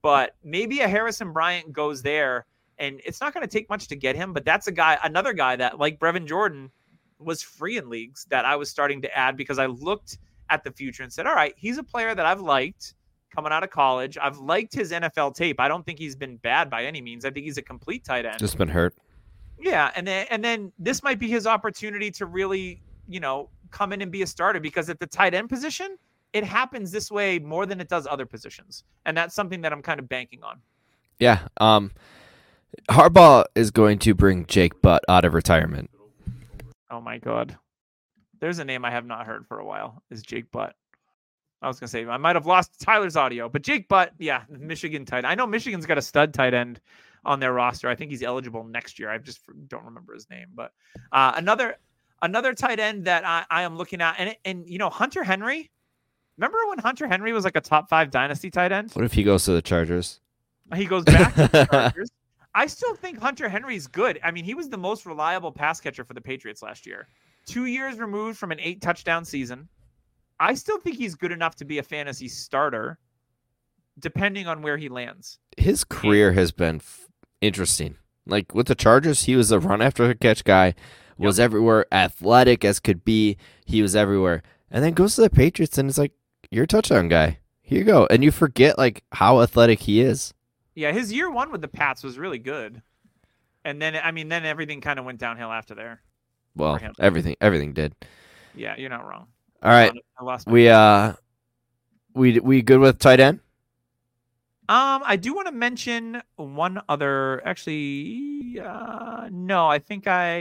But 0.02 0.36
maybe 0.44 0.80
a 0.80 0.88
Harrison 0.88 1.34
Bryant 1.34 1.74
goes 1.74 2.02
there, 2.02 2.46
and 2.78 3.02
it's 3.06 3.20
not 3.20 3.34
going 3.34 3.46
to 3.46 3.52
take 3.52 3.70
much 3.70 3.88
to 3.90 3.96
get 3.96 4.16
him. 4.16 4.32
But 4.34 4.46
that's 4.46 4.68
a 4.68 4.72
guy, 4.72 4.98
another 5.04 5.34
guy 5.34 5.56
that 5.58 5.80
like 5.80 6.00
Brevin 6.00 6.26
Jordan 6.26 6.72
was 7.20 7.42
free 7.42 7.78
in 7.78 7.90
leagues 7.90 8.26
that 8.30 8.46
I 8.46 8.56
was 8.56 8.70
starting 8.70 9.02
to 9.02 9.18
add 9.18 9.36
because 9.36 9.60
I 9.60 9.66
looked 9.66 10.18
at 10.50 10.64
the 10.64 10.72
future 10.72 11.04
and 11.04 11.12
said, 11.12 11.28
all 11.28 11.36
right, 11.36 11.54
he's 11.58 11.78
a 11.78 11.84
player 11.84 12.16
that 12.16 12.26
I've 12.26 12.42
liked 12.42 12.94
coming 13.34 13.52
out 13.52 13.64
of 13.64 13.70
college. 13.70 14.18
I've 14.18 14.38
liked 14.38 14.74
his 14.74 14.92
NFL 14.92 15.36
tape. 15.36 15.60
I 15.60 15.68
don't 15.68 15.86
think 15.86 16.00
he's 16.00 16.16
been 16.16 16.38
bad 16.38 16.70
by 16.70 16.86
any 16.86 17.02
means. 17.02 17.26
I 17.26 17.32
think 17.32 17.46
he's 17.46 17.58
a 17.58 17.62
complete 17.62 18.04
tight 18.06 18.26
end. 18.26 18.40
Just 18.40 18.58
been 18.58 18.70
hurt. 18.70 18.96
Yeah, 19.60 19.92
and 19.96 20.06
then 20.06 20.28
and 20.30 20.44
then 20.44 20.72
this 20.78 21.02
might 21.02 21.18
be 21.18 21.28
his 21.30 21.48
opportunity 21.48 22.12
to 22.12 22.26
really, 22.26 22.82
you 23.08 23.20
know, 23.20 23.50
come 23.72 23.94
in 23.94 24.02
and 24.02 24.12
be 24.12 24.22
a 24.22 24.28
starter 24.28 24.60
because 24.60 24.90
at 24.90 25.00
the 25.00 25.08
tight 25.08 25.34
end 25.34 25.50
position, 25.50 25.98
it 26.34 26.44
happens 26.44 26.92
this 26.92 27.12
way 27.12 27.40
more 27.40 27.66
than 27.66 27.80
it 27.80 27.90
does 27.90 28.08
other 28.08 28.26
positions. 28.26 28.84
And 29.06 29.16
that's 29.16 29.34
something 29.34 29.62
that 29.62 29.72
I'm 29.72 29.82
kind 29.82 30.00
of 30.00 30.10
banking 30.10 30.44
on. 30.44 30.60
Yeah. 31.20 31.48
Um, 31.58 31.92
Harbaugh 32.90 33.46
is 33.56 33.72
going 33.72 34.00
to 34.00 34.14
bring 34.14 34.46
Jake 34.46 34.82
Butt 34.82 35.04
out 35.08 35.26
of 35.26 35.34
retirement. 35.34 35.90
Oh 36.92 37.02
my 37.02 37.18
god. 37.18 37.58
There's 38.40 38.60
a 38.60 38.66
name 38.66 38.86
I 38.86 38.92
have 38.92 39.06
not 39.06 39.26
heard 39.26 39.48
for 39.48 39.60
a 39.60 39.66
while. 39.66 40.04
Is 40.12 40.22
Jake 40.22 40.52
Butt. 40.52 40.76
I 41.62 41.68
was 41.68 41.80
gonna 41.80 41.88
say 41.88 42.06
I 42.06 42.18
might 42.18 42.36
have 42.36 42.46
lost 42.46 42.80
Tyler's 42.80 43.16
audio, 43.16 43.50
but 43.50 43.62
Jake 43.62 43.88
Butt, 43.88 44.12
yeah, 44.20 44.44
Michigan 44.50 45.06
tight. 45.06 45.26
I 45.26 45.36
know 45.36 45.48
Michigan's 45.48 45.86
got 45.86 45.98
a 45.98 46.02
stud 46.02 46.34
tight 46.34 46.54
end 46.54 46.80
on 47.24 47.40
their 47.40 47.54
roster. 47.54 47.90
I 47.90 47.96
think 47.96 48.12
he's 48.12 48.22
eligible 48.22 48.64
next 48.64 49.00
year. 49.00 49.10
I 49.10 49.18
just 49.18 49.40
don't 49.68 49.84
remember 49.86 50.14
his 50.14 50.30
name, 50.30 50.48
but 50.54 50.74
uh, 51.12 51.34
another 51.36 51.78
another 52.22 52.54
tight 52.54 52.80
end 52.80 53.06
that 53.06 53.26
I, 53.26 53.46
I 53.50 53.62
am 53.64 53.78
looking 53.78 54.02
at, 54.02 54.16
and 54.18 54.36
and 54.46 54.70
you 54.70 54.78
know 54.78 54.90
Hunter 54.90 55.24
Henry. 55.24 55.72
Remember 56.38 56.58
when 56.68 56.80
Hunter 56.80 57.08
Henry 57.08 57.32
was 57.32 57.46
like 57.46 57.56
a 57.56 57.62
top 57.62 57.90
five 57.90 58.12
dynasty 58.12 58.50
tight 58.50 58.72
end? 58.72 58.92
What 58.92 59.06
if 59.06 59.14
he 59.14 59.24
goes 59.24 59.46
to 59.46 59.52
the 59.54 59.62
Chargers? 59.62 60.20
He 60.76 60.86
goes 60.86 61.06
back 61.06 61.34
to 61.36 61.48
the 61.48 61.66
Chargers. 61.72 62.10
I 62.54 62.68
still 62.68 62.96
think 62.96 63.20
Hunter 63.20 63.48
Henry's 63.50 63.88
good. 63.88 64.20
I 64.24 64.32
mean, 64.32 64.46
he 64.46 64.54
was 64.54 64.70
the 64.70 64.78
most 64.78 65.06
reliable 65.06 65.52
pass 65.52 65.80
catcher 65.80 66.04
for 66.04 66.14
the 66.14 66.22
Patriots 66.22 66.62
last 66.62 66.86
year. 66.86 67.08
Two 67.46 67.66
years 67.66 68.00
removed 68.00 68.38
from 68.38 68.52
an 68.52 68.60
eight 68.60 68.82
touchdown 68.82 69.24
season. 69.26 69.68
I 70.40 70.56
still 70.56 70.80
think 70.80 70.98
he's 70.98 71.16
good 71.16 71.32
enough 71.32 71.56
to 71.58 71.66
be 71.66 71.78
a 71.78 71.84
fantasy 71.84 72.28
starter, 72.28 72.98
depending 74.00 74.48
on 74.48 74.62
where 74.62 74.78
he 74.78 74.90
lands. 74.90 75.40
His 75.58 75.84
career 75.84 76.34
has 76.34 76.52
been 76.52 76.78
f- 76.78 77.08
interesting. 77.42 77.98
Like 78.26 78.54
with 78.56 78.68
the 78.68 78.76
Chargers, 78.76 79.24
he 79.24 79.36
was 79.36 79.52
a 79.52 79.60
run 79.60 79.82
after 79.82 80.14
catch 80.16 80.44
guy, 80.44 80.76
was 81.18 81.40
everywhere, 81.40 81.86
athletic 81.92 82.66
as 82.66 82.80
could 82.80 83.06
be. 83.06 83.38
He 83.66 83.82
was 83.82 83.96
everywhere. 83.96 84.44
And 84.70 84.84
then 84.84 84.94
goes 84.94 85.16
to 85.16 85.22
the 85.22 85.30
Patriots 85.30 85.78
and 85.78 85.90
it's 85.90 85.98
like, 85.98 86.12
you're 86.52 86.66
a 86.66 86.68
touchdown 86.68 87.08
guy. 87.08 87.40
Here 87.62 87.80
you 87.80 87.86
go. 87.86 88.08
And 88.10 88.24
you 88.24 88.32
forget 88.32 88.78
like 88.78 89.04
how 89.12 89.42
athletic 89.42 89.82
he 89.82 90.02
is. 90.02 90.34
Yeah, 90.76 90.92
his 90.92 91.12
year 91.12 91.32
one 91.32 91.52
with 91.52 91.62
the 91.62 91.68
Pats 91.68 92.04
was 92.04 92.20
really 92.20 92.40
good. 92.40 92.82
And 93.64 93.82
then, 93.82 93.96
I 93.96 94.12
mean, 94.12 94.30
then 94.30 94.46
everything 94.46 94.82
kind 94.82 95.00
of 95.00 95.06
went 95.06 95.20
downhill 95.20 95.52
after 95.52 95.74
there. 95.74 96.02
Well, 96.56 96.80
everything 97.00 97.36
everything 97.42 97.74
did. 97.74 97.96
Yeah, 98.56 98.76
you're 98.78 98.90
not 98.90 99.06
wrong. 99.06 99.28
All 99.62 99.72
right. 99.72 99.92
I 100.20 100.24
lost 100.24 100.48
We 100.48 100.70
uh 100.70 101.14
we 102.14 102.40
we 102.40 102.62
good 102.62 102.80
with 102.80 103.00
tight 103.00 103.20
end? 103.20 103.40
Um, 104.68 105.04
I 105.06 105.16
do 105.16 105.34
want 105.36 105.48
to 105.48 105.52
mention 105.52 106.22
one 106.38 106.82
other. 106.90 107.42
Actually, 107.46 108.60
uh, 108.60 109.30
no, 109.32 109.68
I 109.68 109.78
think 109.80 110.08
I 110.08 110.38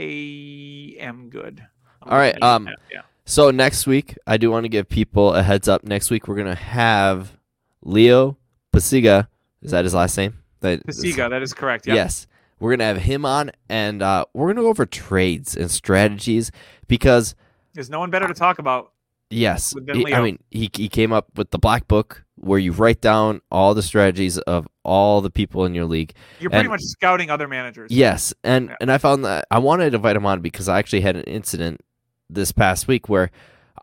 am 0.99 1.29
good. 1.29 1.65
I'm 2.01 2.11
All 2.11 2.17
right, 2.17 2.41
um, 2.41 2.65
that, 2.65 2.79
yeah. 2.91 3.01
So 3.25 3.51
next 3.51 3.85
week, 3.85 4.17
I 4.25 4.37
do 4.37 4.49
want 4.49 4.63
to 4.63 4.69
give 4.69 4.89
people 4.89 5.33
a 5.33 5.43
heads 5.43 5.67
up. 5.67 5.83
Next 5.83 6.09
week, 6.09 6.27
we're 6.27 6.37
gonna 6.37 6.55
have 6.55 7.37
Leo 7.83 8.37
Paciga. 8.73 9.27
Is 9.61 9.71
that 9.71 9.85
his 9.85 9.93
last 9.93 10.17
name? 10.17 10.39
That, 10.61 10.85
Paciga, 10.85 11.29
that 11.29 11.43
is 11.43 11.53
correct. 11.53 11.85
Yeah. 11.85 11.93
Yes, 11.95 12.25
we're 12.59 12.71
gonna 12.71 12.85
have 12.85 12.97
him 12.97 13.25
on, 13.25 13.51
and 13.69 14.01
uh, 14.01 14.25
we're 14.33 14.47
gonna 14.47 14.61
go 14.61 14.69
over 14.69 14.87
trades 14.87 15.55
and 15.55 15.69
strategies 15.69 16.51
because 16.87 17.35
There's 17.73 17.91
no 17.91 17.99
one 17.99 18.09
better 18.09 18.27
to 18.27 18.33
talk 18.33 18.57
about. 18.57 18.91
Yes, 19.29 19.73
he- 19.93 20.13
I 20.13 20.21
mean 20.21 20.39
he 20.51 20.69
he 20.75 20.87
came 20.87 21.11
up 21.11 21.27
with 21.35 21.51
the 21.51 21.57
black 21.59 21.87
book 21.87 22.23
where 22.35 22.59
you 22.59 22.71
write 22.71 23.01
down 23.01 23.41
all 23.49 23.73
the 23.73 23.81
strategies 23.81 24.37
of 24.39 24.67
all 24.83 25.21
the 25.21 25.31
people 25.31 25.65
in 25.65 25.73
your 25.73 25.85
league. 25.85 26.13
You're 26.39 26.49
pretty 26.51 26.61
And- 26.65 26.69
much 26.69 26.81
scouting 26.83 27.29
other 27.31 27.47
managers. 27.47 27.89
Yes, 27.91 28.33
and 28.43 28.69
Yeah. 28.69 28.75
and 28.81 28.91
I 28.91 28.97
found 28.99 29.25
that 29.25 29.45
I 29.49 29.57
wanted 29.59 29.89
to 29.91 29.95
invite 29.97 30.15
him 30.15 30.25
on 30.25 30.41
because 30.41 30.69
I 30.69 30.77
actually 30.77 31.01
had 31.01 31.15
an 31.15 31.23
incident 31.23 31.81
this 32.29 32.51
past 32.51 32.87
week 32.87 33.09
where 33.09 33.31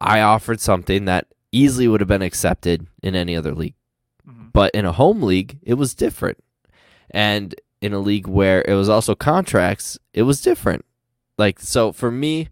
I 0.01 0.21
offered 0.21 0.61
something 0.61 1.07
that 1.07 1.27
easily 1.51 1.89
would 1.89 2.01
have 2.01 2.09
been 2.09 2.23
accepted 2.23 2.87
in 3.03 3.15
any 3.15 3.35
other 3.37 3.55
league, 3.55 3.75
Mhm. 4.29 4.53
but 4.53 4.71
in 4.75 4.85
a 4.85 4.93
home 4.93 5.23
league 5.23 5.59
it 5.63 5.75
was 5.75 5.95
different, 5.95 6.39
and 7.11 7.55
in 7.81 7.93
a 7.93 7.99
league 7.99 8.29
where 8.29 8.63
it 8.69 8.75
was 8.75 8.89
also 8.89 9.15
contracts, 9.17 9.99
it 10.15 10.23
was 10.23 10.41
different. 10.41 10.85
Like 11.37 11.59
so 11.59 11.91
for 11.91 12.11
me, 12.13 12.49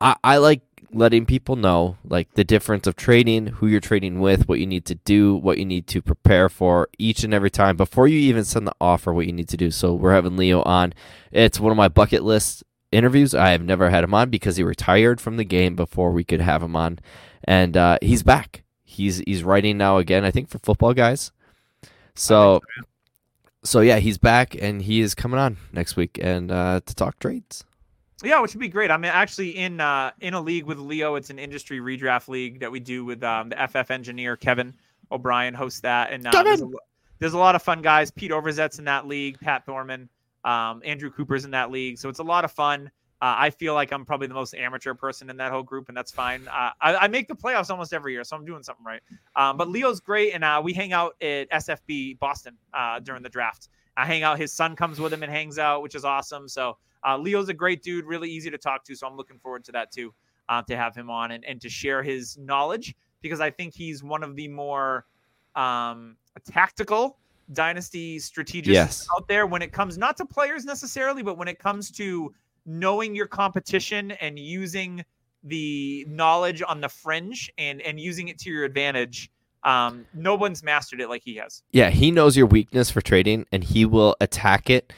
I 0.00 0.16
I 0.24 0.36
like 0.38 0.62
letting 0.92 1.26
people 1.26 1.56
know 1.56 1.96
like 2.04 2.32
the 2.34 2.44
difference 2.44 2.86
of 2.86 2.96
trading, 2.96 3.46
who 3.48 3.66
you're 3.66 3.80
trading 3.80 4.20
with, 4.20 4.48
what 4.48 4.60
you 4.60 4.66
need 4.66 4.84
to 4.86 4.94
do, 4.94 5.34
what 5.34 5.58
you 5.58 5.64
need 5.64 5.86
to 5.88 6.02
prepare 6.02 6.48
for 6.48 6.88
each 6.98 7.24
and 7.24 7.34
every 7.34 7.50
time 7.50 7.76
before 7.76 8.08
you 8.08 8.18
even 8.18 8.44
send 8.44 8.66
the 8.66 8.74
offer, 8.80 9.12
what 9.12 9.26
you 9.26 9.32
need 9.32 9.48
to 9.48 9.56
do. 9.56 9.70
So 9.70 9.94
we're 9.94 10.14
having 10.14 10.36
Leo 10.36 10.62
on. 10.62 10.94
It's 11.32 11.60
one 11.60 11.70
of 11.70 11.76
my 11.76 11.88
bucket 11.88 12.22
list 12.22 12.64
interviews. 12.92 13.34
I 13.34 13.50
have 13.50 13.62
never 13.62 13.90
had 13.90 14.04
him 14.04 14.14
on 14.14 14.30
because 14.30 14.56
he 14.56 14.62
retired 14.62 15.20
from 15.20 15.36
the 15.36 15.44
game 15.44 15.76
before 15.76 16.12
we 16.12 16.24
could 16.24 16.40
have 16.40 16.62
him 16.62 16.76
on, 16.76 16.98
and 17.44 17.76
uh, 17.76 17.98
he's 18.00 18.22
back. 18.22 18.62
He's 18.84 19.18
he's 19.18 19.44
writing 19.44 19.76
now 19.76 19.98
again. 19.98 20.24
I 20.24 20.30
think 20.30 20.48
for 20.48 20.58
Football 20.58 20.94
Guys. 20.94 21.32
So. 22.14 22.60
So 23.64 23.80
yeah, 23.80 23.98
he's 23.98 24.16
back 24.16 24.54
and 24.54 24.80
he 24.80 25.00
is 25.00 25.16
coming 25.16 25.40
on 25.40 25.56
next 25.72 25.96
week 25.96 26.20
and 26.22 26.52
uh, 26.52 26.82
to 26.86 26.94
talk 26.94 27.18
trades. 27.18 27.65
Yeah, 28.24 28.40
which 28.40 28.54
would 28.54 28.60
be 28.60 28.68
great. 28.68 28.90
I'm 28.90 29.04
actually 29.04 29.56
in 29.56 29.80
uh, 29.80 30.10
in 30.20 30.34
a 30.34 30.40
league 30.40 30.64
with 30.64 30.78
Leo. 30.78 31.16
It's 31.16 31.30
an 31.30 31.38
industry 31.38 31.80
redraft 31.80 32.28
league 32.28 32.60
that 32.60 32.72
we 32.72 32.80
do 32.80 33.04
with 33.04 33.22
um, 33.22 33.50
the 33.50 33.68
FF 33.68 33.90
engineer 33.90 34.36
Kevin 34.36 34.74
O'Brien 35.12 35.52
hosts 35.52 35.80
that, 35.80 36.12
and 36.12 36.26
uh, 36.26 36.42
there's, 36.42 36.62
a, 36.62 36.68
there's 37.18 37.34
a 37.34 37.38
lot 37.38 37.54
of 37.54 37.62
fun 37.62 37.82
guys. 37.82 38.10
Pete 38.10 38.32
Overzet's 38.32 38.78
in 38.78 38.86
that 38.86 39.06
league. 39.06 39.38
Pat 39.40 39.66
Thorman, 39.66 40.08
um, 40.44 40.80
Andrew 40.84 41.10
Cooper's 41.10 41.44
in 41.44 41.50
that 41.50 41.70
league. 41.70 41.98
So 41.98 42.08
it's 42.08 42.18
a 42.18 42.24
lot 42.24 42.44
of 42.44 42.52
fun. 42.52 42.90
Uh, 43.22 43.34
I 43.38 43.50
feel 43.50 43.72
like 43.72 43.92
I'm 43.92 44.04
probably 44.04 44.26
the 44.26 44.34
most 44.34 44.54
amateur 44.54 44.92
person 44.92 45.30
in 45.30 45.38
that 45.38 45.50
whole 45.50 45.62
group, 45.62 45.88
and 45.88 45.96
that's 45.96 46.12
fine. 46.12 46.46
Uh, 46.48 46.70
I, 46.80 46.96
I 46.96 47.08
make 47.08 47.28
the 47.28 47.34
playoffs 47.34 47.70
almost 47.70 47.94
every 47.94 48.12
year, 48.12 48.24
so 48.24 48.36
I'm 48.36 48.44
doing 48.44 48.62
something 48.62 48.84
right. 48.84 49.00
Um, 49.36 49.56
but 49.56 49.68
Leo's 49.68 50.00
great, 50.00 50.32
and 50.34 50.44
uh, 50.44 50.60
we 50.62 50.74
hang 50.74 50.92
out 50.92 51.14
at 51.22 51.50
SFB 51.50 52.18
Boston 52.18 52.56
uh, 52.74 53.00
during 53.00 53.22
the 53.22 53.30
draft. 53.30 53.68
I 53.96 54.04
hang 54.06 54.22
out. 54.22 54.38
His 54.38 54.52
son 54.52 54.76
comes 54.76 55.00
with 55.00 55.12
him 55.12 55.22
and 55.22 55.32
hangs 55.32 55.58
out, 55.58 55.82
which 55.82 55.94
is 55.94 56.04
awesome. 56.04 56.48
So 56.48 56.76
uh, 57.06 57.16
Leo's 57.16 57.48
a 57.48 57.54
great 57.54 57.82
dude, 57.82 58.04
really 58.04 58.30
easy 58.30 58.50
to 58.50 58.58
talk 58.58 58.84
to. 58.84 58.94
So 58.94 59.06
I'm 59.06 59.16
looking 59.16 59.38
forward 59.38 59.64
to 59.66 59.72
that 59.72 59.90
too, 59.92 60.12
uh, 60.48 60.62
to 60.62 60.76
have 60.76 60.94
him 60.94 61.10
on 61.10 61.30
and, 61.32 61.44
and 61.44 61.60
to 61.60 61.68
share 61.68 62.02
his 62.02 62.36
knowledge 62.38 62.94
because 63.22 63.40
I 63.40 63.50
think 63.50 63.74
he's 63.74 64.02
one 64.02 64.22
of 64.22 64.36
the 64.36 64.48
more 64.48 65.06
um, 65.54 66.16
tactical 66.50 67.18
dynasty 67.52 68.18
strategists 68.18 68.72
Yes. 68.74 69.06
out 69.16 69.26
there 69.28 69.46
when 69.46 69.62
it 69.62 69.72
comes 69.72 69.96
not 69.96 70.16
to 70.18 70.26
players 70.26 70.64
necessarily, 70.64 71.22
but 71.22 71.38
when 71.38 71.48
it 71.48 71.58
comes 71.58 71.90
to 71.92 72.34
knowing 72.66 73.14
your 73.14 73.26
competition 73.26 74.10
and 74.12 74.38
using 74.38 75.04
the 75.44 76.04
knowledge 76.08 76.62
on 76.66 76.80
the 76.80 76.88
fringe 76.88 77.52
and 77.56 77.80
and 77.82 78.00
using 78.00 78.26
it 78.28 78.38
to 78.40 78.50
your 78.50 78.64
advantage. 78.64 79.30
Um, 79.66 80.06
no 80.14 80.36
one's 80.36 80.62
mastered 80.62 81.00
it 81.00 81.08
like 81.08 81.22
he 81.24 81.36
has. 81.36 81.62
Yeah, 81.72 81.90
he 81.90 82.10
knows 82.10 82.36
your 82.36 82.46
weakness 82.46 82.90
for 82.90 83.00
trading, 83.00 83.46
and 83.52 83.62
he 83.64 83.84
will 83.84 84.16
attack 84.20 84.70
it, 84.70 84.92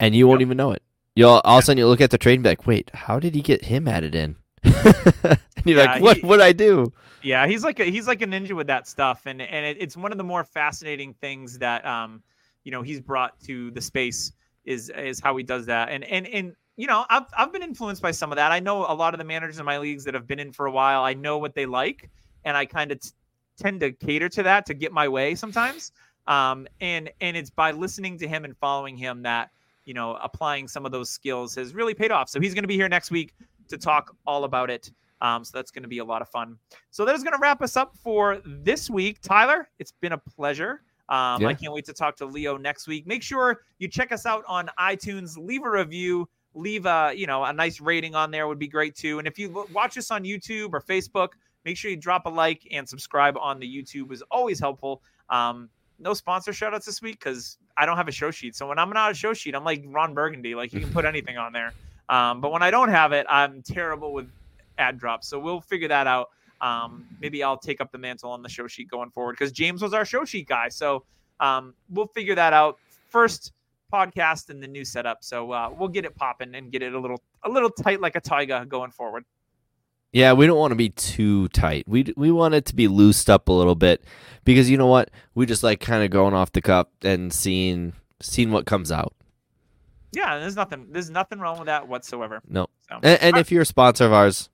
and 0.00 0.14
you 0.14 0.26
won't 0.28 0.40
even 0.40 0.56
know 0.56 0.72
it. 0.72 0.82
You'll 1.14 1.40
all 1.44 1.58
of 1.58 1.62
a 1.62 1.66
sudden 1.66 1.78
you 1.78 1.86
look 1.86 2.00
at 2.00 2.10
the 2.10 2.18
trade 2.18 2.34
and 2.34 2.42
be 2.42 2.50
like, 2.50 2.66
"Wait, 2.66 2.90
how 2.94 3.18
did 3.18 3.34
he 3.34 3.42
get 3.42 3.66
him 3.66 3.88
added 3.88 4.14
in?" 4.14 4.36
and 4.64 5.38
you're 5.64 5.76
Yeah, 5.76 5.84
like, 5.86 6.00
"What? 6.00 6.22
What 6.22 6.40
I 6.40 6.52
do?" 6.52 6.92
Yeah, 7.22 7.46
he's 7.46 7.62
like 7.64 7.78
a, 7.80 7.84
he's 7.84 8.06
like 8.08 8.22
a 8.22 8.26
ninja 8.26 8.52
with 8.52 8.66
that 8.68 8.88
stuff, 8.88 9.22
and 9.26 9.40
and 9.40 9.66
it, 9.66 9.76
it's 9.80 9.96
one 9.96 10.12
of 10.12 10.18
the 10.18 10.24
more 10.24 10.44
fascinating 10.44 11.14
things 11.14 11.58
that 11.58 11.84
um 11.86 12.22
you 12.64 12.72
know 12.72 12.82
he's 12.82 13.00
brought 13.00 13.38
to 13.42 13.70
the 13.72 13.80
space 13.80 14.32
is 14.64 14.90
is 14.90 15.20
how 15.20 15.36
he 15.36 15.44
does 15.44 15.66
that, 15.66 15.88
and 15.90 16.04
and 16.04 16.26
and 16.26 16.54
you 16.76 16.86
know 16.86 17.04
I've 17.08 17.26
I've 17.36 17.52
been 17.52 17.62
influenced 17.62 18.02
by 18.02 18.10
some 18.10 18.32
of 18.32 18.36
that. 18.36 18.52
I 18.52 18.60
know 18.60 18.86
a 18.86 18.94
lot 18.94 19.14
of 19.14 19.18
the 19.18 19.24
managers 19.24 19.58
in 19.58 19.64
my 19.64 19.78
leagues 19.78 20.04
that 20.04 20.14
have 20.14 20.26
been 20.26 20.40
in 20.40 20.52
for 20.52 20.66
a 20.66 20.72
while. 20.72 21.02
I 21.04 21.14
know 21.14 21.38
what 21.38 21.54
they 21.54 21.66
like, 21.66 22.10
and 22.44 22.56
I 22.56 22.66
kind 22.66 22.90
of 22.90 23.00
t- 23.00 23.10
tend 23.62 23.80
to 23.80 23.92
cater 23.92 24.28
to 24.28 24.42
that 24.42 24.66
to 24.66 24.74
get 24.74 24.92
my 24.92 25.08
way 25.08 25.34
sometimes. 25.34 25.92
Um, 26.26 26.66
and 26.80 27.10
and 27.20 27.36
it's 27.36 27.50
by 27.50 27.70
listening 27.72 28.18
to 28.18 28.28
him 28.28 28.44
and 28.44 28.56
following 28.56 28.96
him 28.96 29.22
that 29.22 29.50
you 29.84 29.94
know 29.94 30.16
applying 30.22 30.68
some 30.68 30.86
of 30.86 30.92
those 30.92 31.10
skills 31.10 31.54
has 31.56 31.74
really 31.74 31.94
paid 31.94 32.10
off. 32.10 32.28
So 32.28 32.40
he's 32.40 32.54
going 32.54 32.64
to 32.64 32.68
be 32.68 32.76
here 32.76 32.88
next 32.88 33.10
week 33.10 33.34
to 33.68 33.78
talk 33.78 34.14
all 34.26 34.44
about 34.44 34.70
it. 34.70 34.90
Um, 35.20 35.44
so 35.44 35.56
that's 35.56 35.70
going 35.70 35.82
to 35.82 35.88
be 35.88 35.98
a 35.98 36.04
lot 36.04 36.20
of 36.20 36.28
fun. 36.28 36.58
So 36.90 37.04
that 37.04 37.14
is 37.14 37.22
going 37.22 37.32
to 37.32 37.38
wrap 37.40 37.62
us 37.62 37.76
up 37.76 37.94
for 37.96 38.40
this 38.44 38.90
week. 38.90 39.20
Tyler, 39.22 39.68
it's 39.78 39.92
been 39.92 40.12
a 40.12 40.18
pleasure. 40.18 40.82
Um, 41.08 41.40
Yeah. 41.42 41.48
I 41.48 41.54
can't 41.54 41.72
wait 41.72 41.84
to 41.86 41.92
talk 41.92 42.16
to 42.16 42.26
Leo 42.26 42.56
next 42.56 42.88
week. 42.88 43.06
Make 43.06 43.22
sure 43.22 43.60
you 43.78 43.86
check 43.86 44.10
us 44.10 44.26
out 44.26 44.44
on 44.48 44.68
iTunes. 44.80 45.36
Leave 45.36 45.62
a 45.64 45.70
review. 45.70 46.28
Leave 46.54 46.86
a 46.86 47.12
you 47.16 47.26
know 47.26 47.44
a 47.44 47.52
nice 47.52 47.80
rating 47.80 48.14
on 48.14 48.30
there 48.30 48.46
would 48.46 48.58
be 48.58 48.68
great 48.68 48.94
too. 48.94 49.18
And 49.18 49.26
if 49.26 49.38
you 49.38 49.66
watch 49.72 49.96
us 49.96 50.10
on 50.10 50.22
YouTube 50.24 50.70
or 50.72 50.80
Facebook, 50.80 51.30
make 51.64 51.76
sure 51.76 51.90
you 51.90 51.96
drop 51.96 52.26
a 52.26 52.28
like 52.28 52.66
and 52.70 52.88
subscribe 52.88 53.36
on 53.36 53.58
the 53.58 53.66
YouTube 53.66 54.12
is 54.12 54.22
always 54.30 54.58
helpful. 54.58 55.02
Um, 55.30 55.68
no 55.98 56.14
sponsor 56.14 56.52
shout 56.52 56.74
outs 56.74 56.86
this 56.86 57.00
week 57.00 57.18
because 57.18 57.58
I 57.76 57.86
don't 57.86 57.96
have 57.96 58.08
a 58.08 58.12
show 58.12 58.30
sheet. 58.30 58.56
So 58.56 58.68
when 58.68 58.78
I'm 58.78 58.90
not 58.90 59.10
a 59.10 59.14
show 59.14 59.32
sheet, 59.34 59.54
I'm 59.54 59.64
like 59.64 59.84
Ron 59.86 60.14
Burgundy. 60.14 60.54
Like 60.54 60.72
you 60.72 60.80
can 60.80 60.90
put 60.90 61.04
anything 61.14 61.38
on 61.38 61.52
there. 61.52 61.72
Um, 62.08 62.40
but 62.40 62.52
when 62.52 62.62
I 62.62 62.70
don't 62.70 62.90
have 62.90 63.12
it, 63.12 63.26
I'm 63.28 63.62
terrible 63.62 64.12
with 64.12 64.28
ad 64.78 64.98
drops. 64.98 65.28
So 65.28 65.38
we'll 65.38 65.60
figure 65.60 65.88
that 65.88 66.06
out. 66.06 66.30
Um, 66.60 67.06
maybe 67.20 67.42
I'll 67.42 67.56
take 67.56 67.80
up 67.80 67.90
the 67.90 67.98
mantle 67.98 68.30
on 68.30 68.42
the 68.42 68.48
show 68.48 68.66
sheet 68.68 68.88
going 68.88 69.10
forward 69.10 69.32
because 69.32 69.52
James 69.52 69.82
was 69.82 69.94
our 69.94 70.04
show 70.04 70.24
sheet 70.24 70.46
guy. 70.46 70.68
So 70.68 71.04
um, 71.40 71.74
we'll 71.90 72.06
figure 72.06 72.34
that 72.34 72.52
out. 72.52 72.78
First 73.08 73.52
podcast 73.92 74.50
in 74.50 74.60
the 74.60 74.66
new 74.66 74.84
setup. 74.84 75.18
So 75.22 75.52
uh, 75.52 75.70
we'll 75.76 75.88
get 75.88 76.04
it 76.04 76.14
popping 76.14 76.54
and 76.54 76.70
get 76.70 76.82
it 76.82 76.94
a 76.94 76.98
little 76.98 77.20
a 77.44 77.48
little 77.48 77.70
tight 77.70 78.00
like 78.00 78.16
a 78.16 78.20
tiger 78.20 78.64
going 78.64 78.90
forward. 78.90 79.24
Yeah, 80.12 80.34
we 80.34 80.46
don't 80.46 80.58
want 80.58 80.72
to 80.72 80.76
be 80.76 80.90
too 80.90 81.48
tight. 81.48 81.84
We 81.88 82.12
we 82.16 82.30
want 82.30 82.54
it 82.54 82.66
to 82.66 82.74
be 82.74 82.86
loosed 82.86 83.30
up 83.30 83.48
a 83.48 83.52
little 83.52 83.74
bit 83.74 84.04
because 84.44 84.68
you 84.68 84.76
know 84.76 84.86
what? 84.86 85.10
We 85.34 85.46
just 85.46 85.62
like 85.62 85.80
kind 85.80 86.04
of 86.04 86.10
going 86.10 86.34
off 86.34 86.52
the 86.52 86.60
cup 86.60 86.92
and 87.02 87.32
seeing 87.32 87.94
seeing 88.20 88.50
what 88.50 88.66
comes 88.66 88.92
out. 88.92 89.14
Yeah, 90.12 90.38
there's 90.38 90.56
nothing 90.56 90.88
there's 90.90 91.08
nothing 91.08 91.40
wrong 91.40 91.58
with 91.58 91.66
that 91.66 91.88
whatsoever. 91.88 92.42
No. 92.46 92.66
So 92.90 93.00
And, 93.02 93.22
and 93.22 93.36
if 93.38 93.50
you're 93.50 93.62
a 93.62 93.66
sponsor 93.66 94.04
of 94.04 94.12
ours, 94.12 94.50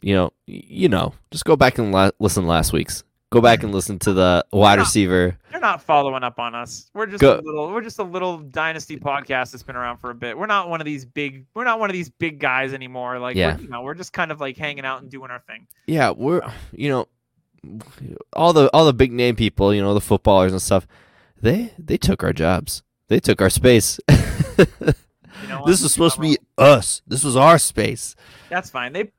you 0.00 0.14
know, 0.14 0.32
you 0.46 0.88
know, 0.88 1.12
just 1.30 1.44
go 1.44 1.56
back 1.56 1.76
and 1.76 1.92
la- 1.92 2.10
listen 2.18 2.44
to 2.44 2.48
last 2.48 2.72
week's. 2.72 3.04
Go 3.30 3.40
back 3.40 3.62
and 3.62 3.72
listen 3.72 3.98
to 4.00 4.12
the 4.12 4.44
wide 4.52 4.80
receiver. 4.80 5.38
They're 5.52 5.60
not 5.60 5.80
following 5.82 6.24
up 6.24 6.40
on 6.40 6.54
us. 6.56 6.90
We're 6.94 7.06
just 7.06 7.20
Go- 7.20 7.38
a 7.38 7.40
little. 7.40 7.70
We're 7.70 7.80
just 7.80 8.00
a 8.00 8.02
little 8.04 8.38
dynasty 8.38 8.96
podcast 8.96 9.52
that's 9.52 9.62
been 9.62 9.76
around 9.76 9.98
for 9.98 10.10
a 10.10 10.14
bit. 10.14 10.36
We're 10.36 10.46
not 10.46 10.68
one 10.68 10.80
of 10.80 10.84
these 10.84 11.04
big. 11.04 11.46
We're 11.54 11.62
not 11.64 11.78
one 11.78 11.90
of 11.90 11.94
these 11.94 12.08
big 12.08 12.40
guys 12.40 12.72
anymore. 12.72 13.20
Like, 13.20 13.36
Yeah. 13.36 13.54
we're, 13.56 13.62
you 13.62 13.68
know, 13.68 13.82
we're 13.82 13.94
just 13.94 14.12
kind 14.12 14.32
of 14.32 14.40
like 14.40 14.56
hanging 14.56 14.84
out 14.84 15.02
and 15.02 15.10
doing 15.10 15.30
our 15.30 15.38
thing. 15.40 15.68
Yeah, 15.86 16.10
we're 16.10 16.42
you 16.72 16.88
know, 16.88 17.06
all 18.32 18.52
the 18.52 18.68
all 18.74 18.84
the 18.84 18.92
big 18.92 19.12
name 19.12 19.36
people, 19.36 19.72
you 19.72 19.80
know, 19.80 19.94
the 19.94 20.00
footballers 20.00 20.50
and 20.52 20.60
stuff. 20.60 20.88
They 21.40 21.72
they 21.78 21.98
took 21.98 22.24
our 22.24 22.32
jobs. 22.32 22.82
They 23.06 23.20
took 23.20 23.40
our 23.40 23.50
space. 23.50 24.00
You 25.42 25.48
know, 25.48 25.62
this 25.64 25.82
was 25.82 25.92
supposed 25.94 26.16
to 26.16 26.20
be 26.20 26.36
us. 26.58 27.00
This 27.06 27.24
was 27.24 27.34
our 27.34 27.58
space. 27.58 28.14
That's 28.50 28.68
fine. 28.68 28.92
They 28.92 29.10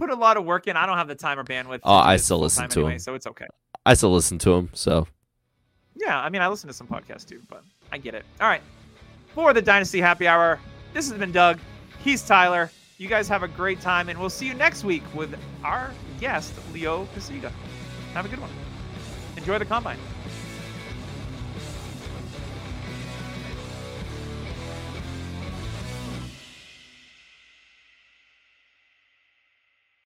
put 0.00 0.10
a 0.10 0.14
lot 0.14 0.36
of 0.36 0.44
work 0.44 0.66
in. 0.66 0.76
I 0.76 0.86
don't 0.86 0.96
have 0.96 1.08
the 1.08 1.14
time 1.14 1.38
or 1.38 1.44
bandwidth. 1.44 1.80
Oh, 1.84 1.94
I 1.94 2.16
still 2.16 2.38
listen 2.38 2.68
to 2.70 2.86
him, 2.86 2.98
so 2.98 3.14
it's 3.14 3.26
okay. 3.26 3.46
I 3.84 3.94
still 3.94 4.12
listen 4.12 4.38
to 4.38 4.52
him, 4.54 4.70
so 4.72 5.06
Yeah, 5.94 6.18
I 6.18 6.30
mean, 6.30 6.42
I 6.42 6.48
listen 6.48 6.68
to 6.68 6.74
some 6.74 6.86
podcasts 6.86 7.26
too, 7.28 7.42
but 7.48 7.62
I 7.92 7.98
get 7.98 8.14
it. 8.14 8.24
All 8.40 8.48
right, 8.48 8.62
for 9.34 9.52
the 9.52 9.62
Dynasty 9.62 10.00
Happy 10.00 10.26
Hour, 10.26 10.58
this 10.94 11.08
has 11.10 11.18
been 11.18 11.32
Doug. 11.32 11.58
He's 12.02 12.22
Tyler. 12.26 12.70
You 12.96 13.08
guys 13.08 13.28
have 13.28 13.42
a 13.42 13.48
great 13.48 13.80
time, 13.80 14.08
and 14.08 14.18
we'll 14.18 14.30
see 14.30 14.46
you 14.46 14.54
next 14.54 14.84
week 14.84 15.02
with 15.14 15.38
our 15.62 15.92
guest, 16.18 16.52
Leo 16.72 17.06
Casiga. 17.14 17.52
Have 18.14 18.24
a 18.24 18.28
good 18.28 18.40
one. 18.40 18.50
Enjoy 19.36 19.58
the 19.58 19.64
combine. 19.64 19.98